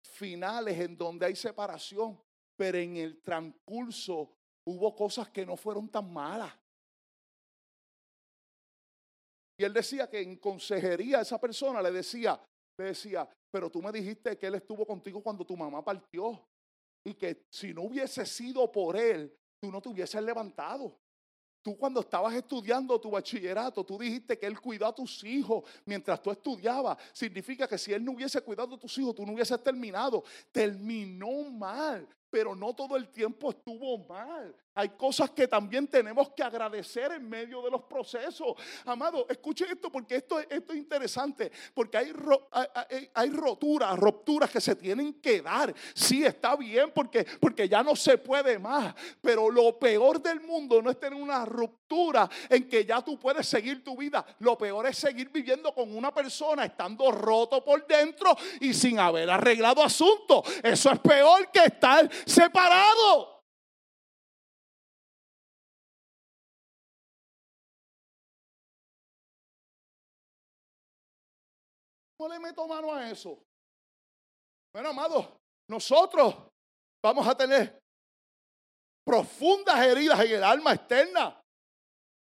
finales 0.01 0.79
en 0.79 0.97
donde 0.97 1.25
hay 1.25 1.35
separación, 1.35 2.19
pero 2.55 2.77
en 2.77 2.97
el 2.97 3.21
transcurso 3.21 4.33
hubo 4.65 4.95
cosas 4.95 5.29
que 5.29 5.45
no 5.45 5.57
fueron 5.57 5.89
tan 5.89 6.11
malas. 6.11 6.53
Y 9.57 9.63
él 9.63 9.73
decía 9.73 10.09
que 10.09 10.21
en 10.21 10.37
consejería 10.37 11.21
esa 11.21 11.39
persona 11.39 11.81
le 11.81 11.91
decía, 11.91 12.41
le 12.77 12.85
decía, 12.85 13.29
pero 13.51 13.69
tú 13.69 13.81
me 13.81 13.91
dijiste 13.91 14.35
que 14.37 14.47
él 14.47 14.55
estuvo 14.55 14.87
contigo 14.87 15.21
cuando 15.21 15.45
tu 15.45 15.55
mamá 15.55 15.83
partió 15.83 16.50
y 17.03 17.13
que 17.13 17.45
si 17.49 17.73
no 17.73 17.83
hubiese 17.83 18.25
sido 18.25 18.71
por 18.71 18.95
él, 18.95 19.33
tú 19.59 19.71
no 19.71 19.81
te 19.81 19.89
hubieses 19.89 20.21
levantado. 20.21 20.99
Tú 21.61 21.77
cuando 21.77 21.99
estabas 21.99 22.33
estudiando 22.33 22.99
tu 22.99 23.11
bachillerato, 23.11 23.83
tú 23.83 23.99
dijiste 23.99 24.37
que 24.37 24.47
Él 24.47 24.59
cuidó 24.59 24.87
a 24.87 24.95
tus 24.95 25.23
hijos 25.23 25.63
mientras 25.85 26.19
tú 26.19 26.31
estudiabas. 26.31 26.97
Significa 27.13 27.67
que 27.67 27.77
si 27.77 27.93
Él 27.93 28.03
no 28.03 28.13
hubiese 28.13 28.41
cuidado 28.41 28.75
a 28.75 28.79
tus 28.79 28.97
hijos, 28.97 29.13
tú 29.13 29.25
no 29.25 29.33
hubieses 29.33 29.61
terminado. 29.61 30.23
Terminó 30.51 31.51
mal 31.51 32.07
pero 32.31 32.55
no 32.55 32.73
todo 32.73 32.95
el 32.95 33.09
tiempo 33.09 33.51
estuvo 33.51 33.97
mal. 34.07 34.55
Hay 34.73 34.89
cosas 34.89 35.31
que 35.31 35.49
también 35.49 35.85
tenemos 35.85 36.29
que 36.29 36.41
agradecer 36.41 37.11
en 37.11 37.27
medio 37.27 37.61
de 37.61 37.69
los 37.69 37.81
procesos. 37.83 38.53
Amado, 38.85 39.25
escuche 39.29 39.65
esto 39.69 39.91
porque 39.91 40.15
esto, 40.15 40.39
esto 40.39 40.71
es 40.71 40.79
interesante, 40.79 41.51
porque 41.73 41.97
hay, 41.97 42.13
hay, 43.13 43.29
roturas, 43.31 43.99
rupturas 43.99 44.49
que 44.49 44.61
se 44.61 44.77
tienen 44.77 45.15
que 45.15 45.41
dar. 45.41 45.73
Sí, 45.93 46.23
está 46.23 46.55
bien 46.55 46.89
porque, 46.95 47.25
porque 47.41 47.67
ya 47.67 47.83
no 47.83 47.97
se 47.97 48.17
puede 48.17 48.57
más, 48.57 48.95
pero 49.19 49.49
lo 49.49 49.77
peor 49.77 50.21
del 50.21 50.39
mundo 50.39 50.81
no 50.81 50.89
es 50.89 50.97
tener 50.97 51.21
una 51.21 51.43
ruptura 51.43 52.29
en 52.47 52.69
que 52.69 52.85
ya 52.85 53.01
tú 53.01 53.19
puedes 53.19 53.45
seguir 53.45 53.83
tu 53.83 53.97
vida. 53.97 54.25
Lo 54.39 54.57
peor 54.57 54.87
es 54.87 54.97
seguir 54.97 55.29
viviendo 55.29 55.73
con 55.73 55.93
una 55.93 56.13
persona 56.13 56.63
estando 56.63 57.11
roto 57.11 57.61
por 57.61 57.85
dentro 57.85 58.37
y 58.61 58.73
sin 58.73 58.99
haber 58.99 59.29
arreglado 59.29 59.83
asuntos. 59.83 60.45
Eso 60.63 60.91
es 60.91 60.99
peor 60.99 61.51
que 61.51 61.65
estar 61.65 62.09
separado. 62.25 63.41
No 72.19 72.27
le 72.27 72.39
meto 72.39 72.67
mano 72.67 72.93
a 72.93 73.09
eso. 73.09 73.43
Bueno, 74.71 74.89
amado, 74.89 75.41
nosotros 75.67 76.35
vamos 77.03 77.27
a 77.27 77.35
tener 77.35 77.81
profundas 79.03 79.83
heridas 79.83 80.19
en 80.19 80.33
el 80.33 80.43
alma 80.43 80.73
externa. 80.73 81.43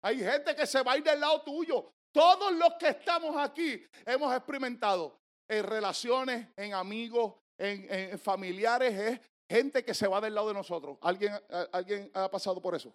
Hay 0.03 0.19
gente 0.19 0.55
que 0.55 0.67
se 0.67 0.83
va 0.83 0.91
a 0.91 0.97
ir 0.97 1.03
del 1.03 1.19
lado 1.19 1.41
tuyo. 1.41 1.91
Todos 2.13 2.53
los 2.53 2.75
que 2.79 2.89
estamos 2.89 3.35
aquí 3.35 3.83
hemos 4.05 4.33
experimentado 4.35 5.19
en 5.47 5.65
relaciones, 5.65 6.47
en 6.55 6.73
amigos, 6.75 7.33
en, 7.57 7.91
en 7.91 8.19
familiares, 8.19 8.93
es 8.93 9.21
gente 9.49 9.83
que 9.83 9.93
se 9.93 10.07
va 10.07 10.21
del 10.21 10.35
lado 10.35 10.49
de 10.49 10.53
nosotros. 10.53 10.97
¿Alguien, 11.01 11.33
¿Alguien 11.71 12.11
ha 12.13 12.29
pasado 12.29 12.61
por 12.61 12.75
eso? 12.75 12.93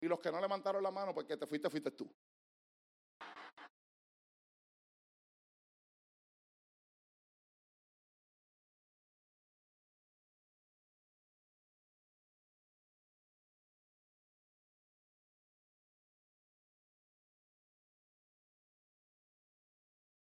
Y 0.00 0.06
los 0.06 0.20
que 0.20 0.30
no 0.30 0.40
levantaron 0.40 0.82
la 0.82 0.90
mano 0.90 1.14
porque 1.14 1.36
te 1.36 1.46
fuiste, 1.46 1.70
fuiste 1.70 1.90
tú. 1.90 2.14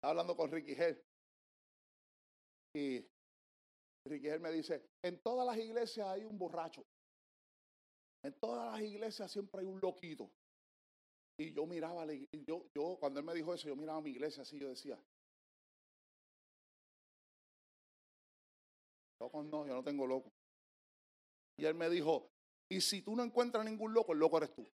hablando 0.03 0.37
con 0.37 0.51
Ricky 0.51 0.73
Hell. 0.73 1.12
Y 2.75 3.05
Riquel 4.05 4.41
me 4.41 4.51
dice, 4.51 4.83
en 5.03 5.21
todas 5.21 5.47
las 5.47 5.57
iglesias 5.59 6.09
hay 6.09 6.25
un 6.25 6.39
borracho. 6.39 6.85
En 8.23 8.33
todas 8.39 8.73
las 8.73 8.83
iglesias 8.83 9.31
siempre 9.31 9.61
hay 9.61 9.67
un 9.67 9.81
loquito. 9.81 10.31
Y 11.39 11.53
yo 11.53 11.67
miraba, 11.67 12.07
yo, 12.47 12.67
yo 12.75 12.97
cuando 13.01 13.21
él 13.21 13.27
me 13.27 13.35
dijo 13.35 13.55
eso, 13.55 13.69
yo 13.69 13.77
miraba 13.77 13.99
a 13.99 14.03
mi 14.03 14.11
iglesia 14.11 14.43
así, 14.43 14.59
yo 14.59 14.69
decía, 14.69 14.99
loco 19.21 19.43
no, 19.43 19.67
yo 19.67 19.75
no 19.75 19.83
tengo 19.83 20.07
loco. 20.07 20.33
Y 21.57 21.65
él 21.65 21.75
me 21.75 21.89
dijo, 21.89 22.31
y 22.69 22.81
si 22.81 23.03
tú 23.03 23.17
no 23.17 23.23
encuentras 23.23 23.65
ningún 23.65 23.93
loco, 23.93 24.13
el 24.13 24.19
loco 24.19 24.39
eres 24.39 24.55
tú. 24.55 24.67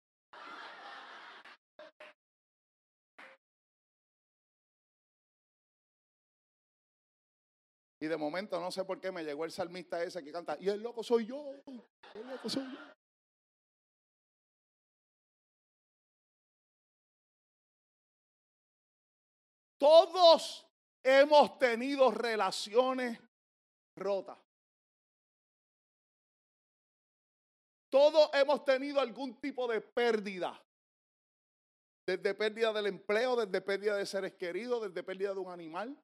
Y 7.98 8.06
de 8.06 8.16
momento, 8.16 8.60
no 8.60 8.70
sé 8.70 8.84
por 8.84 9.00
qué, 9.00 9.10
me 9.10 9.24
llegó 9.24 9.44
el 9.44 9.50
salmista 9.50 10.02
ese 10.02 10.22
que 10.22 10.32
canta, 10.32 10.56
y 10.60 10.68
el 10.68 10.82
loco 10.82 11.02
soy 11.02 11.26
yo, 11.26 11.52
el 11.52 12.26
loco 12.26 12.48
soy 12.48 12.64
yo. 12.64 12.78
Todos 19.78 20.66
hemos 21.02 21.58
tenido 21.58 22.10
relaciones 22.10 23.18
rotas. 23.94 24.38
Todos 27.88 28.30
hemos 28.34 28.64
tenido 28.64 29.00
algún 29.00 29.40
tipo 29.40 29.68
de 29.68 29.80
pérdida. 29.80 30.60
Desde 32.06 32.34
pérdida 32.34 32.72
del 32.72 32.86
empleo, 32.86 33.36
desde 33.36 33.60
pérdida 33.60 33.96
de 33.96 34.06
seres 34.06 34.34
queridos, 34.34 34.82
desde 34.82 35.02
pérdida 35.02 35.32
de 35.32 35.40
un 35.40 35.50
animal. 35.50 35.96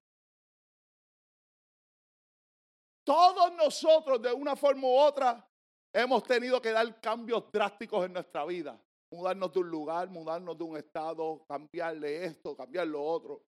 Todos 3.05 3.53
nosotros 3.55 4.23
de 4.23 4.33
una 4.33 4.55
forma 4.57 4.87
u 4.87 4.97
otra 4.97 5.49
hemos 5.93 6.23
tenido 6.23 6.61
que 6.63 6.71
dar 6.71 7.01
cambios 7.01 7.45
drásticos 7.53 8.07
en 8.07 8.13
nuestra 8.13 8.45
vida. 8.45 8.81
Mudarnos 9.11 9.53
de 9.53 9.61
un 9.61 9.71
lugar, 9.71 10.09
mudarnos 10.09 10.57
de 10.57 10.65
un 10.65 10.77
estado, 10.77 11.45
cambiarle 11.47 12.25
esto, 12.25 12.57
cambiar 12.57 12.87
lo 12.87 13.05
otro. 13.05 13.43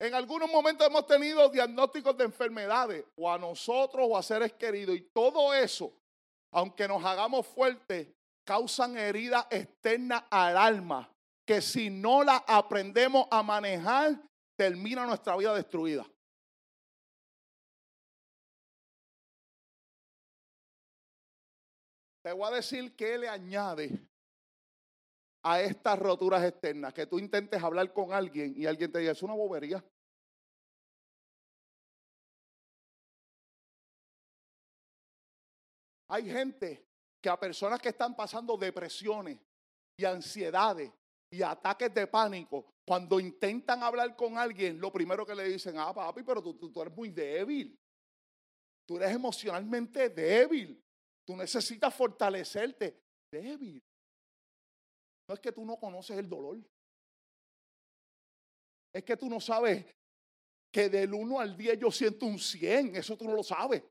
En 0.00 0.14
algunos 0.14 0.48
momentos 0.48 0.86
hemos 0.86 1.06
tenido 1.06 1.48
diagnósticos 1.48 2.16
de 2.16 2.24
enfermedades, 2.24 3.04
o 3.16 3.28
a 3.28 3.36
nosotros 3.36 4.06
o 4.08 4.16
a 4.16 4.22
seres 4.22 4.52
queridos, 4.52 4.94
y 4.94 5.00
todo 5.12 5.52
eso, 5.52 5.92
aunque 6.52 6.86
nos 6.86 7.04
hagamos 7.04 7.44
fuertes, 7.48 8.06
causan 8.46 8.96
heridas 8.96 9.46
externas 9.50 10.22
al 10.30 10.56
alma, 10.56 11.12
que 11.44 11.60
si 11.60 11.90
no 11.90 12.22
la 12.22 12.44
aprendemos 12.46 13.26
a 13.30 13.42
manejar, 13.42 14.22
termina 14.56 15.04
nuestra 15.04 15.36
vida 15.36 15.52
destruida. 15.52 16.06
Te 22.28 22.34
voy 22.34 22.46
a 22.46 22.56
decir 22.56 22.94
qué 22.94 23.16
le 23.16 23.26
añade 23.26 23.90
a 25.42 25.62
estas 25.62 25.98
roturas 25.98 26.44
externas. 26.44 26.92
Que 26.92 27.06
tú 27.06 27.18
intentes 27.18 27.62
hablar 27.62 27.90
con 27.94 28.12
alguien 28.12 28.52
y 28.54 28.66
alguien 28.66 28.92
te 28.92 28.98
diga, 28.98 29.12
es 29.12 29.22
una 29.22 29.32
bobería. 29.32 29.82
Hay 36.08 36.30
gente 36.30 36.86
que 37.18 37.30
a 37.30 37.40
personas 37.40 37.80
que 37.80 37.88
están 37.88 38.14
pasando 38.14 38.58
depresiones 38.58 39.38
y 39.96 40.04
ansiedades 40.04 40.92
y 41.30 41.40
ataques 41.40 41.94
de 41.94 42.06
pánico, 42.08 42.74
cuando 42.86 43.18
intentan 43.20 43.82
hablar 43.82 44.14
con 44.14 44.36
alguien, 44.36 44.78
lo 44.78 44.92
primero 44.92 45.24
que 45.24 45.34
le 45.34 45.44
dicen, 45.44 45.78
ah, 45.78 45.94
papi, 45.94 46.22
pero 46.24 46.42
tú, 46.42 46.52
tú 46.52 46.82
eres 46.82 46.94
muy 46.94 47.08
débil. 47.08 47.74
Tú 48.84 48.98
eres 48.98 49.12
emocionalmente 49.12 50.10
débil. 50.10 50.84
Tú 51.28 51.36
necesitas 51.36 51.94
fortalecerte. 51.94 53.02
Débil. 53.30 53.82
No 55.28 55.34
es 55.34 55.40
que 55.40 55.52
tú 55.52 55.62
no 55.62 55.76
conoces 55.76 56.16
el 56.16 56.26
dolor. 56.26 56.56
Es 58.94 59.04
que 59.04 59.14
tú 59.14 59.28
no 59.28 59.38
sabes 59.38 59.84
que 60.72 60.88
del 60.88 61.12
1 61.12 61.38
al 61.38 61.54
10 61.54 61.80
yo 61.80 61.90
siento 61.90 62.24
un 62.24 62.38
100. 62.38 62.96
Eso 62.96 63.14
tú 63.14 63.26
no 63.26 63.34
lo 63.34 63.42
sabes. 63.42 63.82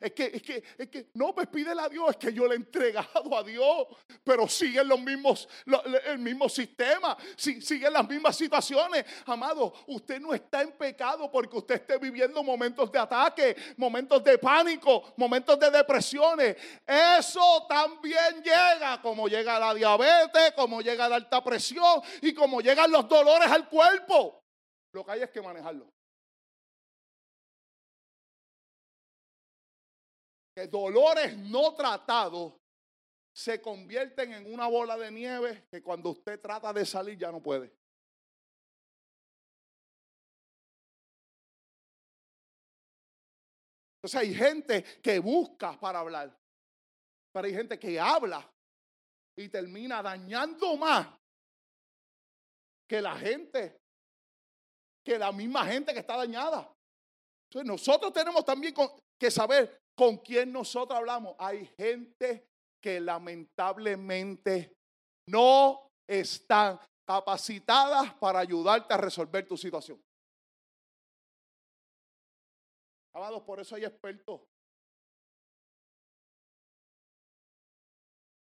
Es 0.00 0.12
que, 0.12 0.24
es 0.34 0.42
que, 0.42 0.62
es 0.78 0.88
que, 0.88 1.10
no, 1.14 1.34
pues 1.34 1.46
pídele 1.48 1.80
a 1.80 1.88
Dios, 1.88 2.10
es 2.10 2.16
que 2.16 2.32
yo 2.32 2.46
le 2.46 2.54
he 2.54 2.56
entregado 2.56 3.36
a 3.36 3.42
Dios, 3.42 3.86
pero 4.24 4.48
siguen 4.48 4.88
los 4.88 5.00
mismos, 5.00 5.48
el 6.06 6.18
mismo 6.18 6.48
sistema, 6.48 7.16
siguen 7.36 7.92
las 7.92 8.08
mismas 8.08 8.36
situaciones. 8.36 9.04
Amado, 9.26 9.72
usted 9.86 10.20
no 10.20 10.34
está 10.34 10.62
en 10.62 10.72
pecado 10.72 11.30
porque 11.30 11.56
usted 11.56 11.76
esté 11.76 11.98
viviendo 11.98 12.42
momentos 12.42 12.90
de 12.90 12.98
ataque, 12.98 13.56
momentos 13.76 14.22
de 14.24 14.38
pánico, 14.38 15.14
momentos 15.16 15.58
de 15.58 15.70
depresiones. 15.70 16.56
Eso 16.86 17.66
también 17.68 18.42
llega, 18.42 19.00
como 19.00 19.28
llega 19.28 19.58
la 19.58 19.74
diabetes, 19.74 20.52
como 20.54 20.80
llega 20.80 21.08
la 21.08 21.16
alta 21.16 21.42
presión 21.42 22.02
y 22.22 22.34
como 22.34 22.60
llegan 22.60 22.90
los 22.90 23.08
dolores 23.08 23.50
al 23.50 23.68
cuerpo. 23.68 24.42
Lo 24.92 25.04
que 25.04 25.12
hay 25.12 25.22
es 25.22 25.30
que 25.30 25.42
manejarlo. 25.42 25.95
Que 30.56 30.66
dolores 30.68 31.36
no 31.36 31.74
tratados 31.74 32.54
se 33.30 33.60
convierten 33.60 34.32
en 34.32 34.50
una 34.50 34.66
bola 34.66 34.96
de 34.96 35.10
nieve 35.10 35.66
que 35.70 35.82
cuando 35.82 36.08
usted 36.08 36.40
trata 36.40 36.72
de 36.72 36.86
salir 36.86 37.18
ya 37.18 37.30
no 37.30 37.42
puede. 37.42 37.70
Entonces 43.96 44.18
hay 44.18 44.34
gente 44.34 44.82
que 45.02 45.18
busca 45.18 45.78
para 45.78 45.98
hablar, 45.98 46.34
pero 47.32 47.46
hay 47.46 47.52
gente 47.52 47.78
que 47.78 48.00
habla 48.00 48.50
y 49.36 49.50
termina 49.50 50.02
dañando 50.02 50.74
más 50.78 51.06
que 52.88 53.02
la 53.02 53.14
gente, 53.14 53.78
que 55.04 55.18
la 55.18 55.32
misma 55.32 55.66
gente 55.66 55.92
que 55.92 56.00
está 56.00 56.16
dañada. 56.16 56.72
Entonces 57.50 57.66
nosotros 57.66 58.10
tenemos 58.14 58.42
también 58.42 58.74
que 59.18 59.30
saber 59.30 59.85
con 59.96 60.18
quién 60.18 60.52
nosotros 60.52 60.98
hablamos. 60.98 61.34
Hay 61.38 61.66
gente 61.78 62.46
que 62.80 63.00
lamentablemente 63.00 64.76
no 65.28 65.88
están 66.06 66.78
capacitadas 67.04 68.14
para 68.14 68.40
ayudarte 68.40 68.92
a 68.92 68.98
resolver 68.98 69.46
tu 69.46 69.56
situación. 69.56 70.00
Amados, 73.14 73.42
por 73.42 73.58
eso 73.58 73.74
hay 73.74 73.84
expertos. 73.84 74.42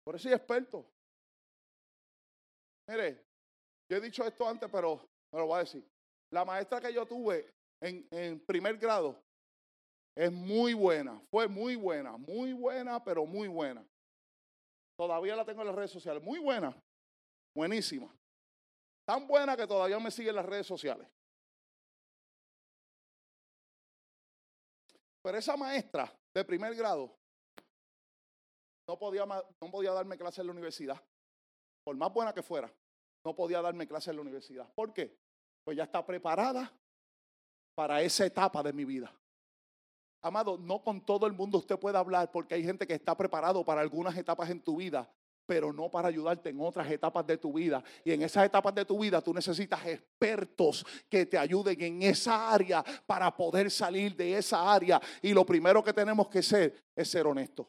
Por 0.05 0.17
eso 0.17 0.29
hay 0.29 0.35
expertos. 0.35 0.87
Mire, 2.89 3.25
yo 3.89 3.99
he 3.99 4.01
dicho 4.01 4.25
esto 4.25 4.49
antes, 4.49 4.69
pero 4.71 4.97
me 5.33 5.39
lo 5.39 5.47
voy 5.47 5.57
a 5.57 5.61
decir. 5.61 5.87
La 6.33 6.45
maestra 6.45 6.81
que 6.81 6.93
yo 6.93 7.07
tuve 7.07 7.53
en, 7.81 8.09
en 8.11 8.41
primer 8.41 8.79
grado 8.79 9.22
es 10.15 10.31
muy 10.31 10.75
buena, 10.75 11.21
fue 11.31 11.49
muy 11.49 11.77
buena, 11.77 12.17
muy 12.17 12.53
buena, 12.53 13.03
pero 13.03 13.25
muy 13.25 13.49
buena. 13.49 13.85
Todavía 14.97 15.35
la 15.35 15.45
tengo 15.45 15.63
en 15.63 15.69
las 15.69 15.77
redes 15.77 15.91
sociales, 15.91 16.23
muy 16.23 16.39
buena, 16.39 16.77
buenísima. 17.55 18.15
Tan 19.07 19.27
buena 19.27 19.57
que 19.57 19.67
todavía 19.67 19.99
me 19.99 20.11
sigue 20.11 20.31
en 20.31 20.37
las 20.37 20.47
redes 20.47 20.67
sociales. 20.67 21.09
Pero 25.23 25.39
esa 25.39 25.57
maestra 25.57 26.13
de 26.35 26.45
primer 26.45 26.75
grado 26.75 27.17
no 28.87 28.99
podía, 28.99 29.25
no 29.25 29.71
podía 29.71 29.93
darme 29.93 30.19
clase 30.19 30.41
en 30.41 30.49
la 30.49 30.53
universidad. 30.53 31.03
Por 31.85 31.97
más 31.97 32.13
buena 32.13 32.35
que 32.35 32.43
fuera, 32.43 32.73
no 33.25 33.35
podía 33.35 33.63
darme 33.63 33.87
clase 33.87 34.11
en 34.11 34.17
la 34.17 34.23
universidad. 34.23 34.73
¿Por 34.75 34.93
qué? 34.93 35.17
Pues 35.65 35.77
ya 35.77 35.85
está 35.85 36.05
preparada 36.05 36.71
para 37.75 38.03
esa 38.03 38.27
etapa 38.27 38.63
de 38.63 38.73
mi 38.73 38.85
vida. 38.85 39.13
Amado, 40.23 40.57
no 40.57 40.83
con 40.83 41.05
todo 41.05 41.27
el 41.27 41.33
mundo 41.33 41.59
usted 41.59 41.79
puede 41.79 41.99
hablar 41.99 42.31
porque 42.31 42.55
hay 42.55 42.64
gente 42.64 42.87
que 42.87 42.95
está 42.95 43.16
preparado 43.16 43.64
para 43.64 43.81
algunas 43.81 44.16
etapas 44.16 44.49
en 44.51 44.61
tu 44.61 44.77
vida 44.77 45.09
pero 45.47 45.73
no 45.73 45.91
para 45.91 46.09
ayudarte 46.09 46.51
en 46.51 46.61
otras 46.61 46.91
etapas 46.91 47.27
de 47.27 47.37
tu 47.37 47.53
vida. 47.53 47.83
Y 48.05 48.12
en 48.12 48.23
esas 48.23 48.47
etapas 48.47 48.75
de 48.75 48.85
tu 48.85 48.99
vida 48.99 49.20
tú 49.20 49.35
necesitas 49.35 49.85
expertos 49.87 50.87
que 51.09 51.27
te 51.27 51.37
ayuden 51.37 51.81
en 51.83 52.03
esa 52.05 52.51
área 52.53 52.83
para 53.07 53.35
poder 53.37 53.70
salir 53.70 54.16
de 54.16 54.39
esa 54.39 54.73
área. 54.73 55.01
Y 55.20 55.33
lo 55.33 55.45
primero 55.45 55.83
que 55.83 55.93
tenemos 55.93 56.29
que 56.29 56.43
ser 56.43 56.85
es 56.95 57.11
ser 57.11 57.27
honestos. 57.27 57.66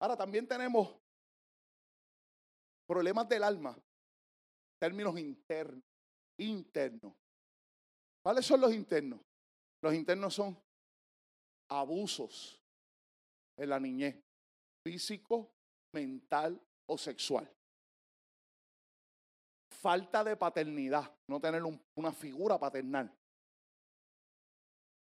Ahora 0.00 0.16
también 0.16 0.46
tenemos 0.46 0.88
problemas 2.88 3.28
del 3.28 3.44
alma, 3.44 3.78
términos 4.80 5.18
internos, 5.18 5.84
internos. 6.38 7.12
¿Cuáles 8.22 8.46
son 8.46 8.62
los 8.62 8.72
internos? 8.72 9.20
Los 9.82 9.94
internos 9.94 10.34
son 10.34 10.58
abusos 11.68 12.60
en 13.58 13.68
la 13.68 13.78
niñez, 13.78 14.16
físico, 14.82 15.52
mental 15.92 16.60
o 16.86 16.96
sexual. 16.96 17.48
Falta 19.70 20.24
de 20.24 20.36
paternidad, 20.36 21.14
no 21.28 21.38
tener 21.40 21.62
una 21.94 22.12
figura 22.12 22.58
paternal. 22.58 23.12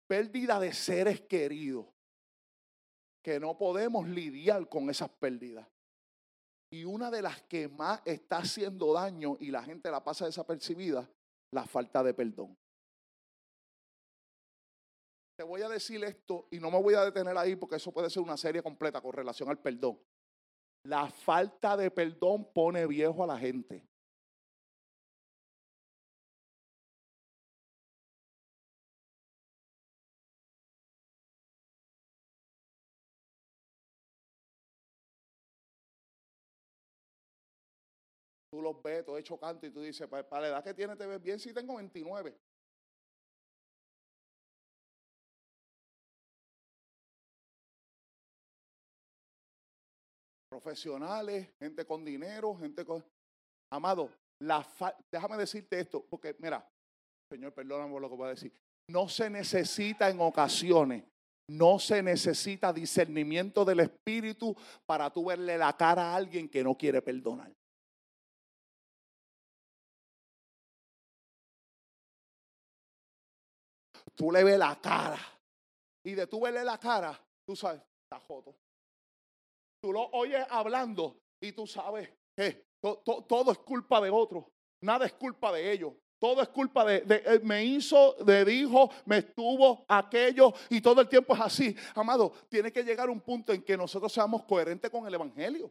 Pérdida 0.07 0.59
de 0.59 0.73
seres 0.73 1.21
queridos, 1.21 1.85
que 3.21 3.39
no 3.39 3.57
podemos 3.57 4.07
lidiar 4.07 4.69
con 4.69 4.89
esas 4.89 5.09
pérdidas. 5.09 5.67
Y 6.73 6.85
una 6.85 7.11
de 7.11 7.21
las 7.21 7.41
que 7.43 7.67
más 7.67 8.01
está 8.03 8.37
haciendo 8.37 8.93
daño 8.93 9.37
y 9.39 9.51
la 9.51 9.63
gente 9.63 9.91
la 9.91 10.03
pasa 10.03 10.25
desapercibida, 10.25 11.07
la 11.51 11.65
falta 11.65 12.01
de 12.03 12.13
perdón 12.13 12.57
te 15.35 15.43
voy 15.43 15.61
a 15.61 15.69
decir 15.69 16.03
esto 16.03 16.47
y 16.51 16.59
no 16.59 16.69
me 16.69 16.81
voy 16.81 16.93
a 16.93 17.03
detener 17.03 17.37
ahí 17.37 17.55
porque 17.55 17.75
eso 17.75 17.91
puede 17.91 18.09
ser 18.09 18.21
una 18.21 18.37
serie 18.37 18.61
completa 18.61 19.01
con 19.01 19.13
relación 19.13 19.49
al 19.49 19.59
perdón. 19.59 19.99
La 20.83 21.09
falta 21.09 21.75
de 21.75 21.89
perdón 21.89 22.51
pone 22.53 22.85
viejo 22.85 23.23
a 23.23 23.27
la 23.27 23.37
gente. 23.37 23.85
Los 38.73 38.83
ves, 38.83 39.05
todo 39.05 39.17
hecho 39.17 39.37
canto 39.37 39.65
y 39.65 39.71
tú 39.71 39.81
dices, 39.81 40.07
para 40.07 40.41
la 40.41 40.47
edad 40.47 40.63
que 40.63 40.73
tiene 40.73 40.95
te 40.95 41.05
ves 41.05 41.21
bien 41.21 41.39
si 41.39 41.53
tengo 41.53 41.75
29. 41.75 42.35
profesionales, 50.63 51.49
gente 51.57 51.83
con 51.83 52.05
dinero, 52.05 52.55
gente 52.55 52.85
con... 52.85 53.03
Amado, 53.71 54.09
la 54.39 54.65
déjame 55.11 55.35
decirte 55.35 55.79
esto, 55.79 56.05
porque 56.07 56.35
mira, 56.37 56.63
Señor, 57.27 57.53
perdóname 57.53 57.91
por 57.91 58.01
lo 58.01 58.09
que 58.09 58.15
voy 58.15 58.27
a 58.27 58.29
decir. 58.29 58.53
No 58.87 59.09
se 59.09 59.29
necesita 59.31 60.09
en 60.09 60.21
ocasiones, 60.21 61.03
no 61.47 61.79
se 61.79 62.03
necesita 62.03 62.71
discernimiento 62.71 63.65
del 63.65 63.79
Espíritu 63.79 64.55
para 64.85 65.09
tú 65.09 65.25
verle 65.25 65.57
la 65.57 65.75
cara 65.75 66.11
a 66.11 66.15
alguien 66.15 66.47
que 66.47 66.63
no 66.63 66.77
quiere 66.77 67.01
perdonar. 67.01 67.51
Tú 74.15 74.31
le 74.31 74.43
ves 74.43 74.57
la 74.57 74.79
cara. 74.79 75.19
Y 76.03 76.13
de 76.13 76.27
tú 76.27 76.41
verle 76.41 76.63
la 76.63 76.77
cara, 76.77 77.19
tú 77.45 77.55
sabes, 77.55 77.81
está 78.03 78.19
joto. 78.19 78.55
Tú 79.81 79.93
lo 79.93 80.09
oyes 80.11 80.45
hablando 80.49 81.17
y 81.41 81.51
tú 81.51 81.65
sabes 81.65 82.09
que 82.35 82.65
todo 82.81 83.51
es 83.51 83.57
culpa 83.59 84.01
de 84.01 84.09
otro. 84.09 84.51
Nada 84.81 85.05
es 85.05 85.13
culpa 85.13 85.51
de 85.51 85.71
ellos. 85.71 85.93
Todo 86.19 86.41
es 86.41 86.47
culpa 86.49 86.85
de, 86.85 87.01
de, 87.01 87.39
me 87.43 87.65
hizo, 87.65 88.15
de 88.23 88.45
dijo, 88.45 88.89
me 89.05 89.17
estuvo 89.17 89.83
aquello 89.89 90.53
y 90.69 90.79
todo 90.79 91.01
el 91.01 91.09
tiempo 91.09 91.33
es 91.33 91.41
así. 91.41 91.75
Amado, 91.95 92.31
tiene 92.47 92.71
que 92.71 92.83
llegar 92.83 93.09
un 93.09 93.19
punto 93.19 93.51
en 93.51 93.61
que 93.61 93.75
nosotros 93.75 94.11
seamos 94.11 94.43
coherentes 94.43 94.89
con 94.89 95.05
el 95.05 95.13
Evangelio. 95.13 95.69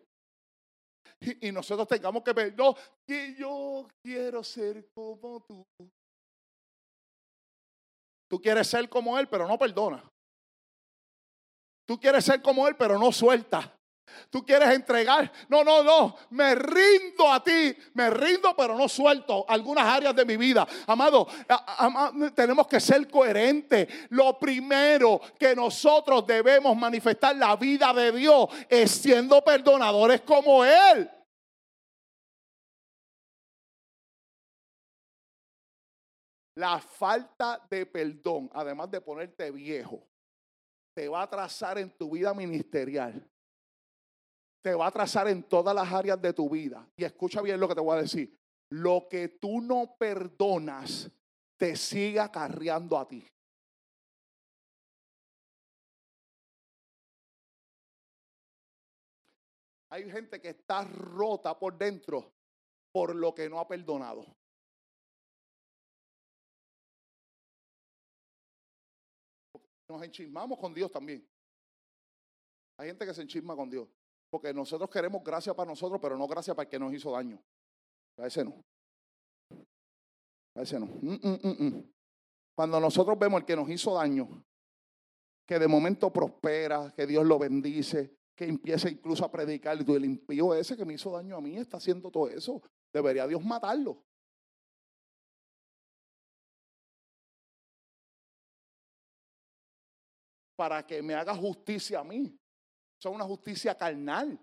Y, 1.20 1.48
y 1.48 1.52
nosotros 1.52 1.88
tengamos 1.88 2.22
que 2.22 2.34
ver, 2.34 2.54
no, 2.54 2.76
que 3.06 3.34
yo 3.34 3.88
quiero 4.02 4.44
ser 4.44 4.90
como 4.92 5.42
tú. 5.46 5.66
Tú 8.32 8.40
quieres 8.40 8.66
ser 8.66 8.88
como 8.88 9.18
Él, 9.18 9.28
pero 9.28 9.46
no 9.46 9.58
perdona. 9.58 10.02
Tú 11.84 12.00
quieres 12.00 12.24
ser 12.24 12.40
como 12.40 12.66
Él, 12.66 12.76
pero 12.76 12.98
no 12.98 13.12
suelta. 13.12 13.78
Tú 14.30 14.42
quieres 14.42 14.70
entregar. 14.70 15.30
No, 15.50 15.62
no, 15.62 15.82
no. 15.82 16.16
Me 16.30 16.54
rindo 16.54 17.30
a 17.30 17.44
ti. 17.44 17.76
Me 17.92 18.08
rindo, 18.08 18.56
pero 18.56 18.74
no 18.74 18.88
suelto 18.88 19.44
algunas 19.46 19.84
áreas 19.84 20.16
de 20.16 20.24
mi 20.24 20.38
vida. 20.38 20.66
Amado, 20.86 21.28
tenemos 22.34 22.66
que 22.66 22.80
ser 22.80 23.06
coherentes. 23.06 23.86
Lo 24.08 24.38
primero 24.38 25.20
que 25.38 25.54
nosotros 25.54 26.26
debemos 26.26 26.74
manifestar 26.74 27.36
la 27.36 27.54
vida 27.56 27.92
de 27.92 28.12
Dios 28.12 28.48
es 28.66 28.92
siendo 28.92 29.44
perdonadores 29.44 30.22
como 30.22 30.64
Él. 30.64 31.10
La 36.62 36.78
falta 36.78 37.66
de 37.68 37.84
perdón, 37.86 38.48
además 38.54 38.90
de 38.90 39.00
ponerte 39.00 39.50
viejo, 39.50 40.06
te 40.94 41.08
va 41.08 41.22
a 41.22 41.28
trazar 41.28 41.78
en 41.78 41.90
tu 41.90 42.10
vida 42.10 42.32
ministerial 42.32 43.28
te 44.62 44.74
va 44.74 44.86
a 44.86 44.92
trazar 44.92 45.26
en 45.28 45.42
todas 45.42 45.74
las 45.74 45.92
áreas 45.92 46.22
de 46.22 46.32
tu 46.32 46.48
vida. 46.48 46.88
Y 46.96 47.04
escucha 47.04 47.42
bien 47.42 47.58
lo 47.58 47.68
que 47.68 47.74
te 47.74 47.80
voy 47.80 47.98
a 47.98 48.02
decir. 48.02 48.38
Lo 48.70 49.08
que 49.10 49.28
tú 49.28 49.60
no 49.60 49.96
perdonas 49.98 51.10
te 51.58 51.76
sigue 51.76 52.20
acarreando 52.20 52.96
a 52.96 53.06
ti. 53.06 53.26
Hay 59.90 60.10
gente 60.10 60.40
que 60.40 60.50
está 60.50 60.84
rota 60.84 61.58
por 61.58 61.76
dentro 61.76 62.32
por 62.92 63.14
lo 63.14 63.34
que 63.34 63.50
no 63.50 63.58
ha 63.58 63.68
perdonado. 63.68 64.24
Nos 69.92 70.02
enchismamos 70.02 70.58
con 70.58 70.74
Dios 70.74 70.90
también. 70.90 71.26
Hay 72.78 72.88
gente 72.88 73.06
que 73.06 73.14
se 73.14 73.22
enchisma 73.22 73.54
con 73.54 73.70
Dios. 73.70 73.88
Porque 74.30 74.52
nosotros 74.54 74.88
queremos 74.88 75.22
gracia 75.22 75.54
para 75.54 75.70
nosotros, 75.70 76.00
pero 76.00 76.16
no 76.16 76.26
gracia 76.26 76.54
para 76.54 76.64
el 76.64 76.70
que 76.70 76.78
nos 76.78 76.92
hizo 76.94 77.12
daño. 77.12 77.38
A 78.16 78.26
ese 78.26 78.44
no. 78.44 78.64
A 80.54 80.62
ese 80.62 80.80
no. 80.80 80.86
Mm, 80.86 81.18
mm, 81.22 81.64
mm, 81.64 81.92
Cuando 82.54 82.80
nosotros 82.80 83.18
vemos 83.18 83.40
el 83.40 83.46
que 83.46 83.56
nos 83.56 83.68
hizo 83.68 83.94
daño, 83.94 84.42
que 85.46 85.58
de 85.58 85.68
momento 85.68 86.10
prospera, 86.10 86.92
que 86.96 87.06
Dios 87.06 87.26
lo 87.26 87.38
bendice, 87.38 88.16
que 88.34 88.46
empieza 88.46 88.88
incluso 88.88 89.24
a 89.24 89.30
predicar, 89.30 89.78
y 89.78 89.84
tú, 89.84 89.94
el 89.94 90.06
impío 90.06 90.54
ese 90.54 90.76
que 90.76 90.86
me 90.86 90.94
hizo 90.94 91.10
daño 91.12 91.36
a 91.36 91.40
mí 91.42 91.58
está 91.58 91.76
haciendo 91.76 92.10
todo 92.10 92.28
eso. 92.28 92.62
Debería 92.92 93.26
Dios 93.26 93.44
matarlo. 93.44 94.02
Para 100.62 100.86
que 100.86 101.02
me 101.02 101.12
haga 101.12 101.34
justicia 101.34 101.98
a 101.98 102.04
mí. 102.04 102.38
Eso 103.00 103.08
es 103.08 103.14
una 103.16 103.24
justicia 103.24 103.76
carnal. 103.76 104.38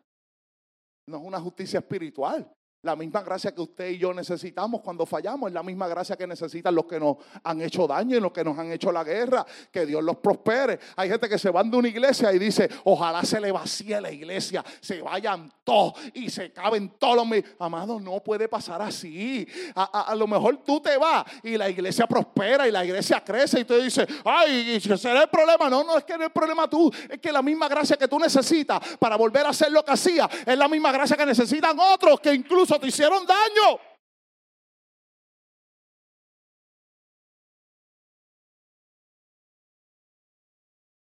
No 1.05 1.17
es 1.17 1.24
una 1.24 1.39
justicia 1.39 1.80
espiritual. 1.80 2.53
La 2.84 2.95
misma 2.95 3.21
gracia 3.23 3.53
que 3.53 3.59
usted 3.59 3.89
y 3.89 3.97
yo 3.97 4.13
necesitamos 4.13 4.80
cuando 4.80 5.05
fallamos 5.05 5.49
es 5.49 5.53
la 5.53 5.63
misma 5.63 5.89
gracia 5.89 6.15
que 6.15 6.25
necesitan 6.25 6.73
los 6.73 6.86
que 6.86 6.97
nos 6.97 7.17
han 7.43 7.61
hecho 7.61 7.86
daño 7.86 8.15
y 8.15 8.21
los 8.21 8.32
que 8.32 8.41
nos 8.41 8.57
han 8.57 8.71
hecho 8.71 8.89
la 8.89 9.03
guerra. 9.03 9.45
Que 9.69 9.86
Dios 9.86 10.01
los 10.01 10.15
prospere. 10.17 10.80
Hay 10.95 11.09
gente 11.09 11.27
que 11.27 11.38
se 11.38 11.49
van 11.49 11.69
de 11.69 11.75
una 11.75 11.89
iglesia 11.89 12.32
y 12.32 12.39
dice, 12.39 12.69
ojalá 12.86 13.23
se 13.23 13.41
le 13.41 13.51
vacíe 13.51 13.99
la 13.99 14.09
iglesia, 14.09 14.63
se 14.80 15.01
vayan 15.01 15.51
todos 15.65 15.93
y 16.13 16.30
se 16.30 16.53
caben 16.53 16.93
todos 16.97 17.17
los... 17.17 17.43
Amado, 17.59 17.99
no 17.99 18.23
puede 18.23 18.47
pasar 18.47 18.82
así. 18.82 19.45
A, 19.75 20.15
lo 20.15 20.25
mejor 20.25 20.63
tú 20.63 20.80
te 20.80 20.97
vas 20.97 21.25
y 21.43 21.57
la 21.57 21.69
iglesia 21.69 22.07
prospera 22.07 22.65
y 22.65 22.71
la 22.71 22.86
iglesia 22.86 23.21
crece 23.21 23.59
y 23.59 23.65
tú 23.65 23.75
dices, 23.75 24.07
ay, 24.23 24.80
será 24.80 25.23
el 25.23 25.30
problema. 25.30 25.69
No, 25.69 25.84
no 25.84 25.97
es 25.97 26.05
que 26.05 26.13
no 26.13 26.21
es 26.21 26.27
el 26.27 26.32
problema 26.32 26.69
tú, 26.69 26.89
es 27.09 27.19
que 27.19 27.32
la 27.32 27.41
misma 27.41 27.67
gracia 27.67 27.97
que 27.97 28.07
tú 28.07 28.17
necesitas 28.17 28.80
para 28.97 29.17
volver 29.17 29.45
a 29.45 29.49
hacer 29.49 29.69
lo 29.69 29.84
que 29.84 29.91
hacía 29.91 30.30
es 30.45 30.57
la 30.57 30.69
misma 30.69 30.93
gracia 30.93 31.17
que 31.17 31.25
necesitan 31.25 31.77
otros 31.77 32.21
que 32.21 32.34
incluso 32.34 32.68
te 32.78 32.88
hicieron 32.88 33.26
daño. 33.26 33.80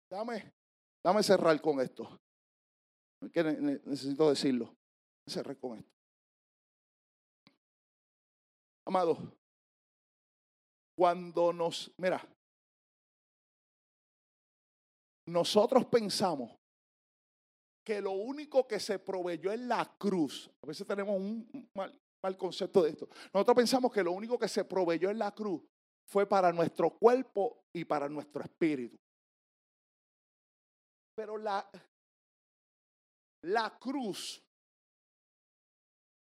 Dame, 0.10 0.54
dame 1.04 1.24
cerrar 1.24 1.60
con 1.62 1.80
esto. 1.80 2.20
Que 3.34 3.44
necesito 3.44 4.30
decirlo. 4.30 4.76
Cerrar 5.26 5.58
con 5.58 5.78
esto. 5.78 5.92
Amado, 8.86 9.18
cuando 10.98 11.52
nos, 11.52 11.92
mira, 11.98 12.26
nosotros 15.28 15.86
pensamos 15.86 16.58
que 17.88 18.02
lo 18.02 18.12
único 18.12 18.68
que 18.68 18.82
se 18.82 19.00
proveyó 19.00 19.50
en 19.50 19.70
la 19.70 19.86
cruz, 19.98 20.52
a 20.62 20.68
veces 20.68 20.86
tenemos 20.86 21.16
un 21.16 21.72
mal, 21.74 22.38
concepto 22.38 22.84
de 22.84 22.90
esto, 22.90 23.08
nosotros 23.34 23.56
pensamos 23.56 23.94
que 23.94 24.04
lo 24.04 24.12
único 24.12 24.38
que 24.38 24.50
se 24.50 24.66
proveyó 24.66 25.10
en 25.10 25.18
la 25.18 25.34
cruz 25.34 25.64
fue 26.06 26.28
para 26.28 26.52
nuestro 26.52 26.90
cuerpo 26.90 27.64
y 27.72 27.86
para 27.86 28.10
nuestro 28.10 28.44
espíritu. 28.44 29.00
Pero 31.16 31.38
la, 31.38 31.66
la 33.44 33.80
cruz 33.80 34.44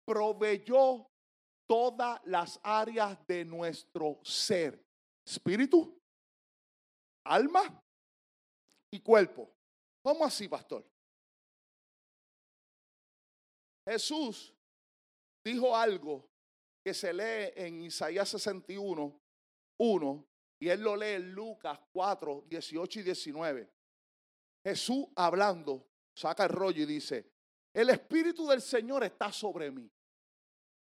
proveyó 0.07 1.07
todas 1.69 2.19
las 2.25 2.59
áreas 2.63 3.19
de 3.27 3.45
nuestro 3.45 4.21
ser, 4.25 4.83
espíritu, 5.23 6.01
alma 7.27 7.79
y 8.91 9.01
cuerpo. 9.01 9.53
¿Cómo 10.03 10.25
así, 10.25 10.49
pastor? 10.49 10.91
Jesús 13.87 14.55
dijo 15.45 15.77
algo 15.77 16.29
que 16.85 16.95
se 16.95 17.13
lee 17.13 17.53
en 17.57 17.83
Isaías 17.83 18.29
61, 18.29 19.21
1, 19.79 20.27
y 20.61 20.69
él 20.69 20.81
lo 20.81 20.97
lee 20.97 21.15
en 21.15 21.33
Lucas 21.33 21.79
4, 21.93 22.45
18 22.47 23.01
y 23.01 23.03
19. 23.03 23.73
Jesús 24.65 25.07
hablando, 25.17 25.89
saca 26.15 26.45
el 26.45 26.51
rollo 26.51 26.83
y 26.83 26.87
dice, 26.87 27.33
el 27.75 27.91
Espíritu 27.91 28.47
del 28.47 28.61
Señor 28.61 29.03
está 29.05 29.33
sobre 29.33 29.71
mí, 29.71 29.91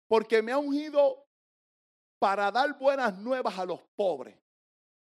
porque 0.08 0.42
me 0.42 0.52
ha 0.52 0.58
ungido 0.58 1.26
para 2.20 2.52
dar 2.52 2.78
buenas 2.78 3.18
nuevas 3.18 3.58
a 3.58 3.66
los 3.66 3.82
pobres. 3.96 4.38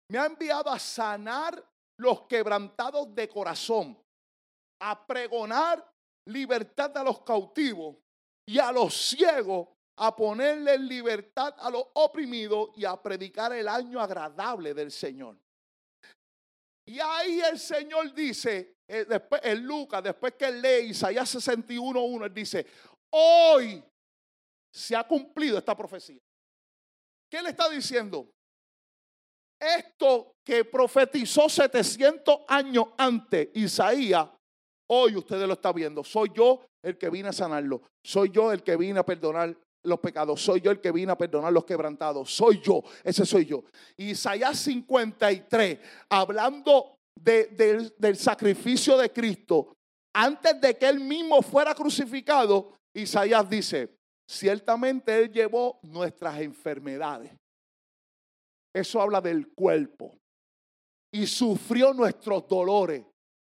Me 0.08 0.18
ha 0.18 0.26
enviado 0.26 0.70
a 0.70 0.78
sanar 0.78 1.62
los 1.98 2.22
quebrantados 2.22 3.14
de 3.14 3.28
corazón, 3.28 3.98
a 4.80 5.06
pregonar 5.06 5.95
libertad 6.26 6.96
a 6.96 7.04
los 7.04 7.20
cautivos 7.22 7.96
y 8.46 8.58
a 8.58 8.70
los 8.72 8.94
ciegos, 8.94 9.68
a 9.98 10.14
ponerle 10.14 10.78
libertad 10.78 11.54
a 11.58 11.70
los 11.70 11.84
oprimidos 11.94 12.70
y 12.76 12.84
a 12.84 13.00
predicar 13.00 13.52
el 13.52 13.66
año 13.66 14.00
agradable 14.00 14.74
del 14.74 14.90
Señor. 14.90 15.38
Y 16.88 17.00
ahí 17.00 17.40
el 17.40 17.58
Señor 17.58 18.14
dice, 18.14 18.76
eh, 18.86 19.04
después, 19.08 19.40
en 19.42 19.64
Lucas, 19.64 20.02
después 20.02 20.34
que 20.34 20.52
lee 20.52 20.90
Isaías 20.90 21.34
61.1, 21.34 22.26
él 22.26 22.34
dice, 22.34 22.66
hoy 23.10 23.82
se 24.72 24.94
ha 24.94 25.04
cumplido 25.04 25.58
esta 25.58 25.76
profecía. 25.76 26.20
¿Qué 27.28 27.42
le 27.42 27.50
está 27.50 27.68
diciendo? 27.68 28.30
Esto 29.58 30.36
que 30.44 30.64
profetizó 30.64 31.48
700 31.48 32.40
años 32.46 32.88
antes 32.98 33.48
Isaías 33.54 34.28
Hoy 34.88 35.16
ustedes 35.16 35.46
lo 35.46 35.54
están 35.54 35.74
viendo. 35.74 36.04
Soy 36.04 36.30
yo 36.34 36.60
el 36.82 36.96
que 36.96 37.10
vine 37.10 37.28
a 37.28 37.32
sanarlo. 37.32 37.82
Soy 38.02 38.30
yo 38.30 38.52
el 38.52 38.62
que 38.62 38.76
vine 38.76 39.00
a 39.00 39.06
perdonar 39.06 39.56
los 39.82 40.00
pecados. 40.00 40.40
Soy 40.40 40.60
yo 40.60 40.70
el 40.70 40.80
que 40.80 40.92
vine 40.92 41.12
a 41.12 41.18
perdonar 41.18 41.52
los 41.52 41.64
quebrantados. 41.64 42.30
Soy 42.34 42.60
yo. 42.60 42.82
Ese 43.02 43.26
soy 43.26 43.46
yo. 43.46 43.64
Isaías 43.96 44.58
53, 44.58 45.78
hablando 46.08 46.98
del 47.14 48.16
sacrificio 48.16 48.96
de 48.96 49.10
Cristo, 49.10 49.76
antes 50.14 50.60
de 50.60 50.76
que 50.76 50.88
él 50.88 51.00
mismo 51.00 51.42
fuera 51.42 51.74
crucificado, 51.74 52.74
Isaías 52.94 53.48
dice, 53.50 53.96
ciertamente 54.28 55.16
él 55.16 55.30
llevó 55.30 55.78
nuestras 55.82 56.40
enfermedades. 56.40 57.32
Eso 58.72 59.00
habla 59.00 59.20
del 59.20 59.48
cuerpo. 59.54 60.16
Y 61.12 61.26
sufrió 61.26 61.94
nuestros 61.94 62.46
dolores. 62.46 63.04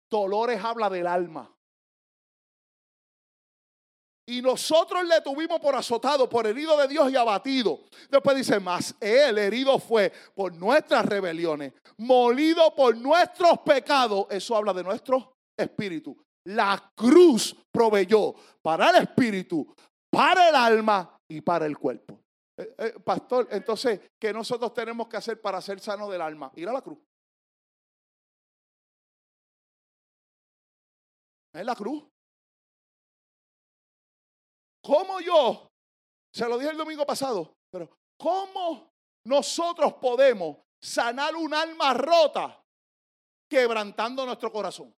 Dolores 0.10 0.64
habla 0.64 0.90
del 0.90 1.08
alma. 1.08 1.52
Y 4.30 4.42
nosotros 4.42 5.06
le 5.06 5.22
tuvimos 5.22 5.60
por 5.62 5.74
azotado, 5.74 6.28
por 6.28 6.46
herido 6.46 6.78
de 6.78 6.90
Dios 6.90 7.10
y 7.10 7.16
abatido. 7.16 7.80
Después 8.10 8.36
dice, 8.36 8.60
más 8.60 8.94
él 9.00 9.38
herido 9.38 9.80
fue 9.80 10.12
por 10.36 10.54
nuestras 10.54 11.06
rebeliones, 11.06 11.72
molido 11.98 12.76
por 12.76 12.98
nuestros 12.98 13.60
pecados. 13.60 14.28
Eso 14.30 14.58
habla 14.58 14.74
de 14.74 14.84
nuestro 14.84 15.38
espíritu. 15.56 16.18
La 16.44 16.92
cruz 16.94 17.56
proveyó 17.72 18.36
para 18.62 18.90
el 18.90 19.04
espíritu, 19.04 19.74
para 20.10 20.50
el 20.50 20.56
alma 20.56 21.18
y 21.30 21.40
para 21.40 21.66
el 21.66 21.78
cuerpo. 21.78 22.20
Eh, 22.58 22.76
eh, 22.80 22.94
pastor, 23.04 23.48
entonces, 23.52 24.02
¿qué 24.20 24.34
nosotros 24.34 24.74
tenemos 24.74 25.08
que 25.08 25.16
hacer 25.16 25.40
para 25.40 25.62
ser 25.62 25.80
sanos 25.80 26.12
del 26.12 26.22
alma? 26.22 26.52
Ir 26.56 26.68
a 26.68 26.74
la 26.74 26.82
cruz. 26.82 26.98
Es 31.58 31.66
la 31.66 31.76
cruz. 31.76 32.04
¿Cómo 34.82 35.20
yo? 35.20 35.72
Se 36.32 36.48
lo 36.48 36.56
dije 36.58 36.70
el 36.70 36.78
domingo 36.78 37.04
pasado, 37.04 37.58
pero 37.72 37.90
¿cómo 38.16 38.94
nosotros 39.24 39.96
podemos 39.96 40.58
sanar 40.80 41.36
un 41.36 41.52
alma 41.56 41.96
rota 41.96 42.64
quebrantando 43.50 44.24
nuestro 44.24 44.52
corazón? 44.52 44.96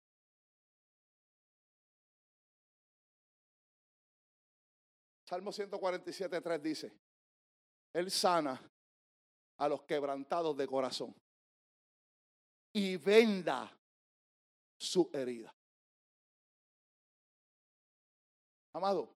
Salmo 5.27 5.53
147, 5.53 6.41
3 6.41 6.63
dice, 6.63 6.93
Él 7.93 8.11
sana 8.11 8.61
a 9.59 9.69
los 9.69 9.83
quebrantados 9.85 10.57
de 10.57 10.67
corazón 10.67 11.15
y 12.73 12.97
venda 12.97 13.71
su 14.77 15.09
herida. 15.13 15.55
Amado, 18.79 19.13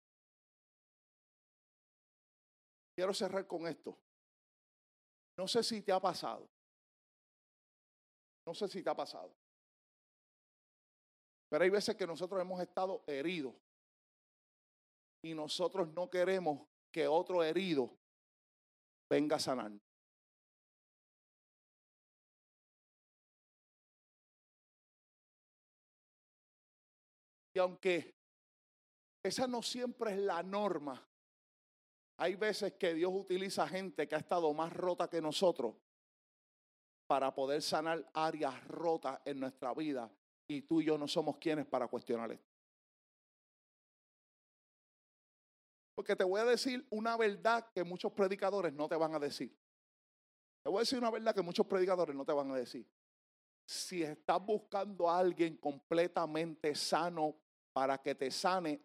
quiero 2.97 3.15
cerrar 3.15 3.47
con 3.47 3.65
esto. 3.69 3.97
No 5.37 5.47
sé 5.47 5.63
si 5.63 5.83
te 5.83 5.93
ha 5.93 6.01
pasado. 6.01 6.51
No 8.45 8.55
sé 8.55 8.67
si 8.67 8.83
te 8.83 8.91
ha 8.91 8.97
pasado. 8.97 9.33
Pero 11.49 11.63
hay 11.63 11.71
veces 11.71 11.95
que 11.95 12.09
nosotros 12.09 12.41
hemos 12.41 12.61
estado 12.61 13.05
heridos 13.07 13.55
y 15.23 15.33
nosotros 15.33 15.87
no 15.93 16.11
queremos 16.11 16.67
que 16.91 17.07
otro 17.07 17.45
herido 17.45 17.97
venga 19.09 19.37
a 19.37 19.39
sanarnos. 19.39 19.81
Y 27.55 27.61
aunque 27.61 28.22
esa 29.23 29.47
no 29.47 29.63
siempre 29.63 30.13
es 30.13 30.19
la 30.19 30.43
norma, 30.43 31.03
hay 32.17 32.37
veces 32.37 32.75
que 32.75 32.95
Dios 32.95 33.13
utiliza 33.13 33.67
gente 33.67 34.07
que 34.07 34.15
ha 34.15 34.19
estado 34.19 34.53
más 34.55 34.73
rota 34.73 35.09
que 35.09 35.21
nosotros 35.21 35.75
para 37.07 37.35
poder 37.35 37.61
sanar 37.63 38.09
áreas 38.15 38.65
rotas 38.69 39.21
en 39.25 39.41
nuestra 39.41 39.75
vida. 39.75 40.11
Y 40.47 40.63
tú 40.63 40.81
y 40.81 40.85
yo 40.85 40.99
no 40.99 41.09
somos 41.09 41.39
quienes 41.39 41.67
para 41.67 41.89
cuestionar 41.89 42.31
esto. 42.31 42.53
Porque 45.95 46.17
te 46.17 46.25
voy 46.25 46.41
a 46.41 46.45
decir 46.45 46.87
una 46.91 47.17
verdad 47.17 47.71
que 47.75 47.85
muchos 47.85 48.13
predicadores 48.13 48.73
no 48.73 48.89
te 48.89 48.97
van 48.97 49.15
a 49.15 49.19
decir. 49.19 49.57
Te 50.63 50.71
voy 50.71 50.79
a 50.79 50.81
decir 50.83 50.99
una 50.99 51.11
verdad 51.11 51.35
que 51.35 51.43
muchos 51.43 51.67
predicadores 51.67 52.15
no 52.15 52.25
te 52.25 52.33
van 52.33 52.51
a 52.51 52.57
decir. 52.57 52.89
Si 53.67 54.03
estás 54.03 54.45
buscando 54.45 55.09
a 55.09 55.19
alguien 55.19 55.57
completamente 55.57 56.75
sano 56.75 57.37
para 57.73 57.99
que 57.99 58.15
te 58.15 58.31
sane, 58.31 58.81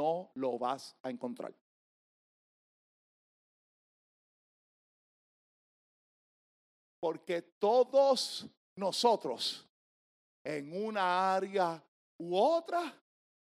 no 0.00 0.30
lo 0.34 0.58
vas 0.58 0.96
a 1.02 1.10
encontrar. 1.10 1.54
Porque 6.98 7.42
todos 7.42 8.46
nosotros 8.76 9.68
en 10.42 10.84
una 10.86 11.34
área 11.34 11.82
u 12.18 12.34
otra 12.34 12.98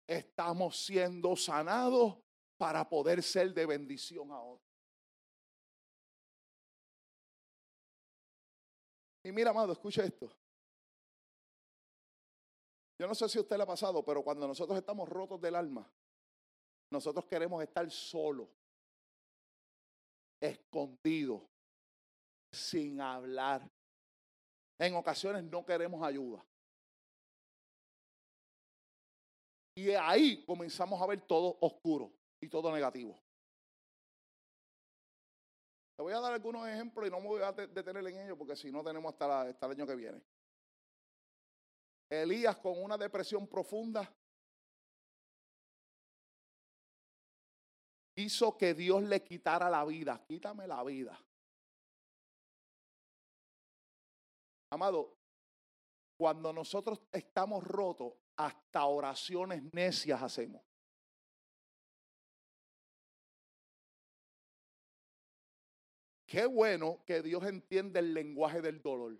estamos 0.06 0.76
siendo 0.76 1.34
sanados 1.36 2.18
para 2.58 2.86
poder 2.86 3.22
ser 3.22 3.54
de 3.54 3.64
bendición 3.64 4.30
a 4.30 4.40
otros. 4.42 4.70
Y 9.24 9.32
mira, 9.32 9.50
amado, 9.50 9.72
escucha 9.72 10.04
esto. 10.04 10.30
Yo 12.98 13.06
no 13.06 13.14
sé 13.14 13.28
si 13.28 13.38
a 13.38 13.40
usted 13.40 13.56
le 13.56 13.62
ha 13.62 13.66
pasado, 13.66 14.04
pero 14.04 14.22
cuando 14.22 14.46
nosotros 14.46 14.78
estamos 14.78 15.08
rotos 15.08 15.40
del 15.40 15.54
alma, 15.54 15.90
nosotros 16.92 17.24
queremos 17.24 17.62
estar 17.62 17.90
solos, 17.90 18.48
escondidos, 20.40 21.42
sin 22.52 23.00
hablar. 23.00 23.68
En 24.78 24.94
ocasiones 24.94 25.42
no 25.44 25.64
queremos 25.64 26.02
ayuda. 26.02 26.44
Y 29.74 29.90
ahí 29.90 30.44
comenzamos 30.44 31.00
a 31.00 31.06
ver 31.06 31.22
todo 31.22 31.56
oscuro 31.60 32.12
y 32.40 32.48
todo 32.48 32.70
negativo. 32.70 33.18
Te 35.96 36.02
voy 36.02 36.12
a 36.12 36.20
dar 36.20 36.32
algunos 36.32 36.68
ejemplos 36.68 37.06
y 37.06 37.10
no 37.10 37.20
me 37.20 37.28
voy 37.28 37.42
a 37.42 37.52
detener 37.52 38.06
en 38.06 38.18
ellos 38.18 38.36
porque 38.36 38.56
si 38.56 38.70
no 38.70 38.84
tenemos 38.84 39.12
hasta, 39.12 39.42
hasta 39.42 39.66
el 39.66 39.72
año 39.72 39.86
que 39.86 39.96
viene. 39.96 40.22
Elías 42.10 42.56
con 42.58 42.82
una 42.82 42.98
depresión 42.98 43.46
profunda 43.46 44.12
hizo 48.16 48.56
que 48.56 48.74
Dios 48.74 49.02
le 49.02 49.22
quitara 49.22 49.70
la 49.70 49.84
vida. 49.84 50.22
Quítame 50.26 50.66
la 50.66 50.82
vida. 50.84 51.18
Amado, 54.70 55.16
cuando 56.16 56.52
nosotros 56.52 57.00
estamos 57.12 57.62
rotos, 57.64 58.14
hasta 58.36 58.86
oraciones 58.86 59.62
necias 59.72 60.22
hacemos. 60.22 60.62
Qué 66.26 66.46
bueno 66.46 67.02
que 67.04 67.20
Dios 67.20 67.44
entiende 67.44 68.00
el 68.00 68.14
lenguaje 68.14 68.62
del 68.62 68.80
dolor. 68.80 69.18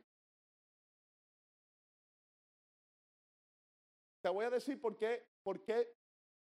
Te 4.22 4.30
voy 4.30 4.46
a 4.46 4.50
decir 4.50 4.80
por 4.80 4.96
qué, 4.96 5.28
por 5.42 5.62
qué, 5.62 5.92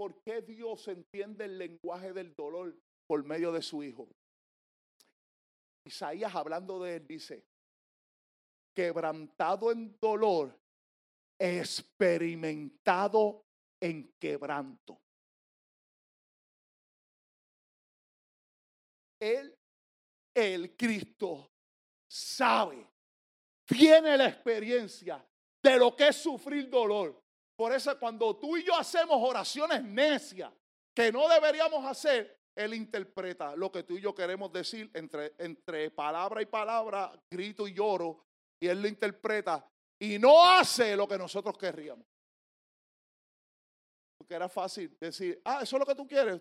por 0.03 0.21
qué 0.25 0.43
Dios 0.43 0.89
entiende 0.89 1.45
el 1.45 1.57
lenguaje 1.57 2.13
del 2.13 2.35
dolor 2.35 2.77
por 3.07 3.23
medio 3.23 3.53
de 3.53 3.63
su 3.63 3.85
Hijo. 3.85 4.09
Isaías 5.85 6.35
hablando 6.35 6.83
de 6.83 6.97
él 6.97 7.07
dice, 7.07 7.47
quebrantado 8.75 9.71
en 9.71 9.97
dolor, 10.01 10.59
experimentado 11.39 13.45
en 13.81 14.13
quebranto. 14.19 15.01
Él 19.21 19.57
el 20.35 20.77
Cristo 20.77 21.49
sabe, 22.11 22.85
tiene 23.65 24.17
la 24.17 24.31
experiencia 24.31 25.25
de 25.63 25.77
lo 25.77 25.95
que 25.95 26.09
es 26.09 26.17
sufrir 26.17 26.69
dolor. 26.69 27.22
Por 27.57 27.73
eso 27.73 27.99
cuando 27.99 28.37
tú 28.37 28.57
y 28.57 28.65
yo 28.65 28.75
hacemos 28.75 29.17
oraciones 29.21 29.83
necias 29.83 30.53
que 30.95 31.13
no 31.13 31.29
deberíamos 31.29 31.85
hacer, 31.85 32.41
Él 32.55 32.75
interpreta 32.75 33.55
lo 33.57 33.71
que 33.71 33.83
tú 33.83 33.97
y 33.97 34.01
yo 34.01 34.15
queremos 34.15 34.53
decir 34.53 34.91
entre, 34.95 35.91
palabra 35.91 36.43
y 36.43 36.47
palabra, 36.47 37.13
grito 37.31 37.67
y 37.69 37.75
lloro, 37.75 38.25
y 38.61 38.69
Él 38.69 38.83
lo 38.83 38.89
interpreta 38.89 39.67
y 39.99 40.19
no 40.19 40.45
hace 40.45 40.97
lo 40.97 41.07
que 41.07 41.19
nosotros 41.19 41.57
querríamos. 41.57 42.07
Porque 44.19 44.35
era 44.35 44.49
fácil 44.49 44.97
decir, 45.01 45.41
ah, 45.45 45.61
eso 45.63 45.77
es 45.77 45.81
lo 45.81 45.87
que 45.87 45.95
tú 45.95 46.07
quieres, 46.07 46.41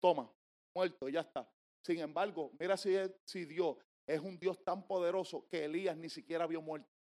toma, 0.00 0.30
muerto, 0.74 1.08
ya 1.08 1.20
está. 1.20 1.48
Sin 1.84 1.98
embargo, 2.00 2.52
mira 2.58 2.76
si, 2.76 2.94
si 3.24 3.44
Dios 3.44 3.76
es 4.06 4.20
un 4.20 4.38
Dios 4.38 4.62
tan 4.64 4.86
poderoso 4.86 5.46
que 5.48 5.64
Elías 5.64 5.96
ni 5.96 6.08
siquiera 6.08 6.46
vio 6.46 6.60
muerto. 6.60 6.99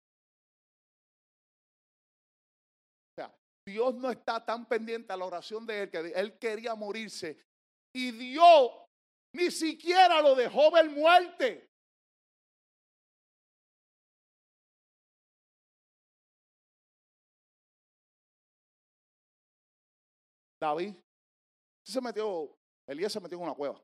Dios 3.65 3.95
no 3.95 4.09
está 4.09 4.43
tan 4.43 4.65
pendiente 4.67 5.13
a 5.13 5.17
la 5.17 5.25
oración 5.25 5.65
de 5.65 5.83
él 5.83 5.89
que 5.89 5.97
él 5.97 6.37
quería 6.37 6.75
morirse. 6.75 7.39
Y 7.93 8.11
Dios 8.11 8.71
ni 9.33 9.49
siquiera 9.51 10.21
lo 10.21 10.35
dejó 10.35 10.71
ver 10.71 10.89
muerte. 10.89 11.69
David 20.59 20.95
se 21.83 21.99
metió, 21.99 22.57
Elías 22.87 23.11
se 23.11 23.19
metió 23.19 23.37
en 23.37 23.43
una 23.43 23.53
cueva. 23.53 23.81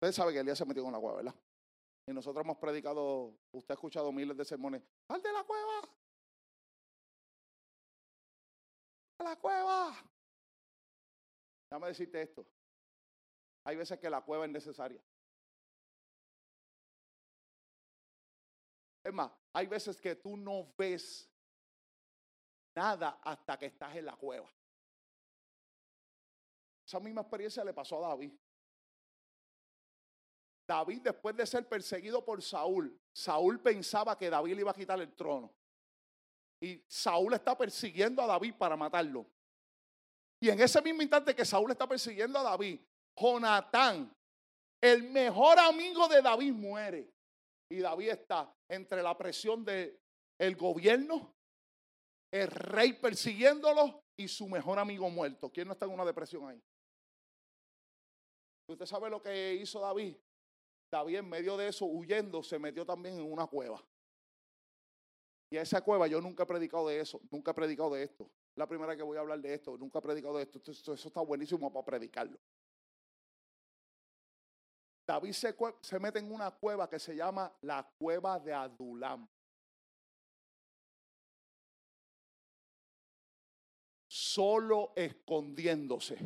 Usted 0.00 0.12
sabe 0.12 0.32
que 0.32 0.38
Elías 0.38 0.56
se 0.56 0.64
metió 0.64 0.82
en 0.82 0.88
una 0.90 1.00
cueva, 1.00 1.16
¿verdad? 1.16 1.34
Y 2.06 2.12
nosotros 2.12 2.44
hemos 2.44 2.58
predicado, 2.58 3.34
usted 3.50 3.72
ha 3.72 3.74
escuchado 3.74 4.12
miles 4.12 4.36
de 4.36 4.44
sermones. 4.44 4.82
¡Al 5.08 5.20
de 5.20 5.32
la 5.32 5.42
cueva! 5.42 5.97
¡A 9.18 9.24
la 9.24 9.36
cueva! 9.36 9.94
Déjame 11.70 11.88
decirte 11.88 12.22
esto. 12.22 12.46
Hay 13.64 13.76
veces 13.76 13.98
que 13.98 14.08
la 14.08 14.22
cueva 14.22 14.46
es 14.46 14.50
necesaria. 14.50 15.02
Es 19.04 19.12
más, 19.12 19.30
hay 19.52 19.66
veces 19.66 20.00
que 20.00 20.16
tú 20.16 20.36
no 20.36 20.72
ves 20.76 21.28
nada 22.74 23.20
hasta 23.22 23.58
que 23.58 23.66
estás 23.66 23.96
en 23.96 24.06
la 24.06 24.16
cueva. 24.16 24.50
Esa 26.86 27.00
misma 27.00 27.22
experiencia 27.22 27.64
le 27.64 27.74
pasó 27.74 28.04
a 28.04 28.08
David. 28.08 28.32
David, 30.66 31.02
después 31.02 31.34
de 31.36 31.46
ser 31.46 31.66
perseguido 31.66 32.24
por 32.24 32.42
Saúl, 32.42 32.98
Saúl 33.12 33.60
pensaba 33.60 34.16
que 34.16 34.30
David 34.30 34.54
le 34.54 34.60
iba 34.60 34.70
a 34.70 34.74
quitar 34.74 35.00
el 35.00 35.14
trono. 35.14 35.57
Y 36.60 36.82
Saúl 36.86 37.34
está 37.34 37.56
persiguiendo 37.56 38.22
a 38.22 38.26
David 38.26 38.54
para 38.58 38.76
matarlo. 38.76 39.26
Y 40.40 40.50
en 40.50 40.60
ese 40.60 40.80
mismo 40.82 41.02
instante 41.02 41.34
que 41.34 41.44
Saúl 41.44 41.70
está 41.70 41.86
persiguiendo 41.86 42.38
a 42.38 42.42
David, 42.42 42.80
Jonatán, 43.16 44.14
el 44.80 45.02
mejor 45.04 45.58
amigo 45.58 46.06
de 46.08 46.22
David, 46.22 46.52
muere. 46.52 47.12
Y 47.70 47.78
David 47.78 48.10
está 48.10 48.52
entre 48.68 49.02
la 49.02 49.16
presión 49.16 49.64
del 49.64 49.98
el 50.38 50.56
gobierno, 50.56 51.34
el 52.30 52.46
rey 52.48 52.92
persiguiéndolo 52.94 54.04
y 54.16 54.28
su 54.28 54.48
mejor 54.48 54.78
amigo 54.78 55.10
muerto. 55.10 55.50
¿Quién 55.50 55.66
no 55.66 55.72
está 55.72 55.86
en 55.86 55.92
una 55.92 56.04
depresión 56.04 56.48
ahí? 56.48 56.62
¿Usted 58.68 58.86
sabe 58.86 59.10
lo 59.10 59.22
que 59.22 59.54
hizo 59.54 59.80
David? 59.80 60.16
David 60.90 61.16
en 61.16 61.28
medio 61.28 61.56
de 61.56 61.68
eso, 61.68 61.86
huyendo, 61.86 62.42
se 62.42 62.58
metió 62.58 62.86
también 62.86 63.18
en 63.18 63.30
una 63.30 63.46
cueva. 63.46 63.82
Y 65.50 65.56
a 65.56 65.62
esa 65.62 65.80
cueva 65.82 66.06
yo 66.06 66.20
nunca 66.20 66.42
he 66.42 66.46
predicado 66.46 66.88
de 66.88 67.00
eso, 67.00 67.20
nunca 67.30 67.52
he 67.52 67.54
predicado 67.54 67.94
de 67.94 68.02
esto. 68.02 68.30
La 68.54 68.66
primera 68.66 68.96
que 68.96 69.02
voy 69.02 69.16
a 69.16 69.20
hablar 69.20 69.40
de 69.40 69.54
esto, 69.54 69.78
nunca 69.78 69.98
he 69.98 70.02
predicado 70.02 70.36
de 70.36 70.42
esto. 70.42 70.60
Eso 70.70 70.92
está 70.94 71.20
buenísimo 71.22 71.72
para 71.72 71.84
predicarlo. 71.84 72.38
David 75.06 75.32
se, 75.32 75.56
se 75.80 75.98
mete 75.98 76.18
en 76.18 76.30
una 76.30 76.50
cueva 76.50 76.88
que 76.88 76.98
se 76.98 77.16
llama 77.16 77.50
la 77.62 77.82
cueva 77.98 78.38
de 78.38 78.52
Adulam. 78.52 79.26
Solo 84.06 84.92
escondiéndose. 84.94 86.18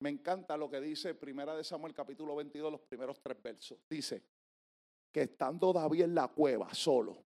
Me 0.00 0.10
encanta 0.10 0.56
lo 0.56 0.68
que 0.68 0.80
dice 0.80 1.14
Primera 1.14 1.56
de 1.56 1.62
Samuel 1.62 1.94
capítulo 1.94 2.34
22, 2.34 2.72
los 2.72 2.80
primeros 2.80 3.20
tres 3.22 3.40
versos. 3.40 3.78
Dice 3.88 4.24
que 5.12 5.22
estando 5.22 5.72
David 5.72 6.02
en 6.02 6.14
la 6.14 6.28
cueva 6.28 6.74
solo, 6.74 7.25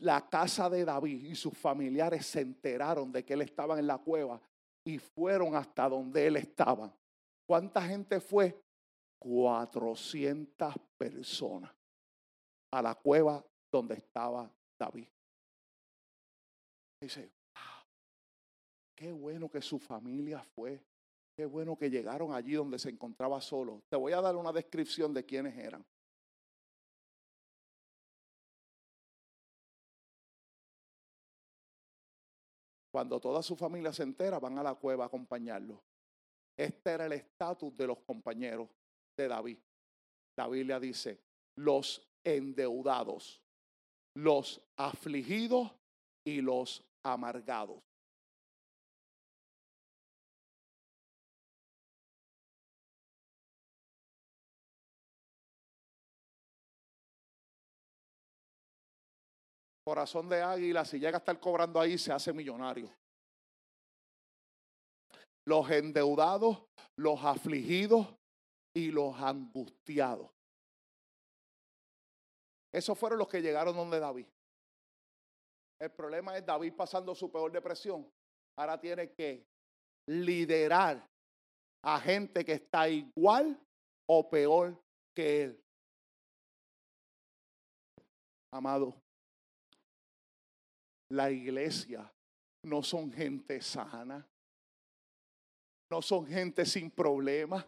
la 0.00 0.28
casa 0.28 0.70
de 0.70 0.84
David 0.84 1.24
y 1.24 1.34
sus 1.34 1.56
familiares 1.56 2.26
se 2.26 2.40
enteraron 2.40 3.12
de 3.12 3.24
que 3.24 3.34
él 3.34 3.42
estaba 3.42 3.78
en 3.78 3.86
la 3.86 3.98
cueva 3.98 4.40
y 4.84 4.98
fueron 4.98 5.56
hasta 5.56 5.88
donde 5.88 6.26
él 6.26 6.36
estaba. 6.36 6.92
¿Cuánta 7.46 7.82
gente 7.82 8.20
fue? 8.20 8.60
400 9.18 10.74
personas 10.96 11.70
a 12.72 12.82
la 12.82 12.94
cueva 12.94 13.44
donde 13.72 13.94
estaba 13.94 14.50
David. 14.78 15.08
Dice, 17.00 17.30
qué 18.94 19.12
bueno 19.12 19.50
que 19.50 19.60
su 19.60 19.78
familia 19.78 20.42
fue. 20.54 20.80
Qué 21.36 21.44
bueno 21.44 21.76
que 21.76 21.90
llegaron 21.90 22.32
allí 22.32 22.54
donde 22.54 22.78
se 22.78 22.88
encontraba 22.88 23.40
solo. 23.42 23.82
Te 23.90 23.96
voy 23.96 24.12
a 24.12 24.22
dar 24.22 24.36
una 24.36 24.52
descripción 24.52 25.12
de 25.12 25.24
quiénes 25.24 25.56
eran. 25.58 25.84
Cuando 32.96 33.20
toda 33.20 33.42
su 33.42 33.54
familia 33.56 33.92
se 33.92 34.04
entera, 34.04 34.38
van 34.38 34.56
a 34.56 34.62
la 34.62 34.74
cueva 34.74 35.04
a 35.04 35.08
acompañarlo. 35.08 35.82
Este 36.56 36.92
era 36.92 37.04
el 37.04 37.12
estatus 37.12 37.76
de 37.76 37.88
los 37.88 37.98
compañeros 37.98 38.70
de 39.14 39.28
David. 39.28 39.58
La 40.34 40.48
Biblia 40.48 40.80
dice, 40.80 41.20
los 41.56 42.00
endeudados, 42.24 43.42
los 44.14 44.62
afligidos 44.78 45.72
y 46.24 46.40
los 46.40 46.82
amargados. 47.02 47.82
Corazón 59.86 60.28
de 60.28 60.42
águila, 60.42 60.84
si 60.84 60.98
llega 60.98 61.18
a 61.18 61.20
estar 61.20 61.38
cobrando 61.38 61.80
ahí, 61.80 61.96
se 61.96 62.12
hace 62.12 62.32
millonario. 62.32 62.92
Los 65.46 65.70
endeudados, 65.70 66.64
los 66.98 67.24
afligidos 67.24 68.04
y 68.74 68.90
los 68.90 69.14
angustiados. 69.14 70.28
Esos 72.74 72.98
fueron 72.98 73.20
los 73.20 73.28
que 73.28 73.40
llegaron 73.40 73.76
donde 73.76 74.00
David. 74.00 74.26
El 75.80 75.92
problema 75.92 76.36
es 76.36 76.44
David 76.44 76.74
pasando 76.74 77.14
su 77.14 77.30
peor 77.30 77.52
depresión. 77.52 78.10
Ahora 78.58 78.80
tiene 78.80 79.12
que 79.12 79.46
liderar 80.08 81.08
a 81.84 82.00
gente 82.00 82.44
que 82.44 82.54
está 82.54 82.88
igual 82.88 83.56
o 84.08 84.28
peor 84.28 84.76
que 85.14 85.44
él. 85.44 85.64
Amado, 88.52 89.05
la 91.10 91.30
iglesia 91.30 92.10
no 92.64 92.82
son 92.82 93.12
gente 93.12 93.60
sana, 93.60 94.26
no 95.90 96.02
son 96.02 96.26
gente 96.26 96.64
sin 96.66 96.90
problemas, 96.90 97.64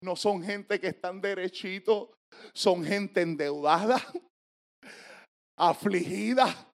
no 0.00 0.16
son 0.16 0.42
gente 0.42 0.80
que 0.80 0.88
están 0.88 1.20
derechito, 1.20 2.12
son 2.54 2.84
gente 2.84 3.20
endeudada, 3.20 4.00
afligida, 5.58 6.72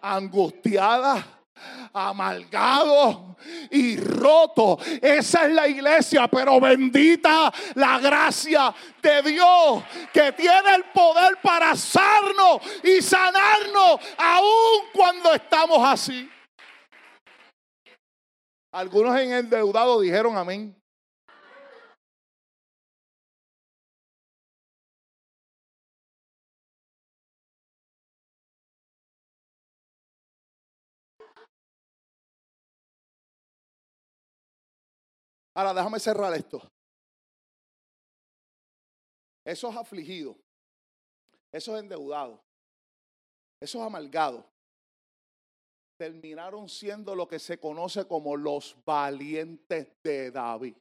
angustiada, 0.00 1.45
amargado 1.92 3.36
y 3.70 3.96
roto. 3.96 4.78
Esa 5.00 5.46
es 5.46 5.52
la 5.52 5.68
iglesia, 5.68 6.28
pero 6.28 6.60
bendita 6.60 7.52
la 7.74 7.98
gracia 7.98 8.74
de 9.02 9.22
Dios 9.22 9.82
que 10.12 10.32
tiene 10.32 10.74
el 10.74 10.84
poder 10.84 11.38
para 11.42 11.74
sanarnos 11.74 12.60
y 12.82 13.02
sanarnos 13.02 14.00
aún 14.16 14.88
cuando 14.92 15.34
estamos 15.34 15.78
así. 15.82 16.30
Algunos 18.72 19.18
en 19.18 19.32
el 19.32 19.48
deudado 19.48 20.00
dijeron 20.00 20.36
amén. 20.36 20.76
Ahora 35.56 35.72
déjame 35.72 35.98
cerrar 35.98 36.34
esto. 36.34 36.60
Esos 39.42 39.74
afligidos, 39.74 40.36
esos 41.50 41.80
endeudados, 41.80 42.38
esos 43.58 43.80
amargados, 43.80 44.44
terminaron 45.96 46.68
siendo 46.68 47.14
lo 47.14 47.26
que 47.26 47.38
se 47.38 47.58
conoce 47.58 48.06
como 48.06 48.36
los 48.36 48.76
valientes 48.84 49.88
de 50.02 50.30
David. 50.30 50.76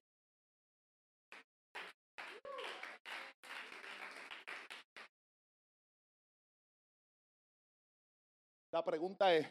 La 8.73 8.83
pregunta 8.83 9.33
es, 9.33 9.47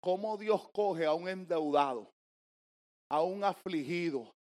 ¿cómo 0.00 0.36
Dios 0.36 0.68
coge 0.72 1.06
a 1.06 1.14
un 1.14 1.28
endeudado, 1.28 2.12
a 3.08 3.22
un 3.22 3.44
afligido, 3.44 4.33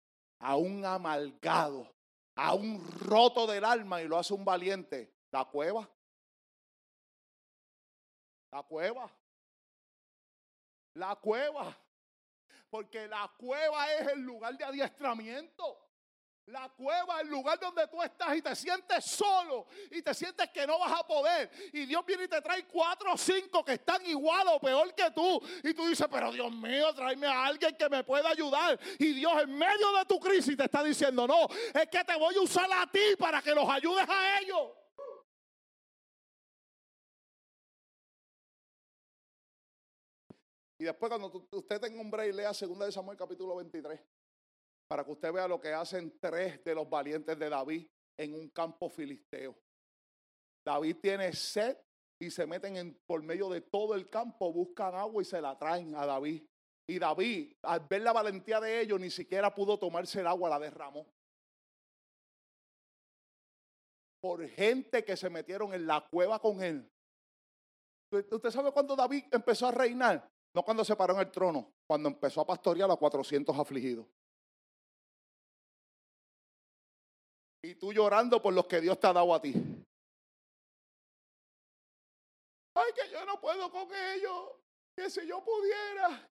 a 0.42 0.56
un 0.56 0.84
amalgado, 0.84 1.88
a 2.34 2.52
un 2.52 2.84
roto 2.98 3.46
del 3.46 3.64
alma 3.64 4.02
y 4.02 4.08
lo 4.08 4.18
hace 4.18 4.34
un 4.34 4.44
valiente. 4.44 5.14
La 5.30 5.44
cueva. 5.44 5.88
La 8.50 8.62
cueva. 8.64 9.10
La 10.94 11.14
cueva. 11.14 11.76
Porque 12.68 13.06
la 13.06 13.32
cueva 13.38 13.92
es 13.94 14.08
el 14.08 14.20
lugar 14.20 14.56
de 14.58 14.64
adiestramiento. 14.64 15.78
La 16.46 16.68
cueva, 16.70 17.20
el 17.20 17.28
lugar 17.28 17.58
donde 17.60 17.86
tú 17.86 18.02
estás 18.02 18.36
y 18.36 18.42
te 18.42 18.54
sientes 18.56 19.04
solo 19.04 19.66
y 19.92 20.02
te 20.02 20.12
sientes 20.12 20.50
que 20.50 20.66
no 20.66 20.76
vas 20.76 21.00
a 21.00 21.06
poder. 21.06 21.48
Y 21.72 21.86
Dios 21.86 22.04
viene 22.04 22.24
y 22.24 22.28
te 22.28 22.42
trae 22.42 22.66
cuatro 22.66 23.12
o 23.12 23.16
cinco 23.16 23.64
que 23.64 23.74
están 23.74 24.04
igual 24.06 24.48
o 24.48 24.58
peor 24.58 24.92
que 24.92 25.08
tú. 25.12 25.40
Y 25.62 25.72
tú 25.72 25.86
dices, 25.86 26.06
pero 26.10 26.32
Dios 26.32 26.50
mío, 26.50 26.92
tráeme 26.94 27.28
a 27.28 27.44
alguien 27.44 27.76
que 27.76 27.88
me 27.88 28.02
pueda 28.02 28.30
ayudar. 28.30 28.78
Y 28.98 29.12
Dios 29.12 29.32
en 29.40 29.56
medio 29.56 29.92
de 29.96 30.04
tu 30.04 30.18
crisis 30.18 30.56
te 30.56 30.64
está 30.64 30.82
diciendo, 30.82 31.28
no, 31.28 31.46
es 31.46 31.88
que 31.88 32.02
te 32.02 32.16
voy 32.16 32.34
a 32.34 32.40
usar 32.40 32.68
a 32.72 32.90
ti 32.90 33.14
para 33.16 33.40
que 33.40 33.54
los 33.54 33.68
ayudes 33.68 34.08
a 34.08 34.40
ellos. 34.40 34.72
Y 40.76 40.84
después 40.84 41.08
cuando 41.08 41.46
usted 41.52 41.80
tenga 41.80 42.00
un 42.00 42.10
break, 42.10 42.34
lea 42.34 42.50
2 42.50 42.78
de 42.80 42.90
Samuel 42.90 43.16
capítulo 43.16 43.54
23 43.54 44.00
para 44.92 45.04
que 45.04 45.12
usted 45.12 45.32
vea 45.32 45.48
lo 45.48 45.58
que 45.58 45.72
hacen 45.72 46.18
tres 46.20 46.62
de 46.62 46.74
los 46.74 46.86
valientes 46.86 47.38
de 47.38 47.48
David 47.48 47.88
en 48.18 48.34
un 48.34 48.50
campo 48.50 48.90
filisteo. 48.90 49.56
David 50.62 50.96
tiene 51.00 51.32
sed 51.32 51.78
y 52.20 52.30
se 52.30 52.46
meten 52.46 52.76
en, 52.76 53.00
por 53.06 53.22
medio 53.22 53.48
de 53.48 53.62
todo 53.62 53.94
el 53.94 54.10
campo, 54.10 54.52
buscan 54.52 54.94
agua 54.94 55.22
y 55.22 55.24
se 55.24 55.40
la 55.40 55.58
traen 55.58 55.94
a 55.94 56.04
David. 56.04 56.44
Y 56.86 56.98
David, 56.98 57.54
al 57.62 57.80
ver 57.88 58.02
la 58.02 58.12
valentía 58.12 58.60
de 58.60 58.82
ellos, 58.82 59.00
ni 59.00 59.08
siquiera 59.08 59.54
pudo 59.54 59.78
tomarse 59.78 60.20
el 60.20 60.26
agua, 60.26 60.50
la 60.50 60.58
derramó. 60.58 61.06
Por 64.20 64.46
gente 64.46 65.06
que 65.06 65.16
se 65.16 65.30
metieron 65.30 65.72
en 65.72 65.86
la 65.86 66.06
cueva 66.06 66.38
con 66.38 66.62
él. 66.62 66.86
¿Usted 68.10 68.50
sabe 68.50 68.70
cuándo 68.72 68.94
David 68.94 69.24
empezó 69.32 69.68
a 69.68 69.70
reinar? 69.70 70.30
No 70.54 70.62
cuando 70.62 70.84
se 70.84 70.94
paró 70.96 71.14
en 71.14 71.20
el 71.20 71.30
trono, 71.30 71.72
cuando 71.86 72.10
empezó 72.10 72.42
a 72.42 72.46
pastorear 72.46 72.90
a 72.90 72.96
400 72.96 73.58
afligidos. 73.58 74.06
Tú 77.82 77.92
llorando 77.92 78.40
por 78.40 78.54
los 78.54 78.66
que 78.66 78.80
Dios 78.80 79.00
te 79.00 79.08
ha 79.08 79.12
dado 79.12 79.34
a 79.34 79.42
ti. 79.42 79.52
Ay, 82.74 82.92
que 82.94 83.10
yo 83.10 83.26
no 83.26 83.40
puedo 83.40 83.68
con 83.72 83.88
ellos. 84.14 84.50
Que 84.96 85.10
si 85.10 85.26
yo 85.26 85.42
pudiera. 85.44 86.30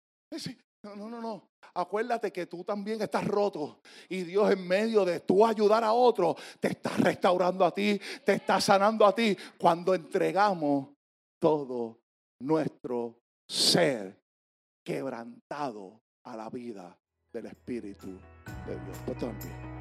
No, 0.84 0.96
no, 0.96 1.10
no, 1.10 1.20
no. 1.20 1.50
Acuérdate 1.74 2.32
que 2.32 2.46
tú 2.46 2.64
también 2.64 3.02
estás 3.02 3.28
roto. 3.28 3.82
Y 4.08 4.24
Dios 4.24 4.50
en 4.50 4.66
medio 4.66 5.04
de 5.04 5.20
tú 5.20 5.46
ayudar 5.46 5.84
a 5.84 5.92
otro, 5.92 6.38
te 6.62 6.70
está 6.70 6.92
restaurando 6.92 7.66
a 7.66 7.74
ti, 7.74 8.00
te 8.24 8.36
está 8.36 8.62
sanando 8.62 9.06
a 9.06 9.14
ti. 9.14 9.38
Cuando 9.58 9.94
entregamos 9.94 10.88
todo 11.38 12.00
nuestro 12.40 13.18
ser 13.46 14.18
quebrantado 14.86 16.00
a 16.24 16.38
la 16.38 16.50
vida 16.50 16.98
del 17.34 17.48
Espíritu 17.48 18.08
de 18.66 18.80
Dios. 18.80 18.98
Pues 19.06 19.18
también. 19.20 19.81